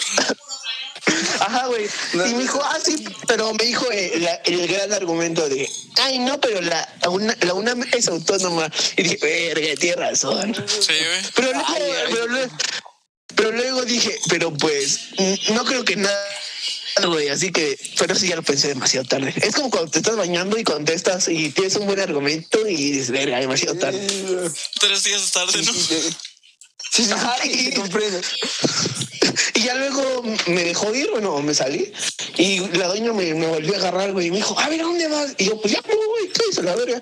Güey. 1.68 1.88
Y 2.14 2.34
me 2.36 2.42
dijo, 2.44 2.62
ah, 2.64 2.78
sí, 2.84 3.04
pero 3.28 3.54
me 3.54 3.64
dijo 3.66 3.86
eh, 3.92 4.14
la- 4.20 4.36
el 4.46 4.68
gran 4.68 4.92
argumento 4.94 5.48
de, 5.50 5.70
ay, 6.02 6.20
no, 6.20 6.40
pero 6.40 6.62
la, 6.62 6.88
la, 7.02 7.10
UNAM, 7.10 7.36
la 7.42 7.54
UNAM 7.54 7.84
es 7.94 8.08
autónoma. 8.08 8.70
Y 8.98 9.04
dije, 9.04 9.18
verga, 9.22 9.76
tienes 9.80 10.00
razón. 10.00 10.54
Sí, 10.68 10.94
güey. 10.94 11.22
Pero 11.36 11.52
luego, 11.54 11.66
pero, 12.10 12.28
luego, 12.28 12.52
pero 13.36 13.52
luego 13.52 13.86
dije, 13.86 14.18
pero 14.30 14.54
pues, 14.54 15.00
no 15.50 15.64
creo 15.66 15.84
que 15.86 15.96
nada. 15.96 16.30
Güey, 17.08 17.30
así 17.30 17.52
que, 17.52 17.76
pero 17.98 18.14
sí 18.14 18.28
ya 18.28 18.36
lo 18.36 18.44
pensé 18.44 18.68
demasiado 18.68 19.08
tarde. 19.08 19.34
Es 19.38 19.56
como 19.56 19.72
cuando 19.72 19.90
te 19.90 19.98
estás 19.98 20.16
bañando 20.16 20.60
y 20.60 20.64
contestas 20.64 21.28
y 21.28 21.50
tienes 21.50 21.76
un 21.78 21.88
buen 21.88 22.00
argumento 22.00 22.68
y 22.68 22.76
dices, 22.92 23.10
verga, 23.10 23.40
demasiado 23.40 23.76
tarde. 23.80 24.00
Tres 24.80 25.04
días 25.04 25.32
tarde, 25.32 25.60
¿no? 25.64 25.74
Sí, 25.74 25.80
sí, 25.80 26.14
sí, 26.92 27.06
sí, 27.06 27.74
comprendo. 27.74 28.22
Y 29.12 29.13
ya 29.64 29.76
luego 29.76 30.24
me 30.48 30.64
dejó 30.64 30.94
ir, 30.94 31.10
bueno, 31.12 31.42
me 31.42 31.54
salí. 31.54 31.92
Y 32.38 32.60
la 32.78 32.88
doña 32.88 33.14
me, 33.14 33.34
me 33.34 33.48
volvió 33.48 33.74
a 33.76 33.78
agarrar, 33.78 34.12
güey. 34.12 34.28
Y 34.28 34.32
me 34.32 34.38
dijo, 34.38 34.58
a 34.60 34.70
ver, 34.70 34.82
¿a 34.82 34.84
dónde 34.84 35.08
vas? 35.08 35.34
Y 35.38 35.46
yo, 35.46 35.60
pues 35.62 35.74
ya, 35.74 35.82
no, 35.82 35.96
güey, 35.96 36.28
estoy 36.28 36.64
a 36.64 36.66
la 36.66 36.76
verga. 36.76 37.02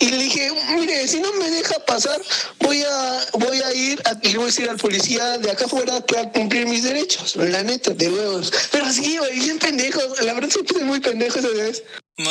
Y 0.00 0.10
le 0.10 0.16
dije, 0.18 0.50
mire, 0.78 1.08
si 1.08 1.20
no 1.20 1.32
me 1.34 1.50
deja 1.50 1.78
pasar, 1.86 2.20
voy 2.60 2.82
a, 2.82 3.20
voy 3.34 3.60
a 3.62 3.72
ir 3.74 4.02
a, 4.04 4.18
y 4.22 4.34
voy 4.34 4.44
a 4.44 4.46
decir 4.46 4.68
al 4.68 4.76
policía 4.76 5.38
de 5.38 5.50
acá 5.50 5.64
afuera 5.64 6.00
que 6.06 6.18
a 6.18 6.30
cumplir 6.30 6.66
mis 6.66 6.82
derechos. 6.82 7.36
La 7.36 7.62
neta, 7.62 7.92
de 7.92 8.08
huevos. 8.08 8.52
Pero 8.70 8.92
sí, 8.92 9.18
güey, 9.18 9.38
bien 9.38 9.58
pendejo. 9.58 10.00
La 10.22 10.34
verdad, 10.34 10.50
sí 10.50 10.60
fue 10.66 10.82
muy 10.82 11.00
pendejo 11.00 11.38
esa 11.38 11.48
vez. 11.48 11.82
No. 12.18 12.30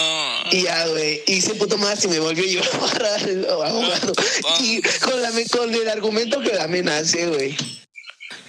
Y 0.52 0.64
ya, 0.64 0.88
güey, 0.88 1.22
hice 1.28 1.54
puto 1.56 1.78
más 1.78 2.04
y 2.06 2.08
me 2.08 2.20
volvió 2.20 2.44
a 2.44 2.48
llevar 2.48 3.06
al 3.20 3.50
abogado. 3.50 4.14
Y 4.62 4.82
con, 4.82 5.22
la, 5.22 5.32
con 5.52 5.74
el 5.74 5.90
argumento 5.90 6.42
que 6.42 6.54
la 6.54 6.64
amenacé, 6.64 7.28
güey. 7.28 7.56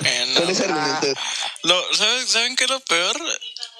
Eh, 0.04 0.26
no. 0.34 0.40
Con 0.42 0.50
ese 0.50 0.64
argumento. 0.64 1.20
Lo, 1.62 1.94
¿saben, 1.94 2.26
¿Saben 2.28 2.56
qué 2.56 2.64
es 2.64 2.70
lo 2.70 2.80
peor? 2.80 3.20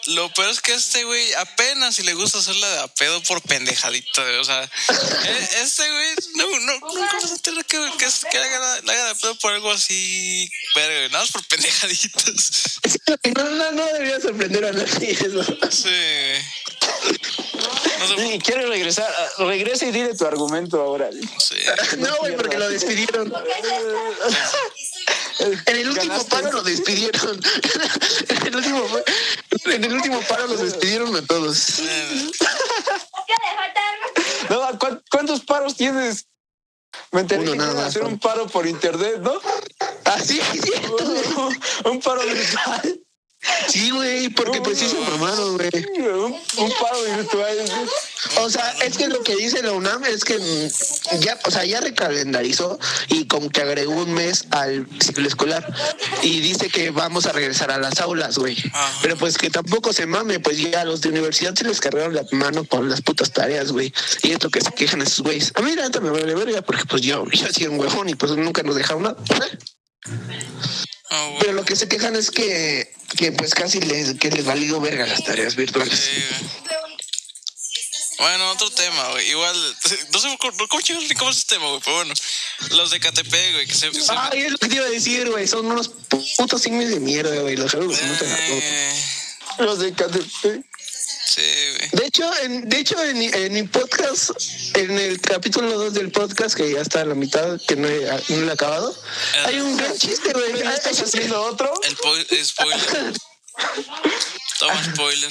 Lo 0.06 0.32
peor 0.34 0.50
es 0.50 0.60
que 0.60 0.72
este 0.72 1.02
güey 1.04 1.32
apenas 1.34 1.96
si 1.96 2.04
le 2.04 2.14
gusta 2.14 2.38
hacerla 2.38 2.68
de 2.70 2.78
a 2.78 2.86
pedo 2.88 3.20
por 3.24 3.42
pendejadito, 3.42 4.22
güey. 4.22 4.36
O 4.38 4.44
sea, 4.44 4.62
eh, 4.62 5.48
este 5.62 5.82
güey 5.90 6.08
no, 6.36 6.46
no, 6.60 6.78
nunca 6.94 7.20
se 7.20 7.32
entera 7.34 7.62
que, 7.64 7.76
que, 7.98 8.06
que 8.30 8.38
haga, 8.38 8.58
la- 8.84 8.92
haga 8.92 9.08
de 9.08 9.14
pedo 9.16 9.34
por 9.40 9.52
algo 9.52 9.72
así, 9.72 10.48
verga, 10.76 11.08
nada 11.08 11.24
más 11.24 11.32
por 11.32 11.44
pendejaditos. 11.48 12.78
No, 13.36 13.44
no, 13.50 13.72
no 13.72 13.86
debería 13.86 14.20
sorprender 14.20 14.64
a 14.66 14.72
nadie 14.72 15.10
eso. 15.10 15.42
Sí. 15.70 15.90
No 17.98 18.06
sé, 18.06 18.16
Sí, 18.16 18.38
¿Quieres 18.44 18.68
regresar? 18.68 19.12
Regresa 19.38 19.86
y 19.86 19.90
dile 19.90 20.14
tu 20.14 20.24
argumento 20.24 20.80
ahora. 20.80 21.10
sí. 21.38 21.56
No, 21.98 22.16
güey, 22.18 22.36
porque 22.36 22.58
lo 22.58 22.68
despidieron. 22.68 23.32
En 25.66 25.76
el 25.76 25.89
último 25.89 26.09
Ganaste. 26.14 26.30
paro 26.30 26.53
lo 26.53 26.62
despidieron. 26.62 27.41
En 28.28 28.47
el 28.47 28.57
último, 28.57 28.87
en 29.66 29.84
el 29.84 29.93
último 29.95 30.20
paro 30.22 30.47
los 30.47 30.61
despidieron 30.61 31.14
a 31.16 31.22
todos. 31.22 31.80
No, 34.49 34.78
¿cuán- 34.78 35.03
¿Cuántos 35.11 35.41
paros 35.41 35.76
tienes? 35.76 36.26
Me 37.11 37.22
enteré 37.22 37.43
Uno 37.43 37.53
que 37.53 37.59
nada 37.59 37.84
a 37.84 37.87
hacer 37.89 38.05
un 38.05 38.18
paro 38.18 38.47
por 38.47 38.66
internet, 38.66 39.18
¿no? 39.20 39.34
Ah, 40.05 40.18
sí, 40.24 40.41
es 40.55 40.61
cierto, 40.62 40.97
güey. 40.97 41.57
un 41.87 42.01
paro 42.01 42.22
virtual. 42.22 43.01
Sí, 43.68 43.90
güey, 43.90 44.28
porque 44.30 44.61
pues 44.61 44.78
sí 44.78 44.88
se 44.88 44.99
mamaron, 44.99 45.57
güey. 45.57 45.70
Un, 46.57 46.72
paro 46.80 47.03
virtual. 47.16 47.57
O 48.40 48.51
sea, 48.51 48.70
es 48.84 48.97
que 48.97 49.09
lo 49.09 49.22
que 49.22 49.36
dice 49.36 49.62
la 49.62 49.72
UNAM 49.72 50.05
es 50.05 50.24
que 50.24 50.38
mm, 50.38 51.20
ya, 51.20 51.38
o 51.44 51.51
sea, 51.51 51.64
ya 51.64 51.80
recalendarizó 51.80 52.78
y 53.09 53.26
como 53.26 53.51
que 53.51 53.62
agregó 53.62 53.92
un 53.92 54.14
mes 54.14 54.47
al 54.51 54.86
ciclo 55.01 55.26
escolar 55.26 55.66
y 56.22 56.40
dice 56.40 56.68
que 56.68 56.90
vamos 56.90 57.26
a 57.26 57.32
regresar 57.32 57.70
a 57.70 57.78
las 57.78 58.01
aulas, 58.01 58.38
güey. 58.38 58.57
Pero 59.03 59.16
pues 59.16 59.38
que 59.38 59.51
tampoco 59.51 59.92
se 59.92 60.07
mame, 60.07 60.40
pues 60.40 60.59
ya 60.59 60.82
a 60.82 60.84
los 60.84 61.01
de 61.01 61.11
universidad 61.11 61.55
se 61.55 61.64
les 61.64 61.80
cargaron 61.80 62.14
la 62.14 62.24
mano 62.32 62.64
con 62.64 62.88
las 62.88 63.03
putas 63.03 63.32
tareas, 63.32 63.72
güey. 63.72 63.92
Y 64.22 64.32
es 64.32 64.42
lo 64.42 64.51
que 64.51 64.61
se 64.61 64.72
quejan 64.72 65.03
esos 65.03 65.20
güeyes. 65.20 65.53
A 65.55 65.62
mí 65.62 65.74
la 65.74 65.84
neta 65.84 66.01
me 66.01 66.11
vale 66.11 66.34
verga 66.34 66.62
porque 66.62 66.84
pues 66.84 67.03
yo, 67.03 67.24
yo 67.30 67.47
hacía 67.47 67.70
un 67.70 67.78
huevón 67.78 68.09
y 68.09 68.14
pues 68.14 68.32
nunca 68.32 68.62
nos 68.62 68.76
dejaron 68.76 69.05
nada. 69.05 69.16
Ah, 71.11 71.26
güey. 71.28 71.38
Pero 71.40 71.52
lo 71.52 71.64
que 71.64 71.76
se 71.76 71.88
quejan 71.88 72.16
es 72.16 72.30
que, 72.30 72.92
que 73.16 73.32
pues 73.32 73.54
casi 73.54 73.80
les, 73.80 74.14
que 74.18 74.30
les 74.30 74.44
valió 74.44 74.80
verga 74.80 75.07
las 75.07 75.24
tareas 75.24 75.57
virtuales. 75.57 75.98
Sí. 75.98 76.22
Bueno, 78.18 78.50
otro 78.50 78.70
tema, 78.70 79.11
güey. 79.11 79.28
Igual, 79.28 79.54
no 80.12 80.18
sé 80.18 80.28
cómo, 80.38 80.52
ni 81.09 81.14
cómo 81.14 81.30
es 81.30 81.36
este 81.38 81.57
tema, 81.57 81.68
güey. 81.68 81.80
Pero 81.84 81.96
bueno, 81.96 82.14
los 82.70 82.90
de 82.90 83.00
KTP, 83.00 83.30
güey, 83.52 83.66
que 83.66 83.74
se. 83.74 83.92
se- 83.92 84.12
Ay, 84.16 84.42
es 84.42 84.52
lo 84.52 84.59
que 84.59 84.68
te 84.68 84.76
iba 84.76 84.86
a 84.86 84.90
decir, 84.90 85.28
güey. 85.30 85.46
Son 85.46 85.66
unos 85.66 85.88
putos 86.36 86.62
signos 86.62 86.88
de 86.88 87.00
mierda, 87.00 87.34
güey. 87.40 87.57
Los 87.57 87.74
eh, 87.74 88.92
Los 89.59 89.78
de 89.80 89.92
KTP. 89.92 90.64
Sí, 91.26 91.42
güey. 91.76 91.88
De 91.92 92.06
hecho, 92.06 92.30
en, 92.42 92.68
de 92.68 92.78
hecho 92.78 93.02
en, 93.04 93.22
en 93.22 93.52
mi 93.52 93.62
podcast, 93.64 94.30
en 94.74 94.98
el 94.98 95.20
capítulo 95.20 95.78
2 95.78 95.94
del 95.94 96.10
podcast, 96.10 96.54
que 96.56 96.72
ya 96.72 96.80
está 96.80 97.00
a 97.02 97.04
la 97.04 97.14
mitad, 97.14 97.60
que 97.66 97.76
no 97.76 97.88
he, 97.88 98.00
no 98.28 98.40
lo 98.42 98.48
he 98.50 98.52
acabado, 98.52 98.96
hay 99.44 99.60
un 99.60 99.76
gran 99.76 99.96
chiste, 99.98 100.32
güey. 100.32 100.62
¿Ya 100.62 100.72
estás 100.74 101.00
haciendo 101.00 101.42
otro? 101.42 101.72
El 101.82 101.96
po- 101.96 102.14
spoiler. 102.44 103.12
Toma 104.58 104.84
spoiler. 104.94 105.30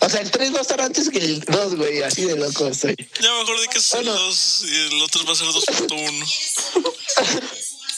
O 0.00 0.08
sea, 0.08 0.20
el 0.20 0.30
3 0.30 0.54
va 0.54 0.58
a 0.58 0.62
estar 0.62 0.80
antes 0.80 1.10
que 1.10 1.18
el 1.18 1.40
2, 1.40 1.74
güey. 1.76 2.02
Así 2.02 2.24
de 2.24 2.36
loco 2.36 2.66
estoy. 2.68 2.94
Ya 3.20 3.32
mejor 3.34 3.60
de 3.60 3.68
que 3.68 3.78
es 3.78 3.92
el 3.94 4.04
Bueno. 4.04 4.18
2 4.20 4.64
y 4.64 4.74
el 4.94 5.02
otro 5.02 5.24
va 5.24 5.32
a 5.32 5.36
ser 5.36 5.46
2.1. 5.48 6.94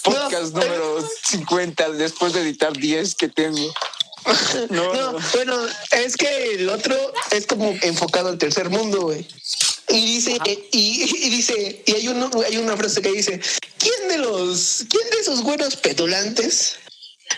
Podcast 0.03 0.55
número 0.55 1.07
50 1.29 1.91
después 1.91 2.33
de 2.33 2.41
editar 2.43 2.73
10 2.73 3.15
que 3.17 3.29
tengo. 3.29 3.75
No, 4.71 4.93
No, 4.95 5.13
no. 5.13 5.19
bueno, 5.35 5.57
es 5.93 6.17
que 6.17 6.55
el 6.55 6.69
otro 6.69 6.95
es 7.31 7.47
como 7.47 7.75
enfocado 7.83 8.29
al 8.29 8.39
tercer 8.39 8.71
mundo, 8.71 9.01
güey. 9.03 9.27
Y 9.89 10.01
dice, 10.05 10.37
y, 10.73 11.27
y 11.27 11.31
dice, 11.31 11.83
y 11.85 11.93
hay 11.93 12.09
uno, 12.09 12.31
hay 12.47 12.57
una 12.59 12.77
frase 12.77 13.03
que 13.03 13.11
dice, 13.13 13.41
¿quién 13.79 14.09
de 14.09 14.19
los, 14.19 14.85
quién 14.89 15.11
de 15.11 15.17
esos 15.19 15.43
buenos 15.43 15.75
petulantes 15.77 16.77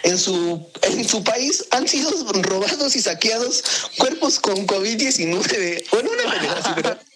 en 0.02 0.18
su, 0.18 0.66
en 0.82 1.08
su 1.08 1.22
país 1.24 1.64
han 1.70 1.88
sido 1.88 2.10
robados 2.42 2.94
y 2.96 3.00
saqueados 3.00 3.62
cuerpos 3.96 4.38
con 4.38 4.66
COVID-19? 4.66 5.84
Bueno, 5.92 6.10
una 6.10 6.24
manera 6.24 6.52
así, 6.58 6.72
¿verdad? 6.74 7.00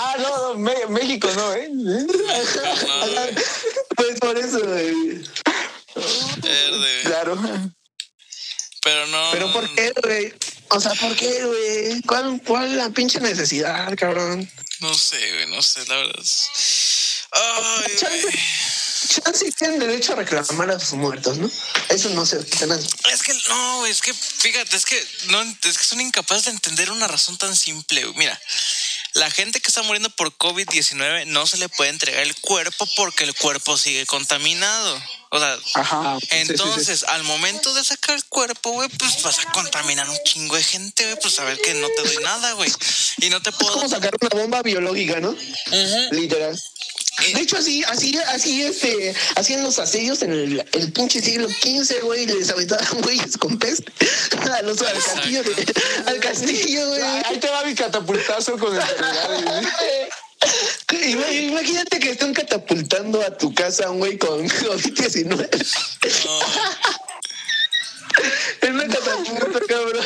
Ah, 0.00 0.16
no, 0.18 0.48
no, 0.54 0.58
Me- 0.58 0.86
México 0.88 1.28
no, 1.36 1.52
¿eh? 1.54 1.70
Pues 3.96 4.18
por 4.20 4.38
eso, 4.38 4.60
güey. 4.60 5.22
Verde. 6.42 7.02
Claro. 7.04 7.36
Pero 8.88 9.06
no. 9.08 9.30
Pero 9.32 9.52
¿por 9.52 9.74
qué, 9.74 9.92
güey? 10.02 10.32
O 10.70 10.80
sea, 10.80 10.94
¿por 10.94 11.14
qué, 11.14 11.44
güey? 11.44 12.00
¿Cuál, 12.02 12.40
¿Cuál 12.46 12.74
la 12.78 12.88
pinche 12.88 13.20
necesidad, 13.20 13.94
cabrón? 13.98 14.50
No 14.80 14.94
sé, 14.94 15.18
güey, 15.34 15.46
no 15.50 15.60
sé, 15.60 15.84
la 15.88 15.96
verdad. 15.96 16.24
Ay, 17.32 17.96
güey. 18.22 18.34
chance 19.22 19.52
tienen 19.52 19.78
derecho 19.78 20.14
a 20.14 20.16
reclamar 20.16 20.70
a 20.70 20.80
sus 20.80 20.94
muertos, 20.94 21.36
¿no? 21.36 21.50
Eso 21.90 22.08
no 22.10 22.24
se 22.24 22.42
quita. 22.46 22.78
Es 23.12 23.22
que 23.22 23.34
no, 23.50 23.84
es 23.84 24.00
que 24.00 24.14
fíjate, 24.14 24.74
es 24.74 24.86
que 24.86 25.06
no, 25.26 25.42
es 25.42 25.76
que 25.76 25.84
son 25.84 26.00
incapaces 26.00 26.46
de 26.46 26.52
entender 26.52 26.90
una 26.90 27.08
razón 27.08 27.36
tan 27.36 27.54
simple. 27.54 28.06
Mira, 28.16 28.40
la 29.18 29.30
gente 29.30 29.60
que 29.60 29.68
está 29.68 29.82
muriendo 29.82 30.10
por 30.10 30.32
COVID-19 30.36 31.26
no 31.26 31.46
se 31.46 31.58
le 31.58 31.68
puede 31.68 31.90
entregar 31.90 32.22
el 32.22 32.34
cuerpo 32.36 32.86
porque 32.96 33.24
el 33.24 33.34
cuerpo 33.34 33.76
sigue 33.76 34.06
contaminado. 34.06 35.02
O 35.30 35.38
sea, 35.38 35.58
Ajá. 35.74 36.16
entonces 36.30 37.02
al 37.04 37.22
momento 37.24 37.74
de 37.74 37.84
sacar 37.84 38.16
el 38.16 38.24
cuerpo, 38.24 38.70
güey, 38.72 38.88
pues 38.88 39.22
vas 39.22 39.38
a 39.40 39.52
contaminar 39.52 40.08
un 40.08 40.16
chingo 40.24 40.56
de 40.56 40.62
gente, 40.62 41.04
güey, 41.04 41.18
pues 41.20 41.38
a 41.38 41.44
ver 41.44 41.58
que 41.60 41.74
no 41.74 41.86
te 41.88 42.02
doy 42.02 42.16
nada, 42.24 42.52
güey. 42.52 42.72
Y 43.18 43.28
no 43.28 43.42
te 43.42 43.50
Es 43.50 43.56
puedo. 43.56 43.72
como 43.74 43.88
sacar 43.88 44.12
una 44.20 44.40
bomba 44.42 44.62
biológica, 44.62 45.20
¿no? 45.20 45.36
Literal. 46.12 46.58
De 47.34 47.40
hecho, 47.40 47.56
así, 47.56 47.82
así, 47.88 48.16
así, 48.28 48.62
este, 48.62 49.14
hacían 49.36 49.62
los 49.62 49.78
asedios 49.78 50.22
en 50.22 50.32
el, 50.32 50.64
el 50.72 50.92
pinche 50.92 51.20
siglo 51.20 51.48
XV, 51.48 52.00
güey, 52.02 52.26
les 52.26 52.48
aventaban 52.50 53.00
güeyes 53.02 53.36
con 53.36 53.58
peste 53.58 53.92
a 54.52 54.62
los, 54.62 54.80
al 54.82 54.92
castillo, 55.02 55.42
de- 55.42 55.74
al 56.06 56.20
castillo, 56.20 56.88
güey. 56.88 57.02
Ahí 57.02 57.38
te 57.38 57.48
va 57.48 57.64
mi 57.64 57.74
catapultazo 57.74 58.56
con. 58.58 58.76
Ima- 60.90 61.32
Imagínate 61.32 61.98
que 61.98 62.10
están 62.10 62.32
catapultando 62.32 63.20
a 63.22 63.36
tu 63.36 63.52
casa 63.52 63.90
un 63.90 63.98
güey 63.98 64.16
con 64.18 64.48
COVID-19. 64.48 65.26
No, 65.26 65.42
Es 68.62 68.70
una 68.70 68.86
catapulta, 68.88 69.60
cabrón. 69.68 70.04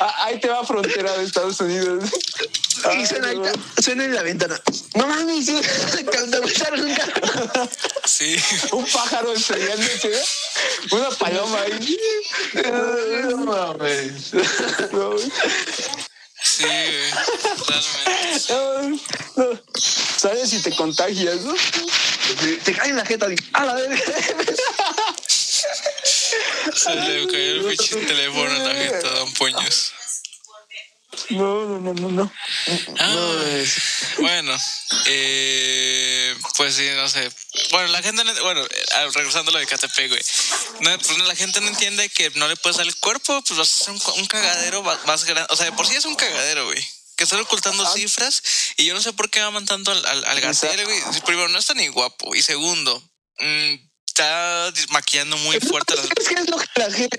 Ah, 0.00 0.24
Ahí 0.24 0.40
te 0.40 0.48
va 0.48 0.64
frontera 0.64 1.12
de 1.16 1.24
Estados 1.24 1.60
Unidos. 1.60 2.04
Y 2.98 3.06
suena, 3.06 3.28
ahí, 3.28 3.40
suena 3.82 4.04
en 4.04 4.14
la 4.14 4.22
ventana. 4.22 4.60
No 4.94 5.06
mames, 5.06 5.46
sí, 5.46 5.52
un 6.02 6.94
carro. 6.94 7.68
sí. 8.04 8.36
Un 8.72 8.86
pájaro 8.86 9.32
estrellándose. 9.32 10.22
Una 10.90 11.10
paloma 11.10 11.60
ahí. 11.62 11.98
No 13.28 13.36
mames. 13.38 14.34
No, 14.92 15.14
Sí, 16.42 16.64
güey. 16.64 17.10
Realmente. 17.66 18.52
no, 19.36 19.44
no. 19.44 19.60
¿Sabes 20.16 20.50
si 20.50 20.60
te 20.60 20.70
contagias, 20.76 21.40
no? 21.40 21.54
Te 22.64 22.72
cae 22.74 22.90
en 22.90 22.96
la 22.96 23.06
jeta. 23.06 23.28
A 23.54 23.64
la 23.64 23.74
verga. 23.74 23.96
Se 26.74 26.94
le 26.94 27.26
cayó 27.26 27.38
el 27.38 27.64
pinche 27.64 27.96
teléfono 27.96 28.52
la 28.58 28.74
jeta, 28.74 29.10
don 29.10 29.32
Puños. 29.34 29.92
No, 31.30 31.64
no, 31.64 31.78
no, 31.78 31.94
no, 31.94 32.08
no. 32.10 32.32
Ay, 32.98 33.64
bueno, 34.18 34.56
eh, 35.06 36.36
pues 36.56 36.74
sí, 36.74 36.88
no 36.96 37.08
sé. 37.08 37.30
Bueno, 37.70 37.88
la 37.88 38.02
gente, 38.02 38.24
no- 38.24 38.42
bueno, 38.42 38.64
eh, 38.64 39.08
regresando 39.14 39.50
a 39.50 39.54
lo 39.54 39.60
de 39.60 39.66
KTP, 39.66 40.08
güey. 40.08 40.20
No, 40.80 40.98
pues 40.98 41.18
la 41.18 41.36
gente 41.36 41.60
no 41.60 41.68
entiende 41.68 42.08
que 42.08 42.30
no 42.30 42.48
le 42.48 42.56
puedes 42.56 42.78
dar 42.78 42.86
el 42.86 42.96
cuerpo, 42.96 43.42
pues 43.46 43.56
vas 43.58 43.68
a 43.70 43.82
hacer 43.92 43.94
un, 43.94 44.20
un 44.22 44.26
cagadero 44.26 44.82
más 44.82 45.24
grande. 45.24 45.46
O 45.50 45.56
sea, 45.56 45.66
de 45.66 45.72
por 45.72 45.86
sí 45.86 45.94
es 45.94 46.04
un 46.04 46.16
cagadero, 46.16 46.64
güey. 46.66 46.84
Que 47.16 47.22
están 47.24 47.38
ocultando 47.40 47.86
cifras 47.92 48.42
y 48.76 48.86
yo 48.86 48.94
no 48.94 49.00
sé 49.00 49.12
por 49.12 49.30
qué 49.30 49.38
aman 49.40 49.66
tanto 49.66 49.92
al, 49.92 50.04
al, 50.04 50.24
al 50.24 50.40
Gatel, 50.40 50.84
güey. 50.84 50.98
Primero, 51.24 51.48
no 51.48 51.58
está 51.60 51.74
ni 51.74 51.86
guapo. 51.86 52.34
Y 52.34 52.42
segundo, 52.42 53.00
mm, 53.38 53.74
está 54.14 54.72
maquillando 54.90 55.36
muy 55.38 55.58
fuerte 55.58 55.96
las... 55.96 56.04
Es 56.04 56.28
que 56.28 56.34
es 56.34 56.48
lo 56.48 56.56
que 56.56 56.66
la 56.76 56.90
gente. 56.90 57.18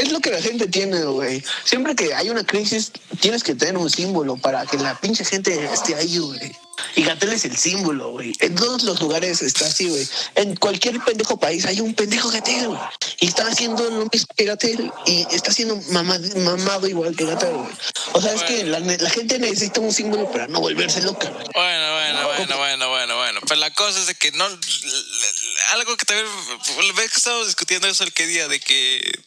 es 0.00 0.10
lo 0.10 0.20
que 0.20 0.30
la 0.30 0.40
gente 0.40 0.66
tiene, 0.68 1.04
güey. 1.04 1.44
Siempre 1.64 1.94
que 1.94 2.14
hay 2.14 2.30
una 2.30 2.44
crisis, 2.44 2.92
tienes 3.20 3.42
que 3.42 3.54
tener 3.54 3.76
un 3.76 3.90
símbolo 3.90 4.36
para 4.38 4.64
que 4.64 4.78
la 4.78 4.98
pinche 4.98 5.22
gente 5.24 5.68
esté 5.70 5.94
ahí, 5.94 6.18
güey. 6.18 6.56
Y 6.96 7.04
Gatel 7.04 7.32
es 7.32 7.44
el 7.44 7.56
símbolo, 7.56 8.12
güey. 8.12 8.32
En 8.40 8.54
todos 8.54 8.82
los 8.82 9.00
lugares 9.00 9.42
está 9.42 9.66
así, 9.66 9.88
güey. 9.88 10.08
En 10.34 10.56
cualquier 10.56 10.98
pendejo 11.04 11.38
país 11.38 11.66
hay 11.66 11.80
un 11.80 11.94
pendejo 11.94 12.30
Gatel, 12.30 12.68
güey. 12.68 12.80
Y 13.20 13.26
está 13.26 13.46
haciendo 13.46 13.84
lo 13.90 14.06
mismo 14.10 14.28
que 14.34 14.44
Gatel 14.44 14.92
y 15.06 15.26
está 15.30 15.52
siendo 15.52 15.76
mamado 15.90 16.88
igual 16.88 17.14
que 17.14 17.26
Gatel, 17.26 17.52
güey. 17.52 17.72
O 18.12 18.20
sea, 18.20 18.32
es 18.32 18.42
que 18.44 18.64
la, 18.64 18.80
la 18.80 19.10
gente 19.10 19.38
necesita 19.38 19.80
un 19.80 19.92
símbolo 19.92 20.30
para 20.32 20.46
no 20.48 20.60
volverse 20.60 21.02
loca, 21.02 21.28
güey. 21.28 21.46
Bueno, 21.52 21.92
bueno, 21.92 22.26
bueno, 22.28 22.56
bueno, 22.56 22.88
bueno, 22.88 23.16
bueno. 23.16 23.40
Pero 23.46 23.60
la 23.60 23.70
cosa 23.74 24.00
es 24.00 24.06
de 24.06 24.14
que 24.14 24.32
no. 24.32 24.46
Algo 25.74 25.96
que 25.96 26.04
también. 26.04 26.26
Ves 26.96 27.10
que 27.10 27.16
estábamos 27.16 27.46
discutiendo 27.48 27.88
eso 27.88 28.04
el 28.04 28.12
que 28.12 28.26
día, 28.26 28.48
de 28.48 28.60
que. 28.60 29.20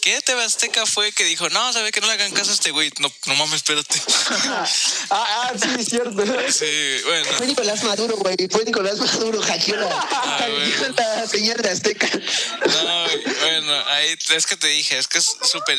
¿Qué 0.00 0.20
TV 0.22 0.42
Azteca 0.44 0.86
fue 0.86 1.10
que 1.10 1.24
dijo, 1.24 1.50
no, 1.50 1.72
sabe 1.72 1.90
que 1.90 2.00
no 2.00 2.06
le 2.06 2.12
hagan 2.12 2.32
caso 2.32 2.52
a 2.52 2.54
este 2.54 2.70
güey? 2.70 2.90
No, 3.00 3.12
no 3.26 3.34
mames, 3.34 3.56
espérate. 3.56 4.00
ah, 4.40 4.64
ah, 5.10 5.52
sí, 5.60 5.68
es 5.76 5.88
cierto. 5.88 6.24
Sí, 6.52 7.02
bueno. 7.04 7.26
Fue 7.36 7.46
Nicolás 7.48 7.82
Maduro, 7.82 8.16
güey. 8.16 8.36
Fue 8.48 8.64
Nicolás 8.64 8.98
Maduro, 8.98 9.42
hackeó 9.42 9.74
la, 9.76 9.88
Ah, 9.90 10.38
hackeó 10.38 10.94
la 10.96 11.26
señal 11.26 11.56
de 11.60 11.70
Azteca. 11.70 12.08
No, 12.08 13.06
bueno, 13.40 13.86
ahí 13.88 14.16
es 14.36 14.46
que 14.46 14.56
te 14.56 14.68
dije, 14.68 14.96
es 14.98 15.08
que 15.08 15.18
es 15.18 15.36
súper. 15.42 15.78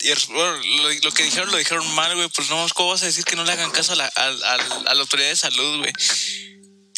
y 0.00 0.10
es- 0.10 0.26
Bueno, 0.26 0.56
lo, 0.82 0.90
lo 0.92 1.12
que 1.12 1.22
dijeron 1.22 1.50
lo 1.50 1.56
dijeron 1.56 1.88
mal, 1.94 2.14
güey. 2.16 2.28
Pues 2.28 2.50
no, 2.50 2.66
¿cómo 2.74 2.90
vas 2.90 3.02
a 3.02 3.06
decir 3.06 3.24
que 3.24 3.36
no 3.36 3.44
le 3.44 3.52
hagan 3.52 3.70
caso 3.70 3.92
a 3.92 3.96
la, 3.96 4.12
a, 4.16 4.24
a- 4.24 4.90
a 4.90 4.94
la 4.94 5.00
autoridad 5.00 5.28
de 5.28 5.36
salud, 5.36 5.78
güey? 5.78 5.92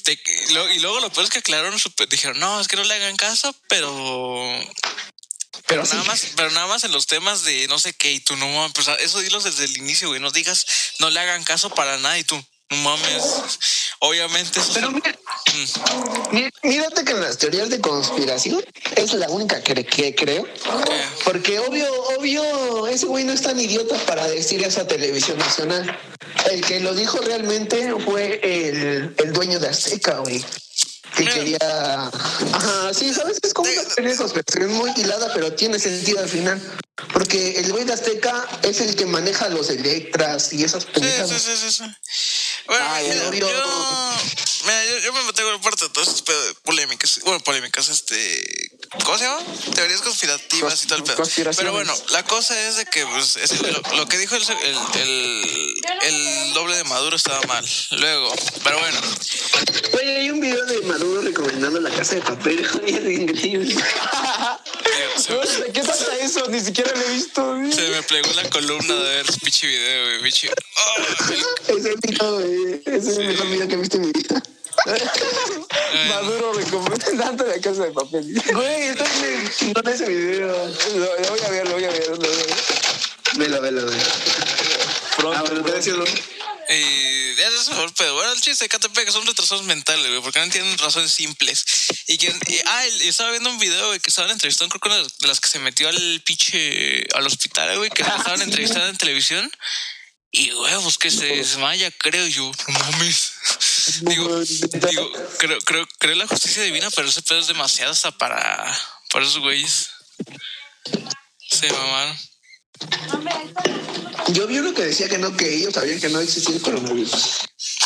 Te- 0.05 0.21
y, 0.49 0.53
lo- 0.53 0.71
y 0.73 0.79
luego 0.81 1.01
lo 1.01 1.11
peor 1.11 1.25
es 1.25 1.31
que 1.31 1.39
aclararon, 1.39 1.79
dijeron, 2.09 2.39
no, 2.39 2.61
es 2.61 2.69
que 2.69 2.77
no 2.77 2.85
le 2.85 2.95
hagan 2.95 3.17
caso, 3.17 3.55
pero 3.69 4.61
Pero 5.67 5.83
nada 5.85 6.03
sí. 6.03 6.09
más, 6.09 6.27
pero 6.37 6.51
nada 6.51 6.67
más 6.67 6.85
en 6.85 6.93
los 6.93 7.07
temas 7.07 7.45
de 7.45 7.69
no 7.69 7.79
sé 7.79 7.93
qué, 7.95 8.13
y 8.13 8.21
tú 8.21 8.37
no 8.37 8.49
mames, 8.49 8.73
pues 8.75 8.89
eso 9.01 9.21
dilos 9.21 9.45
desde 9.45 9.65
el 9.65 9.77
inicio, 9.77 10.09
güey. 10.09 10.21
No 10.21 10.31
digas, 10.31 10.67
no 10.99 11.11
le 11.11 11.21
hagan 11.21 11.45
caso 11.45 11.71
para 11.71 11.97
nada, 11.99 12.19
y 12.19 12.25
tú, 12.25 12.43
no 12.71 12.77
mames. 12.79 13.59
Obviamente 14.01 14.59
eso 14.61 14.73
Pero 14.75 14.91
mira, 14.91 15.17
mírate 16.63 17.05
que 17.05 17.13
en 17.13 17.21
las 17.21 17.39
teorías 17.39 17.69
de 17.71 17.81
conspiración 17.81 18.63
es 18.97 19.15
la 19.15 19.29
única 19.29 19.63
que, 19.63 19.85
que 19.85 20.15
creo. 20.15 20.47
Porque 21.25 21.59
obvio, 21.59 21.87
obvio, 22.19 22.87
ese 22.87 23.07
güey 23.07 23.25
no 23.25 23.33
es 23.33 23.43
tan 23.43 23.59
idiota 23.59 23.97
para 24.07 24.27
decir 24.29 24.63
eso 24.63 24.81
a 24.81 24.87
televisión 24.87 25.39
nacional. 25.39 25.99
El 26.51 26.65
que 26.65 26.81
lo 26.81 26.95
dijo 26.95 27.19
realmente 27.19 27.95
fue 28.05 28.41
el, 28.43 29.15
el 29.17 29.33
dueño 29.33 29.59
de 29.59 29.69
Azteca, 29.69 30.19
güey. 30.19 30.45
Que 31.17 31.25
Mira. 31.25 31.35
quería. 31.35 31.59
Ajá, 31.61 32.95
sí, 32.95 33.13
¿sabes? 33.13 33.39
Es 33.43 33.53
como 33.53 33.71
una 33.71 33.85
teoría 33.85 34.13
de 34.13 34.17
conspiración 34.17 34.73
muy 34.73 34.93
hilada, 34.97 35.31
pero 35.35 35.53
tiene 35.53 35.79
sentido 35.79 36.21
al 36.21 36.29
final. 36.29 36.61
Porque 37.13 37.59
el 37.59 37.71
güey 37.71 37.85
de 37.85 37.93
Azteca 37.93 38.47
es 38.63 38.81
el 38.81 38.97
que 38.97 39.05
maneja 39.07 39.49
los 39.49 39.69
Electras 39.69 40.53
y 40.53 40.65
esas 40.65 40.85
Sí, 40.85 41.39
sí, 41.39 41.71
sí. 41.71 41.85
Bueno, 42.67 42.85
Ay, 42.89 43.07
yo, 43.39 43.47
mira, 44.63 44.85
yo, 44.87 44.99
yo 44.99 45.13
me 45.13 45.23
mantengo 45.25 45.51
en 45.53 45.61
parte 45.61 45.85
de 45.87 45.91
todas 45.91 46.23
pedo- 46.23 46.55
polémicas. 46.63 47.21
Bueno, 47.25 47.41
polémicas, 47.41 47.89
este. 47.89 48.72
¿Cómo 49.05 49.17
se 49.19 49.25
llama? 49.25 49.41
Teorías 49.75 50.03
conspirativas 50.03 50.85
y 50.85 50.87
todo 50.87 50.99
el 50.99 51.05
pedo. 51.05 51.23
Pero 51.57 51.73
bueno, 51.73 51.95
la 52.11 52.23
cosa 52.25 52.59
es 52.69 52.77
de 52.77 52.85
que 52.87 53.07
pues, 53.07 53.37
es- 53.37 53.61
lo, 53.63 53.81
lo 53.97 54.07
que 54.07 54.19
dijo 54.19 54.37
el, 54.37 54.43
el, 54.43 54.77
el, 55.01 55.81
el 56.03 56.53
doble 56.55 56.77
de 56.77 56.85
Maduro 56.85 57.17
estaba 57.17 57.41
mal. 57.49 57.65
Luego, 57.93 58.35
pero 58.63 58.79
bueno, 58.79 59.01
Güey, 59.93 60.09
hay 60.17 60.31
un 60.31 60.41
video 60.41 60.65
de 60.67 60.81
Maduro 60.83 61.23
recomendando 61.23 61.81
la 61.81 61.91
casa 61.91 62.15
de 62.17 62.21
papel. 62.23 62.67
Es 62.87 63.19
increíble. 63.21 63.75
se, 65.17 65.33
¿De 65.35 65.73
qué 65.73 65.81
trata 65.81 66.17
eso? 66.21 66.47
Ni 66.49 66.61
siquiera 66.61 66.93
lo 66.95 67.01
he 67.03 67.11
visto. 67.15 67.57
güey. 67.57 67.73
se 67.73 67.89
me 67.89 68.03
plegó 68.03 68.31
la 68.35 68.49
columna 68.51 68.95
de 68.95 69.03
ver 69.03 69.27
ese 69.29 69.39
pinche 69.41 69.67
video, 69.67 70.05
güey. 70.19 70.23
pinche- 70.23 70.51
¡Oh! 70.77 72.39
Güey. 72.39 72.83
Ese 72.87 73.11
es 73.11 73.19
el 73.19 73.27
mejor 73.29 73.47
video 73.49 73.69
que 73.69 73.75
he 73.75 73.79
visto 73.79 73.97
en 73.97 74.03
mi 74.07 74.13
vida. 74.13 74.43
Maduro 76.09 76.53
recomendando 76.55 77.45
la 77.45 77.61
casa 77.61 77.85
de 77.85 77.93
papel. 77.93 78.43
Güey, 78.53 78.83
está 78.89 79.05
bien 79.05 79.51
chingón 79.59 79.89
ese 79.89 80.09
video. 80.09 80.49
Lo, 80.49 81.19
lo 81.21 81.31
voy 81.31 81.41
a 81.45 81.49
ver, 81.51 81.67
lo 81.69 81.75
voy 81.75 81.85
a 81.85 81.91
ver. 81.91 82.09
Lo 82.09 82.17
voy 82.17 82.27
a 82.27 82.31
ver. 82.31 82.57
Velo, 83.35 83.61
velo, 83.61 83.87
velo. 83.87 84.03
Ah, 85.35 85.43
bueno. 85.43 85.63
Y 86.69 87.35
ya 87.37 87.49
es 87.49 87.69
mejor 87.69 87.93
pedo. 87.95 88.15
Bueno, 88.15 88.33
el 88.33 88.41
chiste 88.41 88.65
de 88.65 88.69
Catepec 88.69 89.11
son 89.11 89.27
retrasados 89.27 89.65
mentales, 89.65 90.07
güey, 90.09 90.21
porque 90.23 90.39
no 90.39 90.45
entienden 90.47 90.79
razones 90.79 91.13
simples. 91.13 91.65
Y 92.07 92.17
que, 92.19 92.29
y- 92.49 92.61
ah, 92.67 92.87
y 93.03 93.09
estaba 93.09 93.31
viendo 93.31 93.51
un 93.51 93.59
video, 93.59 93.89
güey, 93.89 94.01
que 94.01 94.11
estaban 94.11 94.31
entrevistando, 94.31 94.71
creo 94.79 94.81
que 94.81 94.89
una 95.01 95.09
de 95.09 95.27
las 95.29 95.41
que 95.41 95.49
se 95.49 95.59
metió 95.59 95.89
al 95.89 96.23
pinche, 96.25 97.07
al 97.15 97.27
hospital, 97.27 97.77
güey, 97.79 97.91
que 97.91 98.03
estaban 98.03 98.43
entrevistando 98.43 98.89
en 98.89 98.97
televisión. 98.97 99.51
Y 100.31 100.51
huevos, 100.53 100.97
que 100.99 101.11
se 101.11 101.27
desmaya, 101.27 101.91
creo 101.91 102.27
yo. 102.27 102.51
No 102.69 102.79
mames. 102.79 103.33
Digo, 104.03 104.41
digo, 104.41 105.13
creo, 105.39 105.59
creo, 105.65 105.87
creo 105.99 106.15
la 106.17 106.27
justicia 106.27 106.63
divina, 106.63 106.89
pero 106.95 107.09
ese 107.09 107.23
pedo 107.23 107.39
es 107.39 107.47
demasiado 107.47 107.93
hasta 107.93 108.11
para, 108.17 108.77
para 109.11 109.25
esos 109.25 109.41
güeyes. 109.41 109.89
Se 111.51 111.71
mamaron. 111.71 112.17
Yo 114.29 114.47
vi 114.47 114.59
uno 114.59 114.73
que 114.75 114.83
decía 114.85 115.09
que 115.09 115.19
no, 115.19 115.37
que 115.37 115.55
ellos 115.55 115.75
sabían 115.75 116.01
que 116.01 116.09
no 116.09 116.21
existía 116.21 116.55
el 116.57 116.63
coronavirus. 116.63 117.39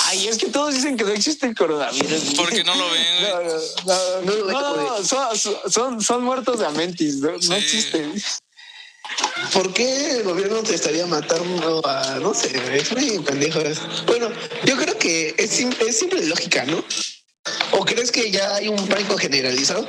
Ay, 0.05 0.28
es 0.28 0.38
que 0.38 0.47
todos 0.47 0.74
dicen 0.74 0.97
que 0.97 1.05
no 1.05 1.11
existe 1.11 1.47
el 1.47 1.55
coronavirus. 1.55 2.34
Porque 2.36 2.62
no 2.64 2.74
lo 2.74 2.90
ven. 2.90 3.07
No, 3.86 4.20
no, 4.22 4.36
no, 4.36 4.53
No 4.53 4.61
no, 4.61 4.76
no, 4.99 5.05
son, 5.05 5.36
son, 5.70 6.03
son 6.03 6.24
muertos 6.24 6.59
de 6.59 6.66
amentis, 6.66 7.16
no, 7.16 7.32
no 7.32 7.40
Sí. 7.40 7.55
existen. 7.55 8.22
¿Por 9.53 9.72
qué 9.72 10.11
el 10.11 10.22
gobierno 10.24 10.62
te 10.62 10.74
estaría 10.74 11.07
matando 11.07 11.80
a, 11.86 12.18
no 12.20 12.34
sé, 12.34 12.51
es 12.76 12.92
muy 12.92 13.18
pendejo 13.20 13.61
eso. 13.61 13.82
Bueno, 14.07 14.28
yo 14.64 14.76
creo 14.76 14.86
que 14.86 14.86
es, 15.47 15.61
es 15.61 15.99
simple 15.99 16.24
lógica, 16.26 16.64
¿no? 16.64 16.84
¿O 17.72 17.84
crees 17.84 18.11
que 18.11 18.30
ya 18.30 18.57
hay 18.57 18.68
un 18.68 18.88
pánico 18.88 19.16
generalizado? 19.16 19.86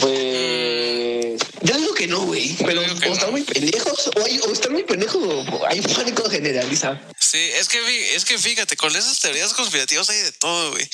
Pues. 0.00 1.40
Yo 1.62 1.76
digo 1.78 1.94
que 1.94 2.06
no, 2.06 2.20
güey. 2.20 2.56
Pero 2.64 2.82
o 2.82 3.12
están 3.12 3.30
muy 3.30 3.42
pendejos, 3.42 4.10
o, 4.14 4.24
hay, 4.24 4.38
o 4.38 4.52
están 4.52 4.72
muy 4.72 4.84
pendejos, 4.84 5.22
o 5.24 5.66
hay 5.66 5.80
un 5.80 5.92
pánico 5.94 6.28
generalizado. 6.28 7.00
Sí, 7.18 7.38
es 7.58 7.68
que, 7.68 8.14
es 8.14 8.24
que 8.24 8.38
fíjate, 8.38 8.76
con 8.76 8.94
esas 8.94 9.18
teorías 9.20 9.54
conspirativas 9.54 10.08
hay 10.10 10.18
de 10.18 10.32
todo, 10.32 10.72
güey. 10.72 10.88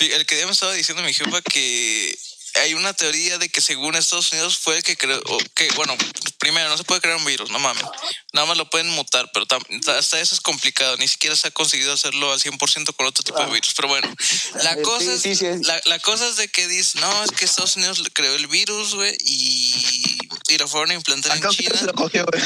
El 0.00 0.26
que 0.26 0.36
día 0.36 0.46
me 0.46 0.52
estaba 0.52 0.72
diciendo 0.72 1.02
mi 1.02 1.12
jefa 1.12 1.40
que 1.42 2.18
hay 2.54 2.74
una 2.74 2.92
teoría 2.92 3.38
de 3.38 3.48
que 3.48 3.60
según 3.60 3.94
Estados 3.94 4.32
Unidos 4.32 4.58
fue 4.58 4.76
el 4.76 4.82
que 4.82 4.96
creó, 4.96 5.22
que, 5.54 5.68
bueno, 5.76 5.96
primero, 6.38 6.68
no 6.68 6.76
se 6.76 6.84
puede 6.84 7.00
crear 7.00 7.16
un 7.16 7.24
virus, 7.24 7.50
no 7.50 7.58
mames. 7.58 7.84
Nada 8.32 8.46
más 8.46 8.56
lo 8.56 8.68
pueden 8.70 8.88
mutar, 8.90 9.30
pero 9.32 9.46
tam- 9.46 9.64
hasta 9.98 10.20
eso 10.20 10.34
es 10.34 10.40
complicado. 10.40 10.96
Ni 10.96 11.08
siquiera 11.08 11.34
se 11.36 11.48
ha 11.48 11.50
conseguido 11.50 11.92
hacerlo 11.92 12.32
al 12.32 12.40
100% 12.40 12.94
con 12.94 13.06
otro 13.06 13.22
tipo 13.22 13.38
de 13.44 13.50
virus. 13.52 13.72
Pero 13.74 13.88
bueno, 13.88 14.12
la 14.62 14.76
cosa, 14.82 15.18
sí, 15.18 15.30
es, 15.30 15.38
sí, 15.38 15.46
sí. 15.56 15.62
La, 15.64 15.80
la 15.84 15.98
cosa 16.00 16.28
es 16.28 16.36
de 16.36 16.48
que 16.48 16.66
dice, 16.68 16.98
no, 17.00 17.24
es 17.24 17.30
que 17.32 17.44
Estados 17.44 17.76
Unidos 17.76 18.02
creó 18.12 18.34
el 18.34 18.46
virus, 18.46 18.94
güey, 18.94 19.16
y, 19.20 20.16
y 20.50 20.58
lo 20.58 20.68
fueron 20.68 20.90
a 20.90 20.94
implantar 20.94 21.32
en 21.36 21.38
Acá 21.44 21.48
China. 21.54 21.76
se 21.78 21.84
lo 21.86 21.94
cogió, 21.94 22.26
güey. 22.26 22.42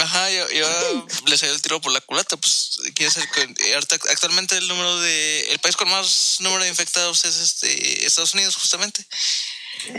Ajá, 0.00 0.30
y, 0.30 0.34
y 0.34 0.60
ahora 0.60 1.04
le 1.26 1.38
salió 1.38 1.54
el 1.54 1.62
tiro 1.62 1.80
por 1.80 1.92
la 1.92 2.00
culata, 2.00 2.36
pues 2.36 2.78
quiere 2.94 3.10
ser 3.12 3.28
que- 3.30 3.74
ahorita- 3.74 3.98
actualmente 4.10 4.56
el 4.56 4.68
número 4.68 4.98
de 5.00 5.52
el 5.52 5.58
país 5.58 5.76
con 5.76 5.88
más 5.88 6.36
número 6.40 6.62
de 6.62 6.68
infectados 6.68 7.24
es 7.24 7.36
este 7.36 8.06
Estados 8.06 8.34
Unidos 8.34 8.56
justamente. 8.56 9.04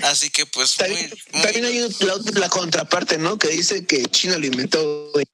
Así 0.04 0.30
que 0.30 0.46
pues 0.46 0.76
También, 0.76 1.10
muy, 1.10 1.22
muy- 1.34 1.42
también 1.44 1.66
hay 1.66 1.80
la, 2.00 2.16
la 2.42 2.50
contraparte, 2.50 3.18
¿no? 3.18 3.38
Que 3.38 3.50
dice 3.50 3.86
que 3.86 4.04
China 4.06 4.38
lo 4.38 4.46
inventó, 4.46 5.12
güey. 5.14 5.26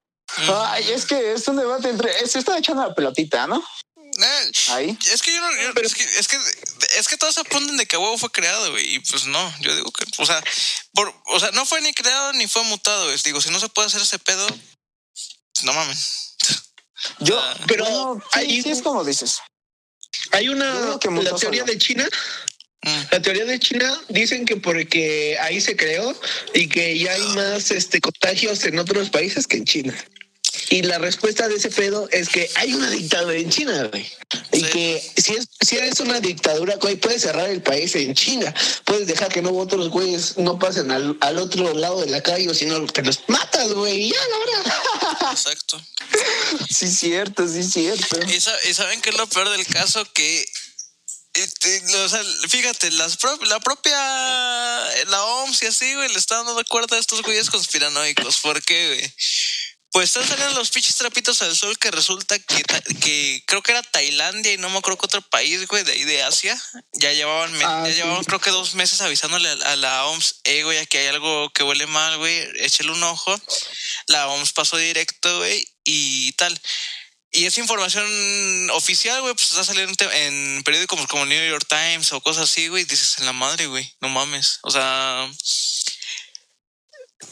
Ay, 0.47 0.89
es 0.91 1.05
que 1.05 1.33
es 1.33 1.47
un 1.47 1.57
debate 1.57 1.89
entre. 1.89 2.27
Se 2.27 2.39
está 2.39 2.57
echando 2.57 2.87
la 2.87 2.93
pelotita, 2.95 3.45
¿no? 3.47 3.63
Eh, 4.17 4.51
Ahí. 4.69 4.97
es 5.11 5.21
que 5.21 5.33
yo 5.33 5.41
no, 5.41 5.51
yo- 5.61 5.81
es 5.81 5.93
que 5.95 6.03
es 6.03 6.27
que 6.27 6.37
es 6.97 7.07
que 7.07 7.17
todos 7.17 7.37
apuntan 7.37 7.77
de 7.77 7.85
que 7.85 7.97
huevo 7.97 8.17
fue 8.17 8.31
creado, 8.31 8.71
güey, 8.71 8.95
y 8.95 8.99
pues 8.99 9.25
no, 9.25 9.53
yo 9.61 9.75
digo 9.75 9.91
que 9.91 10.05
o 10.17 10.25
sea, 10.25 10.43
por, 10.93 11.13
o 11.27 11.39
sea, 11.39 11.51
no 11.51 11.65
fue 11.65 11.81
ni 11.81 11.93
creado 11.93 12.33
ni 12.33 12.47
fue 12.47 12.63
mutado, 12.63 13.05
güey. 13.05 13.17
Digo, 13.23 13.41
si 13.41 13.49
no 13.49 13.59
se 13.59 13.69
puede 13.69 13.87
hacer 13.87 14.01
ese 14.01 14.19
pedo, 14.19 14.47
no 15.63 15.73
mames. 15.73 16.35
Yo. 17.19 17.39
Ah. 17.39 17.57
Pero 17.67 17.85
sí, 18.33 18.39
ahí- 18.39 18.61
sí 18.61 18.69
es 18.71 18.81
como 18.81 19.03
dices. 19.03 19.39
Hay 20.31 20.47
una 20.49 20.97
que 21.01 21.09
la 21.09 21.35
teoría 21.35 21.61
solo. 21.61 21.71
de 21.73 21.77
China. 21.77 22.07
Mm. 22.83 23.01
La 23.11 23.21
teoría 23.21 23.45
de 23.45 23.59
China 23.59 24.01
dicen 24.09 24.45
que 24.45 24.57
porque 24.57 25.37
ahí 25.41 25.59
se 25.61 25.75
creó 25.75 26.19
y 26.53 26.67
que 26.67 26.97
ya 26.99 27.13
hay 27.13 27.21
más 27.29 27.71
este 27.71 27.99
contagios 28.01 28.63
en 28.65 28.77
otros 28.77 29.09
países 29.09 29.47
que 29.47 29.57
en 29.57 29.65
China. 29.65 30.05
Y 30.73 30.81
la 30.81 30.97
respuesta 30.97 31.47
de 31.47 31.55
ese 31.57 31.69
pedo 31.69 32.07
es 32.11 32.29
que 32.29 32.49
hay 32.55 32.73
una 32.73 32.89
dictadura 32.89 33.35
en 33.35 33.49
China, 33.51 33.83
güey. 33.91 34.11
Y 34.51 34.59
Sí. 34.61 34.65
que 34.71 35.11
si, 35.21 35.33
es, 35.35 35.47
si 35.61 35.77
eres 35.77 35.99
una 35.99 36.19
dictadura, 36.19 36.75
güey, 36.77 36.95
puedes 36.95 37.21
cerrar 37.21 37.47
el 37.49 37.61
país 37.61 37.93
en 37.95 38.15
chinga. 38.15 38.51
Puedes 38.83 39.05
dejar 39.05 39.31
que 39.31 39.43
no 39.43 39.51
otros 39.51 39.89
güeyes 39.89 40.37
no 40.37 40.57
pasen 40.57 40.89
al, 40.89 41.15
al 41.21 41.37
otro 41.37 41.73
lado 41.75 42.01
de 42.01 42.09
la 42.09 42.21
calle 42.23 42.49
o 42.49 42.53
si 42.55 42.65
no 42.65 42.83
te 42.87 43.03
los 43.03 43.19
matas, 43.27 43.71
güey. 43.73 44.05
y 44.05 44.09
Ya, 44.13 44.19
la 44.27 44.37
verdad. 44.39 45.31
Exacto. 45.31 45.79
Sí, 46.69 46.87
cierto, 46.89 47.47
sí, 47.47 47.63
cierto. 47.63 48.17
Y, 48.27 48.39
sa- 48.41 48.57
y 48.69 48.73
saben 48.73 48.99
qué 49.01 49.09
es 49.11 49.17
lo 49.17 49.27
peor 49.27 49.49
del 49.49 49.65
caso 49.67 50.03
que 50.13 50.45
te- 51.33 51.95
o 51.97 52.09
sea, 52.09 52.21
fíjate, 52.49 52.91
las 52.91 53.17
pro- 53.17 53.39
la 53.45 53.59
propia 53.59 53.95
la 55.07 55.23
OMS 55.25 55.61
y 55.63 55.65
así, 55.67 55.93
güey, 55.95 56.09
le 56.09 56.17
están 56.19 56.45
dando 56.45 56.63
cuerda 56.65 56.97
a 56.97 56.99
estos 56.99 57.21
güeyes 57.21 57.49
conspiranoicos. 57.49 58.37
¿Por 58.41 58.61
qué, 58.63 58.87
güey? 58.87 59.13
Pues 59.93 60.09
están 60.09 60.27
saliendo 60.27 60.55
los 60.55 60.71
pinches 60.71 60.95
trapitos 60.95 61.39
al 61.43 61.55
sol 61.55 61.77
que 61.77 61.91
resulta 61.91 62.39
que, 62.39 62.63
que 62.99 63.43
creo 63.45 63.61
que 63.61 63.73
era 63.73 63.83
Tailandia 63.83 64.51
y 64.51 64.57
no 64.57 64.71
me 64.71 64.79
acuerdo 64.79 64.97
que 64.97 65.05
otro 65.05 65.21
país, 65.21 65.67
güey, 65.67 65.83
de 65.83 65.91
ahí 65.91 66.03
de 66.03 66.23
Asia. 66.23 66.59
Ya 66.93 67.13
llevaban, 67.13 67.53
Ah, 67.63 67.83
ya 67.85 67.91
sí. 67.91 67.97
llevaban 67.97 68.23
creo 68.23 68.41
que 68.41 68.49
dos 68.49 68.73
meses 68.73 69.01
avisándole 69.01 69.47
a, 69.49 69.75
la 69.75 70.05
OMS, 70.07 70.41
eh, 70.45 70.63
güey, 70.63 70.79
aquí 70.79 70.97
hay 70.97 71.07
algo 71.07 71.51
que 71.51 71.61
huele 71.61 71.85
mal, 71.85 72.17
güey, 72.17 72.43
échale 72.55 72.89
un 72.91 73.03
ojo. 73.03 73.39
La 74.07 74.27
OMS 74.29 74.51
pasó 74.53 74.77
directo, 74.77 75.37
güey, 75.37 75.63
y 75.83 76.31
tal. 76.33 76.59
Y 77.31 77.45
esa 77.45 77.61
información 77.61 78.69
oficial, 78.71 79.21
güey, 79.21 79.35
pues 79.35 79.51
está 79.51 79.63
saliendo 79.63 79.93
en 80.11 80.63
periódicos 80.63 80.97
como, 80.97 81.07
como 81.07 81.25
New 81.27 81.49
York 81.49 81.67
Times 81.69 82.11
o 82.13 82.21
cosas 82.21 82.49
así, 82.49 82.67
güey. 82.67 82.85
Dices, 82.85 83.19
en 83.19 83.27
la 83.27 83.33
madre, 83.33 83.67
güey, 83.67 83.91
no 84.01 84.09
mames. 84.09 84.57
O 84.63 84.71
sea, 84.71 85.29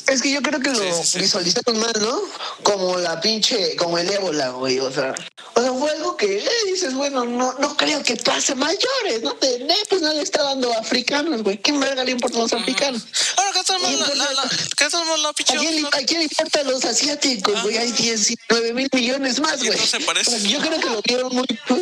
Es 0.08 0.22
que 0.22 0.32
yo 0.32 0.42
creo 0.42 0.60
que 0.60 0.70
lo 0.70 0.76
Sí, 0.76 1.04
sí, 1.04 1.20
visualizaron 1.20 1.80
mal, 1.80 1.94
¿no? 2.02 2.22
Como 2.64 2.98
la 2.98 3.20
pinche, 3.22 3.76
como 3.76 3.98
el 3.98 4.10
ébola, 4.10 4.50
güey. 4.50 4.80
O 4.80 4.92
sea, 4.92 5.14
o 5.54 5.62
sea 5.62 5.74
fue 5.74 5.92
algo 5.92 6.18
que 6.18 6.38
eh, 6.38 6.50
dices, 6.68 6.94
bueno, 6.94 7.26
no, 7.26 7.54
no 7.60 7.78
creo 7.78 8.02
que 8.04 8.16
pase 8.18 8.54
a 8.54 8.56
mayores, 8.56 9.22
¿no? 9.24 9.34
De, 9.36 9.66
pues 9.90 10.02
no 10.02 10.14
le 10.14 10.22
está 10.22 10.44
dando 10.44 10.74
a 10.74 10.78
africanos, 10.78 11.44
güey. 11.44 11.58
¿Qué 11.58 11.72
verga 11.72 12.04
le 12.04 12.12
importa 12.12 12.38
a 12.38 12.42
los 12.42 12.54
africanos? 12.54 13.04
ahora 13.38 13.52
que 13.54 13.64
tenemos 13.64 14.00
la, 14.00 14.16
la, 14.16 14.34
la, 14.34 14.50
¿qué 14.78 14.90
tenemos 14.90 15.20
la 15.20 15.30
¿A 15.30 15.34
pinche 15.34 15.58
quién, 15.58 15.82
no? 15.82 15.88
a 15.88 15.98
quién 16.00 16.20
le 16.20 16.24
importa 16.24 16.60
a 16.60 16.64
los 16.64 16.86
asiáticos, 16.86 17.62
güey? 17.64 17.78
Hay 17.78 17.92
19 17.92 18.74
mil 18.74 18.90
millones 18.94 19.40
más, 19.40 19.64
güey. 19.64 19.78
no 19.78 19.86
se 19.86 20.00
parece. 20.02 20.36
O 20.36 20.40
sea, 20.40 20.50
Yo 20.50 20.60
creo 20.60 20.80
que 20.80 20.90
lo 20.90 21.02
vieron 21.02 21.36
muy... 21.36 21.46
Ah. 21.70 21.76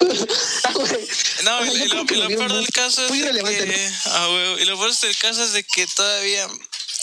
No, 1.44 1.58
O 1.60 1.64
sea, 1.64 1.72
y, 1.72 1.88
lo, 1.88 2.02
y 2.02 2.16
lo 2.16 2.28
peor 2.28 2.52
del 2.52 2.68
caso 2.68 3.04
es 3.04 3.10
muy 3.10 3.20
de 3.20 3.26
relevante, 3.26 3.66
que, 3.66 3.90
ah, 4.06 4.26
güey, 4.26 4.62
y 4.62 4.64
lo 4.66 4.76
peor 4.76 4.94
del 4.94 5.16
caso 5.18 5.44
es 5.44 5.52
de 5.52 5.62
que 5.64 5.86
todavía, 5.86 6.48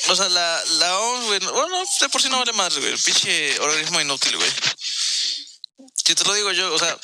o 0.08 0.16
sea, 0.16 0.30
la, 0.30 0.64
la 0.80 1.00
OMS, 1.00 1.26
güey, 1.26 1.40
no- 1.42 1.54
bueno, 1.54 1.78
de 2.00 2.10
por 2.10 2.22
sí 2.22 2.30
no 2.30 2.40
vale 2.40 2.54
más, 2.54 2.78
güey, 2.78 2.96
pinche 2.98 3.60
organismo 3.60 4.00
inútil, 4.02 4.36
güey. 4.38 4.50
Si 5.94 6.14
te 6.14 6.24
lo 6.24 6.34
digo 6.36 6.52
yo, 6.52 6.72
o 6.74 6.78
sea, 6.78 6.96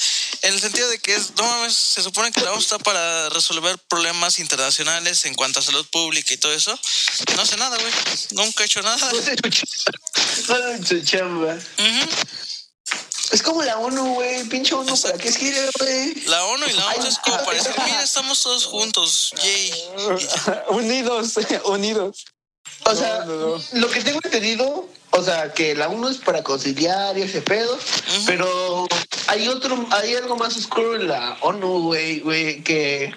en 0.44 0.54
el 0.54 0.62
sentido 0.62 0.88
de 0.90 1.00
que 1.00 1.16
es, 1.16 1.32
no 1.36 1.44
mames, 1.44 1.74
se 1.76 2.04
supone 2.04 2.32
que 2.32 2.42
la 2.42 2.52
OMS 2.54 2.64
está 2.66 2.78
para 2.80 3.30
resolver 3.30 3.78
problemas 3.90 4.38
internacionales 4.40 5.26
en 5.26 5.34
cuanto 5.34 5.60
a 5.60 5.64
salud 5.64 5.86
pública 5.88 6.34
y 6.34 6.38
todo 6.38 6.54
eso. 6.54 6.78
No 7.36 7.42
hace 7.42 7.58
nada, 7.58 7.78
güey. 7.78 7.92
Nunca 8.32 8.62
ha 8.64 8.66
hecho 8.68 8.82
nada. 8.84 9.10
Su 9.10 9.22
chamba. 9.24 11.04
Chamba. 11.04 11.54
Ujú. 11.56 12.10
Es 13.32 13.42
como 13.42 13.64
la 13.64 13.78
ONU, 13.78 14.14
güey. 14.16 14.44
Pinche 14.50 14.74
ONU, 14.76 15.00
¿para 15.02 15.18
qué 15.18 15.32
sirve, 15.32 15.70
güey? 15.80 16.14
La 16.26 16.44
ONU 16.46 16.68
y 16.68 16.74
la 16.74 16.86
OMS 16.88 17.06
es 17.06 17.18
como 17.20 17.38
para 17.44 17.58
decir, 17.58 17.74
mira, 17.84 18.04
estamos 18.04 18.42
todos 18.44 18.66
juntos, 18.66 19.32
yay. 19.42 19.74
unidos, 20.70 21.34
unidos. 21.66 22.26
O 22.86 22.96
sea, 22.96 23.26
No, 23.26 23.36
no, 23.36 23.58
no. 23.58 23.80
lo 23.80 23.90
que 23.90 24.02
tengo 24.02 24.20
entendido, 24.24 24.88
o 25.12 25.24
sea, 25.24 25.54
que 25.54 25.76
la 25.76 25.88
ONU 25.90 26.10
es 26.10 26.18
para 26.18 26.44
conciliar 26.44 27.18
y 27.18 27.24
ese 27.24 27.42
pedo, 27.42 27.78
pero 28.26 28.88
hay 29.28 29.48
otro, 29.48 29.86
hay 29.92 30.16
algo 30.16 30.36
más 30.36 30.58
oscuro 30.58 30.96
en 30.96 31.08
la 31.08 31.38
ONU, 31.42 31.84
güey, 31.84 32.20
güey, 32.22 32.64
que, 32.64 33.14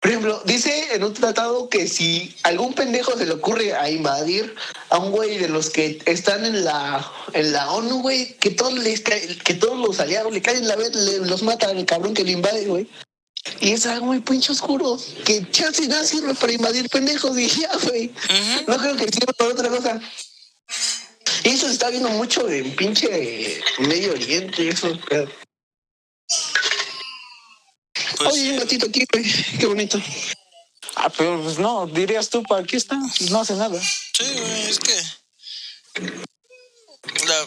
por 0.00 0.10
ejemplo, 0.10 0.42
dice 0.44 0.94
en 0.94 1.02
un 1.04 1.14
tratado 1.14 1.68
que 1.68 1.88
si 1.88 2.36
algún 2.42 2.74
pendejo 2.74 3.16
se 3.16 3.26
le 3.26 3.32
ocurre 3.32 3.74
a 3.74 3.88
invadir 3.90 4.54
a 4.90 4.98
un 4.98 5.10
güey 5.10 5.38
de 5.38 5.48
los 5.48 5.70
que 5.70 5.98
están 6.04 6.44
en 6.44 6.64
la, 6.64 7.10
en 7.32 7.52
la 7.52 7.70
ONU, 7.72 8.02
güey, 8.02 8.34
que 8.38 8.50
todos 8.50 8.74
les 8.74 9.00
que 9.00 9.54
todos 9.54 9.78
los 9.78 9.98
aliados 9.98 10.32
le 10.32 10.42
caen 10.42 10.68
la 10.68 10.76
vez, 10.76 10.94
le- 10.94 11.20
los 11.26 11.42
mata 11.42 11.68
al 11.68 11.84
cabrón 11.86 12.12
que 12.14 12.24
le 12.24 12.32
invade, 12.32 12.66
güey. 12.66 12.86
Y 13.60 13.72
es 13.72 13.86
algo 13.86 14.06
muy 14.06 14.20
pinche 14.20 14.52
oscuro. 14.52 14.98
Que 15.24 15.48
chance 15.50 15.86
nada 15.88 16.04
sirve 16.04 16.34
para 16.34 16.52
invadir 16.52 16.88
pendejos 16.88 17.38
y 17.38 17.48
ya, 17.48 17.70
güey. 17.82 18.06
Ujú. 18.08 18.64
No 18.70 18.76
creo 18.78 18.96
que 18.96 19.04
sirva 19.12 19.32
para 19.32 19.50
otra 19.50 19.68
cosa. 19.68 20.00
Y 21.44 21.50
eso 21.50 21.66
se 21.66 21.72
está 21.74 21.90
viendo 21.90 22.08
mucho 22.10 22.48
en 22.48 22.74
pinche 22.76 23.62
Medio 23.78 24.12
Oriente, 24.12 24.68
eso. 24.68 24.98
pero- 25.08 25.30
Pues, 28.18 28.32
Oye, 28.32 28.52
un 28.52 28.58
gatito 28.58 28.86
aquí, 28.86 29.04
güey. 29.12 29.24
Qué 29.58 29.66
bonito. 29.66 30.00
Ah, 30.96 31.10
pero 31.10 31.42
pues 31.42 31.58
no, 31.58 31.86
dirías 31.86 32.28
tú, 32.30 32.42
¿para 32.42 32.64
qué 32.64 32.76
está? 32.76 32.96
No 33.30 33.40
hace 33.40 33.54
nada. 33.54 33.78
Sí, 33.80 34.24
güey, 34.38 34.62
es 34.70 34.78
que. 34.78 34.94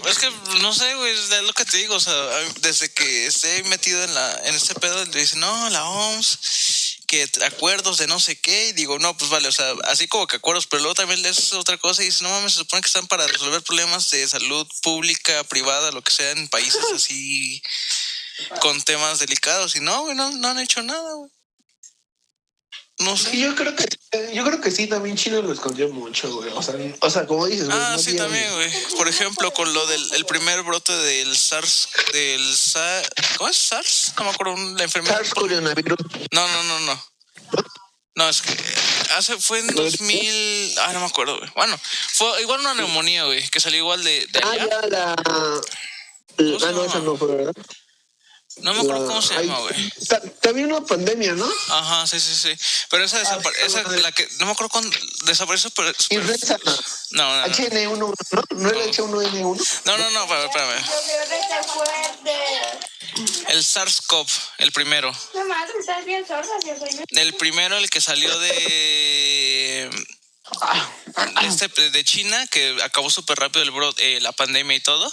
Es 0.05 0.19
que 0.19 0.29
no 0.61 0.73
sé, 0.73 0.95
güey, 0.95 1.11
es 1.11 1.29
lo 1.43 1.53
que 1.53 1.65
te 1.65 1.77
digo, 1.77 1.95
o 1.95 1.99
sea, 1.99 2.13
desde 2.61 2.91
que 2.91 3.27
esté 3.27 3.63
metido 3.63 4.03
en 4.03 4.13
la 4.13 4.41
en 4.45 4.55
este 4.55 4.75
pedo, 4.75 5.05
le 5.05 5.19
dicen, 5.19 5.39
no, 5.39 5.69
la 5.69 5.87
OMS, 5.87 6.97
que 7.07 7.29
acuerdos 7.45 7.97
de 7.97 8.07
no 8.07 8.19
sé 8.19 8.39
qué, 8.39 8.69
y 8.69 8.73
digo, 8.73 8.99
no, 8.99 9.17
pues 9.17 9.29
vale, 9.29 9.47
o 9.47 9.51
sea, 9.51 9.73
así 9.85 10.07
como 10.07 10.27
que 10.27 10.37
acuerdos, 10.37 10.67
pero 10.67 10.81
luego 10.81 10.95
también 10.95 11.21
lees 11.21 11.53
otra 11.53 11.77
cosa 11.77 12.01
y 12.01 12.07
dices, 12.07 12.21
no 12.21 12.29
mames, 12.29 12.53
se 12.53 12.59
supone 12.59 12.81
que 12.81 12.87
están 12.87 13.07
para 13.07 13.27
resolver 13.27 13.61
problemas 13.63 14.09
de 14.11 14.27
salud 14.27 14.67
pública, 14.81 15.43
privada, 15.45 15.91
lo 15.91 16.01
que 16.01 16.11
sea, 16.11 16.31
en 16.31 16.47
países 16.49 16.85
así, 16.93 17.61
con 18.59 18.81
temas 18.81 19.19
delicados, 19.19 19.75
y 19.75 19.79
no, 19.79 20.01
güey, 20.01 20.15
no, 20.15 20.31
no 20.31 20.49
han 20.49 20.59
hecho 20.59 20.83
nada, 20.83 21.13
güey. 21.13 21.31
No 22.99 23.15
sé. 23.15 23.37
Yo 23.37 23.55
creo 23.55 23.75
que 23.75 23.85
yo 24.33 24.43
creo 24.43 24.59
que 24.59 24.71
sí, 24.71 24.87
también 24.87 25.15
Chile 25.15 25.41
lo 25.41 25.53
escondió 25.53 25.87
mucho, 25.89 26.33
güey. 26.33 26.51
O 26.53 26.61
sea, 26.61 26.75
o 26.99 27.09
sea 27.09 27.25
como 27.25 27.45
dices, 27.45 27.67
güey. 27.67 27.77
Ah, 27.79 27.93
no 27.95 27.99
sí, 27.99 28.15
también, 28.15 28.53
güey. 28.53 28.69
Por 28.97 29.07
ejemplo, 29.07 29.51
con 29.53 29.73
lo 29.73 29.85
del 29.87 30.13
el 30.15 30.25
primer 30.25 30.61
brote 30.63 30.93
del 30.93 31.35
SARS, 31.37 31.89
del 32.11 32.55
SARS, 32.55 33.09
¿cómo 33.37 33.49
es 33.49 33.55
SARS? 33.57 34.13
No 34.17 34.25
me 34.25 34.29
acuerdo, 34.31 34.55
la 34.75 34.83
enfermedad. 34.83 35.15
SARS 35.15 35.33
coronavirus. 35.33 35.97
No, 36.31 36.47
no, 36.47 36.63
no, 36.63 36.79
no. 36.81 37.03
No, 38.15 38.27
es 38.27 38.41
que 38.41 38.51
hace, 39.15 39.37
fue 39.39 39.59
en 39.59 39.67
2000, 39.67 40.79
ah, 40.79 40.91
no 40.91 40.99
me 40.99 41.05
acuerdo, 41.05 41.37
güey. 41.37 41.49
Bueno, 41.55 41.79
fue 42.13 42.41
igual 42.41 42.59
una 42.59 42.73
neumonía, 42.73 43.23
güey, 43.23 43.47
que 43.49 43.61
salió 43.61 43.79
igual 43.79 44.03
de, 44.03 44.27
de 44.27 44.39
Ah, 44.43 44.51
allá. 44.51 44.67
ya 44.67 44.87
la. 44.87 45.15
Ah, 45.25 45.61
no, 46.73 46.83
esa 46.83 46.99
no 46.99 47.15
fue, 47.15 47.33
¿verdad? 47.33 47.53
No 48.61 48.73
me 48.73 48.81
acuerdo 48.81 49.07
cómo 49.07 49.21
se 49.21 49.33
llama, 49.35 49.59
güey. 49.59 49.89
ta- 50.07 50.21
También 50.41 50.71
una 50.71 50.85
pandemia, 50.85 51.33
¿no? 51.33 51.47
Ajá, 51.69 52.05
sí, 52.07 52.19
sí, 52.19 52.35
sí. 52.35 52.51
Pero 52.89 53.03
esa 53.03 53.19
desapareció, 53.19 53.65
esa, 53.65 53.83
madre. 53.83 54.01
la 54.01 54.11
que, 54.11 54.27
no 54.39 54.45
me 54.45 54.51
acuerdo 54.51 54.69
cuándo 54.69 54.95
desapareció, 55.25 55.69
pero... 55.71 55.91
pero- 56.09 56.21
Influenza. 56.21 56.57
no, 56.65 56.75
no, 57.11 57.47
no. 57.47 57.53
HN1, 57.53 57.97
¿no? 57.97 58.13
¿No 58.57 58.69
era 58.69 58.85
H1N1? 58.85 59.81
No, 59.85 59.97
no, 59.97 60.09
no, 60.11 60.23
espérame, 60.23 60.45
espérame. 60.45 60.85
El 63.49 63.63
SARS-CoV, 63.63 64.27
el 64.59 64.71
primero. 64.71 65.11
No 65.33 65.45
madre, 65.45 65.73
estás 65.79 66.05
bien 66.05 66.25
sorda, 66.27 66.49
yo 66.65 66.77
soy 66.77 66.89
El 67.09 67.33
primero, 67.35 67.77
el 67.77 67.89
que 67.89 67.99
salió 68.01 68.37
de 68.39 69.89
este, 71.43 71.89
de 71.91 72.03
China, 72.03 72.45
que 72.47 72.77
acabó 72.83 73.09
súper 73.09 73.37
rápido 73.39 73.63
el 73.63 73.71
bro- 73.71 73.93
eh, 73.97 74.19
la 74.21 74.31
pandemia 74.31 74.75
y 74.77 74.79
todo. 74.79 75.11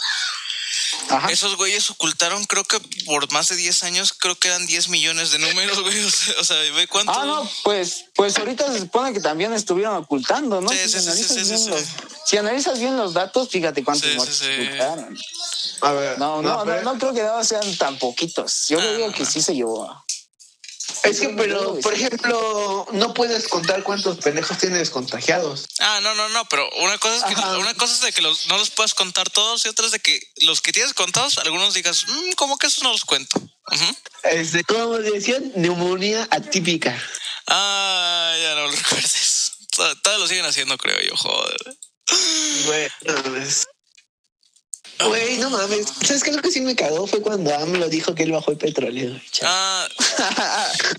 Ajá. 1.09 1.31
Esos 1.31 1.57
güeyes 1.57 1.91
ocultaron, 1.91 2.45
creo 2.45 2.65
que 2.65 2.79
por 3.05 3.31
más 3.33 3.49
de 3.49 3.57
10 3.57 3.83
años, 3.85 4.13
creo 4.13 4.35
que 4.39 4.49
eran 4.49 4.67
10 4.67 4.89
millones 4.89 5.31
de 5.31 5.39
números, 5.39 5.81
güey. 5.81 5.99
O 6.05 6.11
sea, 6.11 6.35
o 6.41 6.45
sea, 6.45 6.57
ve 6.75 6.87
cuánto. 6.89 7.13
Ah, 7.13 7.25
no, 7.25 7.49
pues, 7.63 8.07
pues 8.15 8.37
ahorita 8.39 8.73
se 8.73 8.81
supone 8.81 9.13
que 9.13 9.21
también 9.21 9.53
estuvieron 9.53 9.97
ocultando, 9.97 10.61
¿no? 10.61 10.69
Sí, 10.69 10.77
si, 10.79 10.89
sí, 10.89 11.01
sí, 11.01 11.07
analizas 11.09 11.29
sí, 11.37 11.45
sí, 11.45 11.49
bien 11.51 11.59
sí. 11.65 11.71
los, 11.71 11.83
si 12.27 12.37
analizas 12.37 12.79
bien 12.79 12.97
los 12.97 13.15
datos, 13.15 13.49
fíjate 13.49 13.85
cuántos 13.85 14.05
Sí, 14.07 14.11
sí, 14.13 14.17
muertos 14.17 14.37
sí. 14.39 14.67
ocultaron. 14.67 15.19
A 15.83 15.93
ver. 15.93 16.19
No, 16.19 16.43
no, 16.43 16.65
no, 16.65 16.83
no 16.83 16.99
creo 16.99 17.13
que 17.15 17.23
no 17.23 17.45
sean 17.45 17.77
tan 17.77 17.99
poquitos. 17.99 18.67
Yo 18.69 18.79
Ah, 18.81 18.85
le 18.85 18.97
digo 18.97 19.13
que 19.13 19.25
sí 19.27 19.41
se 19.43 19.55
llevó 19.55 19.85
a. 19.91 20.05
Es 21.11 21.21
que, 21.21 21.29
pero, 21.31 21.79
por 21.81 21.95
ejemplo, 21.95 22.87
no 22.93 23.15
puedes 23.15 23.49
contar 23.49 23.83
cuántos 23.83 24.19
pendejos 24.19 24.59
tienes 24.59 24.91
contagiados. 24.91 25.67
Ah, 25.81 26.01
no, 26.03 26.15
no, 26.15 26.29
no, 26.31 26.45
pero 26.49 26.69
una 26.81 26.99
cosa 26.99 27.17
es 27.17 27.25
que 27.35 27.41
Ajá. 27.41 27.59
una 27.59 27.75
cosa 27.75 27.95
es 27.95 28.01
de 28.01 28.13
que 28.13 28.23
los, 28.23 28.47
no 28.49 28.59
los 28.59 28.71
puedas 28.71 28.95
contar 28.95 29.31
todos 29.31 29.65
y 29.65 29.69
otra 29.69 29.87
es 29.87 29.93
de 29.93 30.01
que 30.01 30.21
los 30.43 30.61
que 30.61 30.73
tienes 30.73 30.95
contados, 30.95 31.39
algunos 31.39 31.75
digas, 31.75 32.05
"Mm, 32.09 32.33
¿cómo 32.37 32.59
que 32.59 32.67
eso 32.67 32.83
no 32.83 32.93
los 32.93 33.05
cuento? 33.05 33.39
Ujú. 33.39 33.97
Este, 34.25 34.65
como 34.65 34.99
decían, 34.99 35.53
neumonía 35.57 36.27
atípica. 36.31 37.01
Ah, 37.47 38.35
ya 38.43 38.55
no 38.57 38.63
lo 38.67 38.71
recuerdes. 38.73 39.53
Tod- 39.77 40.01
Todos 40.03 40.21
lo 40.21 40.27
siguen 40.27 40.47
haciendo, 40.47 40.77
creo 40.79 40.99
yo, 41.01 41.17
joder. 41.17 41.57
Güey, 42.67 42.89
no 43.03 43.13
mames. 43.23 43.67
Güey, 44.99 45.37
no 45.39 45.51
mames. 45.51 45.87
¿Sabes 46.07 46.23
qué? 46.23 46.33
Lo 46.33 46.41
que 46.43 46.51
sí 46.51 46.61
me 46.61 46.75
cagó 46.75 47.07
fue 47.07 47.21
cuando 47.21 47.55
AMLO 47.55 47.89
dijo 47.89 48.15
que 48.15 48.23
él 48.23 48.33
bajó 48.33 48.51
el 48.53 48.57
petróleo. 48.59 49.21
Ah, 49.43 49.87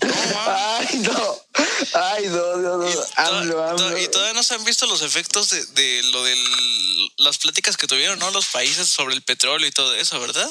no, 0.02 0.16
Ay, 0.46 0.98
no. 0.98 1.38
Ay, 1.94 2.26
no, 2.28 2.56
no, 2.58 2.76
no. 2.78 2.88
Y, 2.88 2.94
AMLO, 3.16 3.64
AMLO. 3.70 3.98
y 3.98 4.08
todavía 4.08 4.34
no 4.34 4.42
se 4.42 4.54
han 4.54 4.64
visto 4.64 4.86
los 4.86 5.02
efectos 5.02 5.50
de, 5.50 5.64
de 5.66 6.02
lo 6.04 6.22
de 6.22 6.36
las 7.18 7.38
pláticas 7.38 7.76
que 7.76 7.86
tuvieron, 7.86 8.18
¿no? 8.18 8.30
Los 8.30 8.46
países 8.46 8.88
sobre 8.88 9.14
el 9.14 9.22
petróleo 9.22 9.66
y 9.68 9.72
todo 9.72 9.94
eso, 9.94 10.20
¿verdad? 10.20 10.48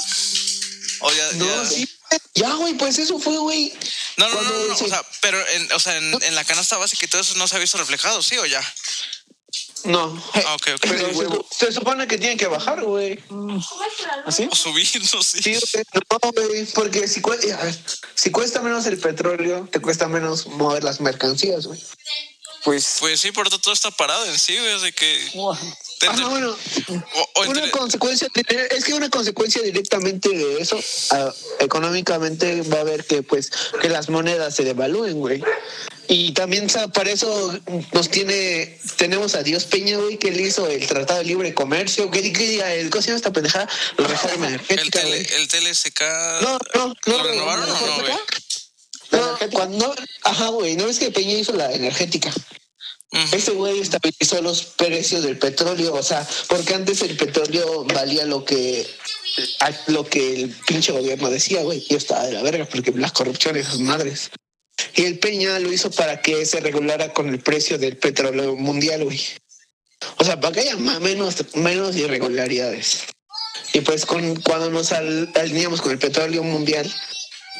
O 0.99 1.11
ya, 1.13 1.31
No, 1.33 1.45
ya- 1.63 1.69
sí. 1.69 1.89
Ya, 2.35 2.53
güey, 2.53 2.73
pues 2.75 2.97
eso 2.99 3.19
fue, 3.19 3.37
güey. 3.37 3.73
No, 4.17 4.27
no, 4.29 4.41
no, 4.41 4.49
no, 4.49 4.65
no, 4.67 4.73
o 4.73 4.87
sea, 4.87 5.03
pero 5.21 5.45
en, 5.49 5.71
o 5.73 5.79
sea, 5.79 5.97
en, 5.97 6.23
en 6.23 6.35
la 6.35 6.45
canasta 6.45 6.77
básica 6.77 7.05
y 7.05 7.09
todo 7.09 7.21
eso 7.21 7.35
no 7.35 7.47
se 7.47 7.55
ha 7.55 7.59
visto 7.59 7.77
reflejado, 7.77 8.21
¿sí 8.23 8.37
o 8.37 8.45
ya? 8.45 8.61
No. 9.85 10.21
Ah, 10.33 10.55
ok, 10.55 10.67
ok. 10.75 10.81
Pero 10.81 11.45
se, 11.49 11.65
se 11.65 11.71
supone 11.71 12.07
que 12.07 12.17
tiene 12.17 12.37
que 12.37 12.47
bajar, 12.47 12.83
güey. 12.83 13.19
¿Así? 14.25 14.47
O 14.51 14.55
subir, 14.55 14.87
no 15.13 15.23
sé. 15.23 15.41
Sí, 15.41 15.57
güey, 15.73 15.85
no, 15.93 16.31
güey, 16.31 16.65
porque 16.73 17.07
si, 17.07 17.21
a 17.51 17.63
ver, 17.63 17.79
si 18.15 18.31
cuesta 18.31 18.61
menos 18.61 18.85
el 18.85 18.97
petróleo, 18.97 19.67
te 19.71 19.79
cuesta 19.79 20.07
menos 20.07 20.47
mover 20.47 20.83
las 20.83 21.01
mercancías, 21.01 21.67
güey. 21.67 21.81
Pues. 22.63 22.97
Pues 22.99 23.19
sí, 23.19 23.31
por 23.31 23.49
todo 23.49 23.73
está 23.73 23.91
parado 23.91 24.25
en 24.25 24.37
sí, 24.37 24.57
güey. 24.57 24.73
Así 24.73 24.91
que. 24.91 25.31
Te- 25.99 26.07
Ajá, 26.07 26.27
bueno, 26.27 26.55
o- 26.89 27.29
o 27.35 27.41
una 27.41 27.59
entre- 27.59 27.71
consecuencia, 27.71 28.27
es 28.71 28.83
que 28.85 28.93
una 28.93 29.09
consecuencia 29.09 29.61
directamente 29.61 30.29
de 30.29 30.61
eso, 30.61 30.79
ah, 31.11 31.33
económicamente 31.59 32.61
va 32.63 32.77
a 32.77 32.81
haber 32.81 33.05
que, 33.05 33.23
pues, 33.23 33.49
que 33.81 33.89
las 33.89 34.09
monedas 34.09 34.55
se 34.55 34.63
devalúen, 34.63 35.19
güey. 35.19 35.43
Y 36.09 36.31
también 36.31 36.67
para 36.93 37.11
eso 37.11 37.59
nos 37.91 38.09
tiene, 38.09 38.79
tenemos 38.95 39.35
a 39.35 39.43
Dios 39.43 39.65
Peña, 39.65 39.97
güey, 39.97 40.17
que 40.17 40.29
él 40.29 40.39
hizo 40.39 40.65
el 40.67 40.87
Tratado 40.87 41.19
de 41.19 41.25
Libre 41.25 41.53
Comercio, 41.53 42.09
que, 42.09 42.21
diga, 42.21 42.73
el 42.73 42.89
cosa 42.89 43.13
esta 43.13 43.33
pendejada, 43.33 43.67
la 43.97 44.07
reforma 44.07 44.47
el, 44.47 44.53
energética, 44.53 45.01
tele, 45.01 45.23
güey. 45.23 45.41
el 45.41 45.47
TLSK. 45.49 46.01
No, 46.41 46.57
no, 46.75 46.87
no. 46.87 47.17
¿Lo 47.17 47.23
renovaron 47.23 47.69
o 47.69 47.73
no, 47.87 47.95
güey? 47.99 48.13
No, 49.11 49.37
cuando, 49.51 49.95
ajá, 50.23 50.47
güey, 50.49 50.75
¿no 50.75 50.85
ves 50.85 50.99
que 50.99 51.11
Peña 51.11 51.33
hizo 51.33 51.53
la 51.53 51.71
energética? 51.73 52.31
Ese 53.31 53.51
güey 53.51 53.79
estabilizó 53.79 54.41
los 54.41 54.63
precios 54.63 55.23
del 55.23 55.37
petróleo, 55.39 55.93
o 55.93 56.03
sea, 56.03 56.27
porque 56.49 56.73
antes 56.73 57.01
el 57.01 57.15
petróleo 57.15 57.85
valía 57.85 58.25
lo 58.25 58.43
que 58.43 58.85
lo 59.87 60.05
que 60.05 60.33
el 60.41 60.49
pinche 60.67 60.91
gobierno 60.91 61.29
decía, 61.29 61.61
güey, 61.63 61.85
y 61.89 61.95
estaba 61.95 62.25
de 62.25 62.33
la 62.33 62.41
verga, 62.41 62.65
porque 62.65 62.91
las 62.91 63.11
corrupciones, 63.13 63.67
sus 63.67 63.79
madres. 63.79 64.29
Y 64.95 65.03
el 65.05 65.19
Peña 65.19 65.57
lo 65.59 65.71
hizo 65.71 65.89
para 65.91 66.21
que 66.21 66.45
se 66.45 66.59
regulara 66.59 67.13
con 67.13 67.29
el 67.29 67.39
precio 67.39 67.77
del 67.77 67.97
petróleo 67.97 68.55
mundial, 68.55 69.03
güey. 69.05 69.21
O 70.17 70.23
sea, 70.23 70.39
para 70.39 70.53
que 70.53 70.59
haya 70.61 70.75
ma- 70.77 70.99
menos, 70.99 71.35
menos 71.55 71.95
irregularidades. 71.95 73.03
Y 73.73 73.81
pues 73.81 74.05
con, 74.05 74.35
cuando 74.41 74.69
nos 74.69 74.91
al- 74.91 75.31
alineamos 75.35 75.81
con 75.81 75.91
el 75.91 75.99
petróleo 75.99 76.43
mundial, 76.43 76.91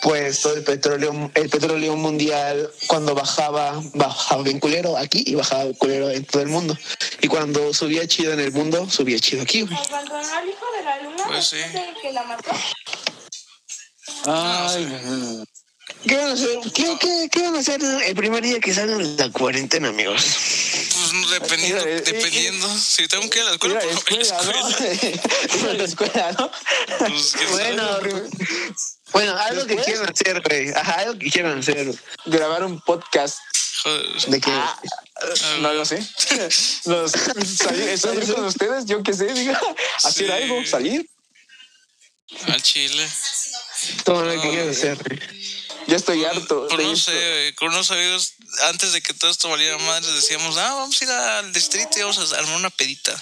pues 0.08 0.40
todo 0.40 0.54
el 0.54 0.64
petróleo, 0.64 1.30
el 1.34 1.50
petróleo 1.50 1.98
mundial 1.98 2.72
cuando 2.88 3.14
bajaba, 3.14 3.84
bajaba 3.94 4.42
bien 4.42 4.58
culero 4.58 4.98
aquí 4.98 5.22
y 5.28 5.36
bajaba 5.36 5.66
bien 5.66 5.76
culero 5.76 6.10
en 6.10 6.24
todo 6.24 6.42
el 6.44 6.48
mundo. 6.48 6.78
Y 7.22 7.28
cuando 7.28 7.74
subía 7.74 8.08
chido 8.08 8.32
en 8.32 8.40
el 8.40 8.54
mundo, 8.54 8.90
subía 8.90 9.20
chido 9.20 9.42
aquí, 9.42 9.64
güey. 9.64 9.78
Abandonó 9.78 10.34
al 10.34 10.48
hijo 10.48 10.66
de 10.78 10.84
la 10.86 11.02
luna 11.02 11.24
Pues 11.28 11.48
sí. 11.48 11.58
que 12.02 12.14
la 12.14 12.24
mató. 12.24 12.52
Ay, 14.24 15.44
¿Qué 16.08 16.16
van 16.16 16.30
a 16.30 16.34
hacer? 16.34 16.60
¿Qué, 16.74 16.98
qué, 17.02 17.30
qué 17.30 17.42
van 17.42 17.56
a 17.56 17.60
hacer 17.60 17.82
el 17.82 18.16
primer 18.16 18.42
día 18.42 18.62
que 18.62 18.74
salgan 18.74 19.00
de 19.00 19.26
la 19.26 19.30
cuarentena, 19.34 19.90
amigos? 19.90 20.24
Pues 20.24 21.30
dependiendo, 21.32 21.84
Mira, 21.84 21.98
eh, 21.98 22.02
dependiendo. 22.02 22.78
Si 22.78 23.10
tengo 23.10 23.30
que 23.30 23.40
ir 23.40 23.46
a 23.46 23.50
la 23.50 23.56
escuela, 23.56 23.82
Mira, 23.84 24.00
pues 24.08 24.32
a 24.32 25.74
la 25.74 25.84
escuela. 25.84 26.32
¿no? 26.32 26.50
La 27.00 27.08
escuela, 27.08 27.08
¿no? 27.08 27.08
Pues. 27.10 27.36
Bueno, 27.52 28.00
bueno, 29.12 29.36
algo 29.38 29.66
que 29.66 29.76
quieran 29.78 30.10
hacer, 30.10 30.42
güey. 30.42 30.70
Ajá, 30.72 30.94
algo 31.02 31.20
que 31.20 31.30
quieran 31.30 31.60
hacer. 31.60 31.94
Grabar 32.26 32.64
un 32.64 32.80
podcast. 32.82 33.38
Joder. 33.84 34.22
De 34.28 34.42
que 34.42 34.52
Ah, 34.52 34.80
no 35.62 35.74
lo 35.74 35.86
sé. 35.86 35.98
Los, 36.86 37.12
salir, 37.12 37.98
salir 37.98 38.34
con 38.34 38.46
ustedes, 38.46 38.86
yo 38.86 39.02
qué 39.04 39.14
sé, 39.14 39.26
diga, 39.34 39.60
hacer 40.04 40.28
Sí. 40.28 40.32
algo, 40.32 40.66
salir. 40.66 41.10
Al 42.48 42.62
chile. 42.62 43.08
todo 44.04 44.24
lo 44.24 44.42
que 44.42 44.50
quieran 44.50 44.70
hacer, 44.70 44.98
güey. 44.98 45.20
Ya 45.88 45.96
estoy 45.96 46.26
harto. 46.26 46.68
No 46.70 46.80
esto. 46.92 47.12
sé, 47.12 47.54
con 47.58 47.70
unos 47.70 47.90
amigos, 47.92 48.34
antes 48.64 48.92
de 48.92 49.02
que 49.02 49.14
todo 49.14 49.32
esto 49.32 49.48
valiera 49.50 49.78
madre, 49.78 50.12
decíamos, 50.12 50.58
ah, 50.58 50.74
vamos 50.74 51.02
a 51.02 51.06
ir 51.06 51.12
al 51.12 51.54
distrito 51.54 51.98
y 51.98 52.02
vamos 52.02 52.34
a 52.34 52.38
armar 52.38 52.56
una 52.58 52.70
pedita. 52.70 53.14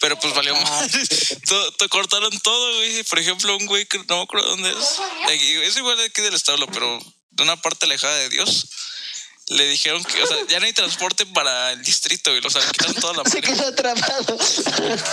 Pero 0.00 0.18
pues 0.20 0.34
valió 0.34 0.54
madre. 0.56 0.90
todo, 1.48 1.72
todo- 1.72 1.88
cortaron 1.88 2.38
todo, 2.40 2.76
güey. 2.76 3.02
Por 3.04 3.18
ejemplo, 3.18 3.56
un 3.56 3.66
güey 3.66 3.86
que 3.86 3.98
no 4.08 4.16
me 4.18 4.22
acuerdo 4.22 4.48
dónde 4.50 4.70
es. 4.70 4.98
aquí, 5.32 5.52
Es 5.62 5.76
igual 5.76 5.96
de 5.96 6.04
aquí 6.04 6.20
del 6.22 6.34
establo, 6.34 6.66
pero 6.68 6.98
de 7.30 7.42
una 7.42 7.60
parte 7.60 7.86
alejada 7.86 8.14
de 8.16 8.28
Dios. 8.28 8.66
Le 9.48 9.64
dijeron 9.68 10.02
que, 10.02 10.20
o 10.20 10.26
sea, 10.26 10.36
ya 10.48 10.58
no 10.58 10.66
hay 10.66 10.72
transporte 10.72 11.24
para 11.26 11.70
el 11.70 11.82
distrito, 11.84 12.32
güey. 12.32 12.42
O 12.44 12.50
sea, 12.50 12.60
quitaron 12.68 12.94
toda 12.96 13.22
la 13.22 13.24
Se 13.30 13.40
quedó 13.40 13.68
atrapado. 13.68 14.36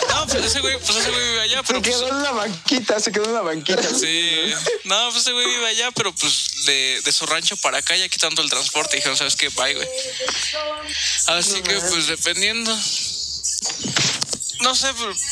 No, 0.10 0.26
pues 0.28 0.46
ese 0.46 0.60
güey, 0.60 0.76
pues 0.80 0.98
ese 0.98 1.12
güey 1.12 1.24
vive 1.24 1.42
allá, 1.42 1.58
Se 1.60 1.64
pero 1.68 1.82
pues, 1.84 1.96
quedó 1.96 2.08
en 2.08 2.16
una 2.16 2.32
banquita, 2.32 3.00
se 3.00 3.12
quedó 3.12 3.26
en 3.26 3.30
una 3.30 3.42
banquita. 3.42 3.84
Sí, 3.94 4.54
no, 4.86 5.12
pues 5.12 5.22
ese 5.22 5.34
güey 5.34 5.46
vive 5.46 5.68
allá, 5.68 5.92
pero 5.92 6.16
pues 6.16 6.66
de, 6.66 7.02
de 7.06 7.12
su 7.12 7.28
rancho 7.28 7.56
para 7.58 7.78
acá 7.78 7.96
ya 7.96 8.10
quitando 8.10 8.42
el 8.42 8.50
transporte. 8.50 8.96
Dijeron, 8.96 9.16
¿sabes 9.16 9.36
qué? 9.36 9.50
Bye, 9.50 9.76
güey. 9.76 9.88
Así 11.28 11.62
que, 11.62 11.76
pues 11.76 12.08
dependiendo. 12.08 12.76
No 14.64 14.74
sé, 14.74 14.88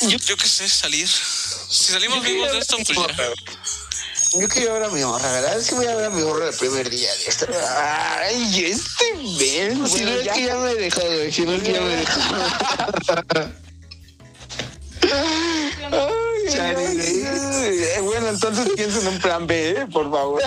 yo, 0.10 0.18
yo 0.18 0.38
qué 0.38 0.48
sé, 0.48 0.68
salir. 0.68 1.08
Si 1.08 1.94
salimos 1.94 2.22
vivos 2.22 2.52
de 2.52 2.60
esto, 2.60 2.76
pues 2.86 2.98
ya. 2.98 4.40
Yo 4.40 4.48
quiero 4.48 4.74
ver 4.74 4.84
a 4.84 4.90
mi 4.90 5.02
morra, 5.04 5.32
¿verdad? 5.32 5.58
Es 5.58 5.70
que 5.70 5.76
voy 5.76 5.88
a 5.88 5.96
ver 5.96 6.06
a 6.06 6.10
mi 6.10 6.22
morra 6.22 6.50
el 6.50 6.56
primer 6.56 6.90
día 6.90 7.14
de 7.14 7.26
esto. 7.28 7.48
Ay, 7.78 8.66
este 8.66 9.06
ven. 9.40 9.88
Si 9.88 10.02
no 10.04 10.12
bueno, 10.12 10.12
es 10.12 10.26
ya. 10.26 10.34
que 10.34 10.46
ya 10.46 10.56
me 10.58 10.74
dejó, 10.76 11.02
güey. 11.02 11.32
Si 11.32 11.42
no 11.42 11.54
es 11.54 11.64
que 11.64 11.74
ya 11.74 11.82
me 11.82 11.96
dejó. 11.96 12.22
Ay, 15.92 16.60
ay. 16.60 17.00
Eh, 17.02 18.00
Bueno, 18.02 18.30
entonces 18.30 18.70
piensen 18.76 19.02
en 19.02 19.08
un 19.08 19.20
plan 19.20 19.48
B, 19.48 19.70
¿eh? 19.72 19.88
por 19.92 20.10
favor. 20.12 20.42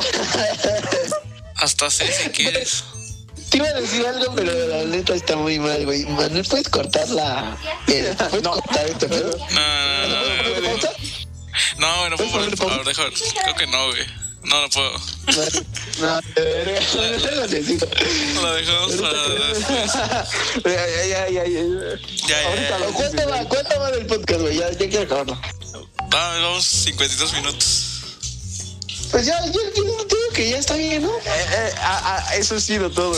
Hasta 1.57 1.91
sé 1.91 2.11
si 2.13 2.31
quieres. 2.31 2.85
Te 3.55 3.59
iba 3.59 3.69
a 3.69 3.81
decir 3.81 4.05
algo, 4.05 4.35
pero 4.35 4.53
la 4.67 4.83
neta 4.83 5.15
está 5.15 5.37
muy 5.37 5.61
mal, 5.61 5.85
güey. 5.85 6.05
Manuel, 6.07 6.45
¿puedes 6.45 6.69
cortar 6.69 7.09
la... 7.11 7.57
¿Puedes 7.87 8.17
cortar 8.17 8.85
este 8.89 9.07
pedo? 9.07 9.31
No, 9.31 10.09
no, 10.09 10.09
no, 10.09 10.43
no, 10.43 10.61
¿Puedes 10.61 10.83
no. 10.83 10.91
No, 11.79 11.99
güey, 11.99 12.11
no 12.11 12.17
puedo 12.17 12.31
¿Puedes 12.33 12.57
poner 12.57 12.57
favor, 12.57 12.85
déjame. 12.85 13.11
Creo 13.45 13.55
que 13.55 13.67
no, 13.69 13.87
güey. 13.87 14.07
No, 14.43 14.61
no 14.61 14.69
puedo. 14.71 14.91
No. 16.01 16.21
No 16.21 17.47
necesito. 17.47 17.87
Lo 18.43 18.55
dejamos 18.55 18.93
para 18.97 19.29
después. 19.29 19.93
Ya, 20.65 20.87
ya, 21.07 21.29
ya, 21.29 21.29
ya, 21.29 21.45
ya. 21.47 22.27
Ya, 22.27 22.49
Ahorita 22.49 22.71
ya, 22.71 22.79
lo-. 22.79 22.93
¿Cuánto 23.49 23.81
va 23.81 23.91
del 23.93 24.07
podcast, 24.07 24.41
güey? 24.41 24.57
Ya, 24.59 24.73
ya 24.73 24.79
quiero 24.79 25.03
acabarlo. 25.03 25.41
No, 25.75 25.89
vamos 26.11 26.65
52 26.65 27.33
minutos. 27.35 27.84
Pues 29.15 29.27
ya, 29.27 29.39
yo, 29.47 29.61
yo 29.77 29.85
digo 29.85 29.97
que 30.35 30.51
ya 30.51 30.59
está 30.59 30.75
bien, 30.75 31.03
¿no? 31.05 31.09
Eh, 31.09 31.21
eh, 31.27 31.71
ah, 31.79 32.25
ah, 32.29 32.35
eso 32.35 32.57
ha 32.57 32.61
sido 32.61 32.91
todo. 32.91 33.15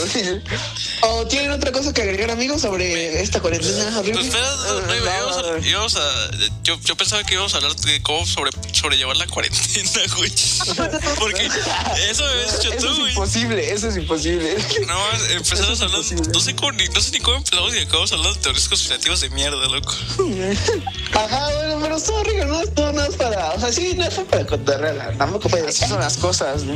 ¿O 1.01 1.27
tienen 1.27 1.51
otra 1.53 1.73
cosa 1.73 1.95
que 1.95 2.03
agregar, 2.03 2.31
amigos, 2.31 2.61
sobre 2.61 3.23
esta 3.23 3.41
cuarentena 3.41 3.99
horrible? 3.99 4.21
Pues 4.21 4.27
espera, 4.27 4.47
no, 4.57 4.81
no, 4.83 4.87
No, 4.89 4.95
íbamos 4.95 5.37
a- 5.39 5.43
no. 5.43 5.67
íbamos 5.67 5.97
a- 5.97 6.31
yo, 6.65 6.79
yo 6.85 6.97
pensaba 6.99 7.25
que 7.25 7.33
íbamos 7.33 7.55
a 7.55 7.57
hablar 7.57 7.75
de 7.77 8.03
cómo 8.03 8.27
sobre, 8.27 8.51
sobrellevar 8.73 9.17
la 9.17 9.27
cuarentena, 9.27 10.01
güey. 10.19 10.31
Porque 11.19 11.47
eso 12.11 12.25
me 12.25 12.31
habías 12.33 12.61
dicho 12.61 12.73
Eso 12.75 12.87
tú, 12.87 12.93
es 12.93 12.99
güey. 12.99 13.13
imposible, 13.13 13.73
eso 13.73 13.89
es 13.89 13.97
imposible. 13.97 14.55
No, 14.87 14.99
empezamos 15.31 15.61
Eso 15.63 15.73
es 15.73 15.81
hablando, 15.81 15.99
imposible. 16.03 16.33
no 16.35 16.41
sé, 16.41 16.55
cómo, 16.57 16.73
ni, 16.73 16.89
no 16.89 17.01
sé 17.01 17.11
ni 17.13 17.21
cómo 17.21 17.39
empezamos 17.39 17.75
y 17.75 17.79
acabamos 17.79 18.13
hablando 18.13 18.35
de 18.35 18.41
teorías 18.43 18.69
conspirativas 18.69 19.21
de 19.23 19.31
mierda, 19.31 19.67
loco. 19.69 19.95
Ajá, 21.15 21.47
bueno, 21.55 21.79
pero 21.81 21.97
estuvo 21.97 22.23
rico, 22.25 22.45
¿no? 22.45 22.61
Estuvo 22.61 22.93
no 22.93 23.03
es 23.05 23.15
para... 23.17 23.53
O 23.53 23.61
sea, 23.61 23.73
sí, 23.73 23.95
no 23.97 24.11
fue 24.11 24.25
para 24.27 24.45
contarla. 24.47 25.13
Tampoco 25.17 25.49
fue... 25.49 25.65
Así 25.87 25.93
son 25.93 26.01
las 26.01 26.17
cosas, 26.17 26.65
¿no? 26.65 26.75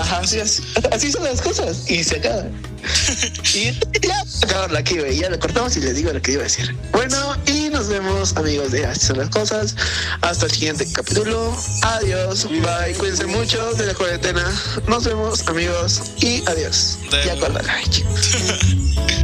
Ajá, 0.00 0.18
así, 0.20 0.40
así, 0.40 1.12
son 1.12 1.24
las 1.24 1.42
cosas. 1.42 1.90
Y 1.90 2.02
se 2.02 2.16
acaban. 2.16 2.50
y 3.54 3.72
ya 4.06 4.24
acabaron 4.42 4.76
aquí, 4.78 4.98
güey. 4.98 5.18
Ya 5.18 5.28
lo 5.28 5.38
cortamos 5.38 5.76
y 5.76 5.80
les 5.80 5.94
digo 5.96 6.10
lo 6.10 6.22
que 6.22 6.32
iba 6.32 6.40
a 6.40 6.44
decir. 6.44 6.74
Bueno, 6.92 7.36
y 7.46 7.68
nos 7.68 7.88
vemos, 7.88 8.34
amigos 8.38 8.72
de 8.72 8.86
Así 8.86 9.06
son 9.08 9.18
las 9.18 9.28
cosas. 9.28 9.76
Hasta 10.22 10.46
el 10.46 10.52
siguiente 10.52 10.90
capítulo. 10.90 11.54
Adiós. 11.82 12.48
Bye. 12.48 12.94
Cuídense 12.98 13.26
mucho 13.26 13.74
de 13.74 13.86
la 13.86 13.94
cuarentena. 13.94 14.44
Nos 14.86 15.04
vemos, 15.04 15.46
amigos. 15.46 16.00
Y 16.20 16.42
adiós. 16.48 16.96
De- 17.10 17.24
Ya 17.26 17.38
con 17.38 17.52
la 17.52 17.60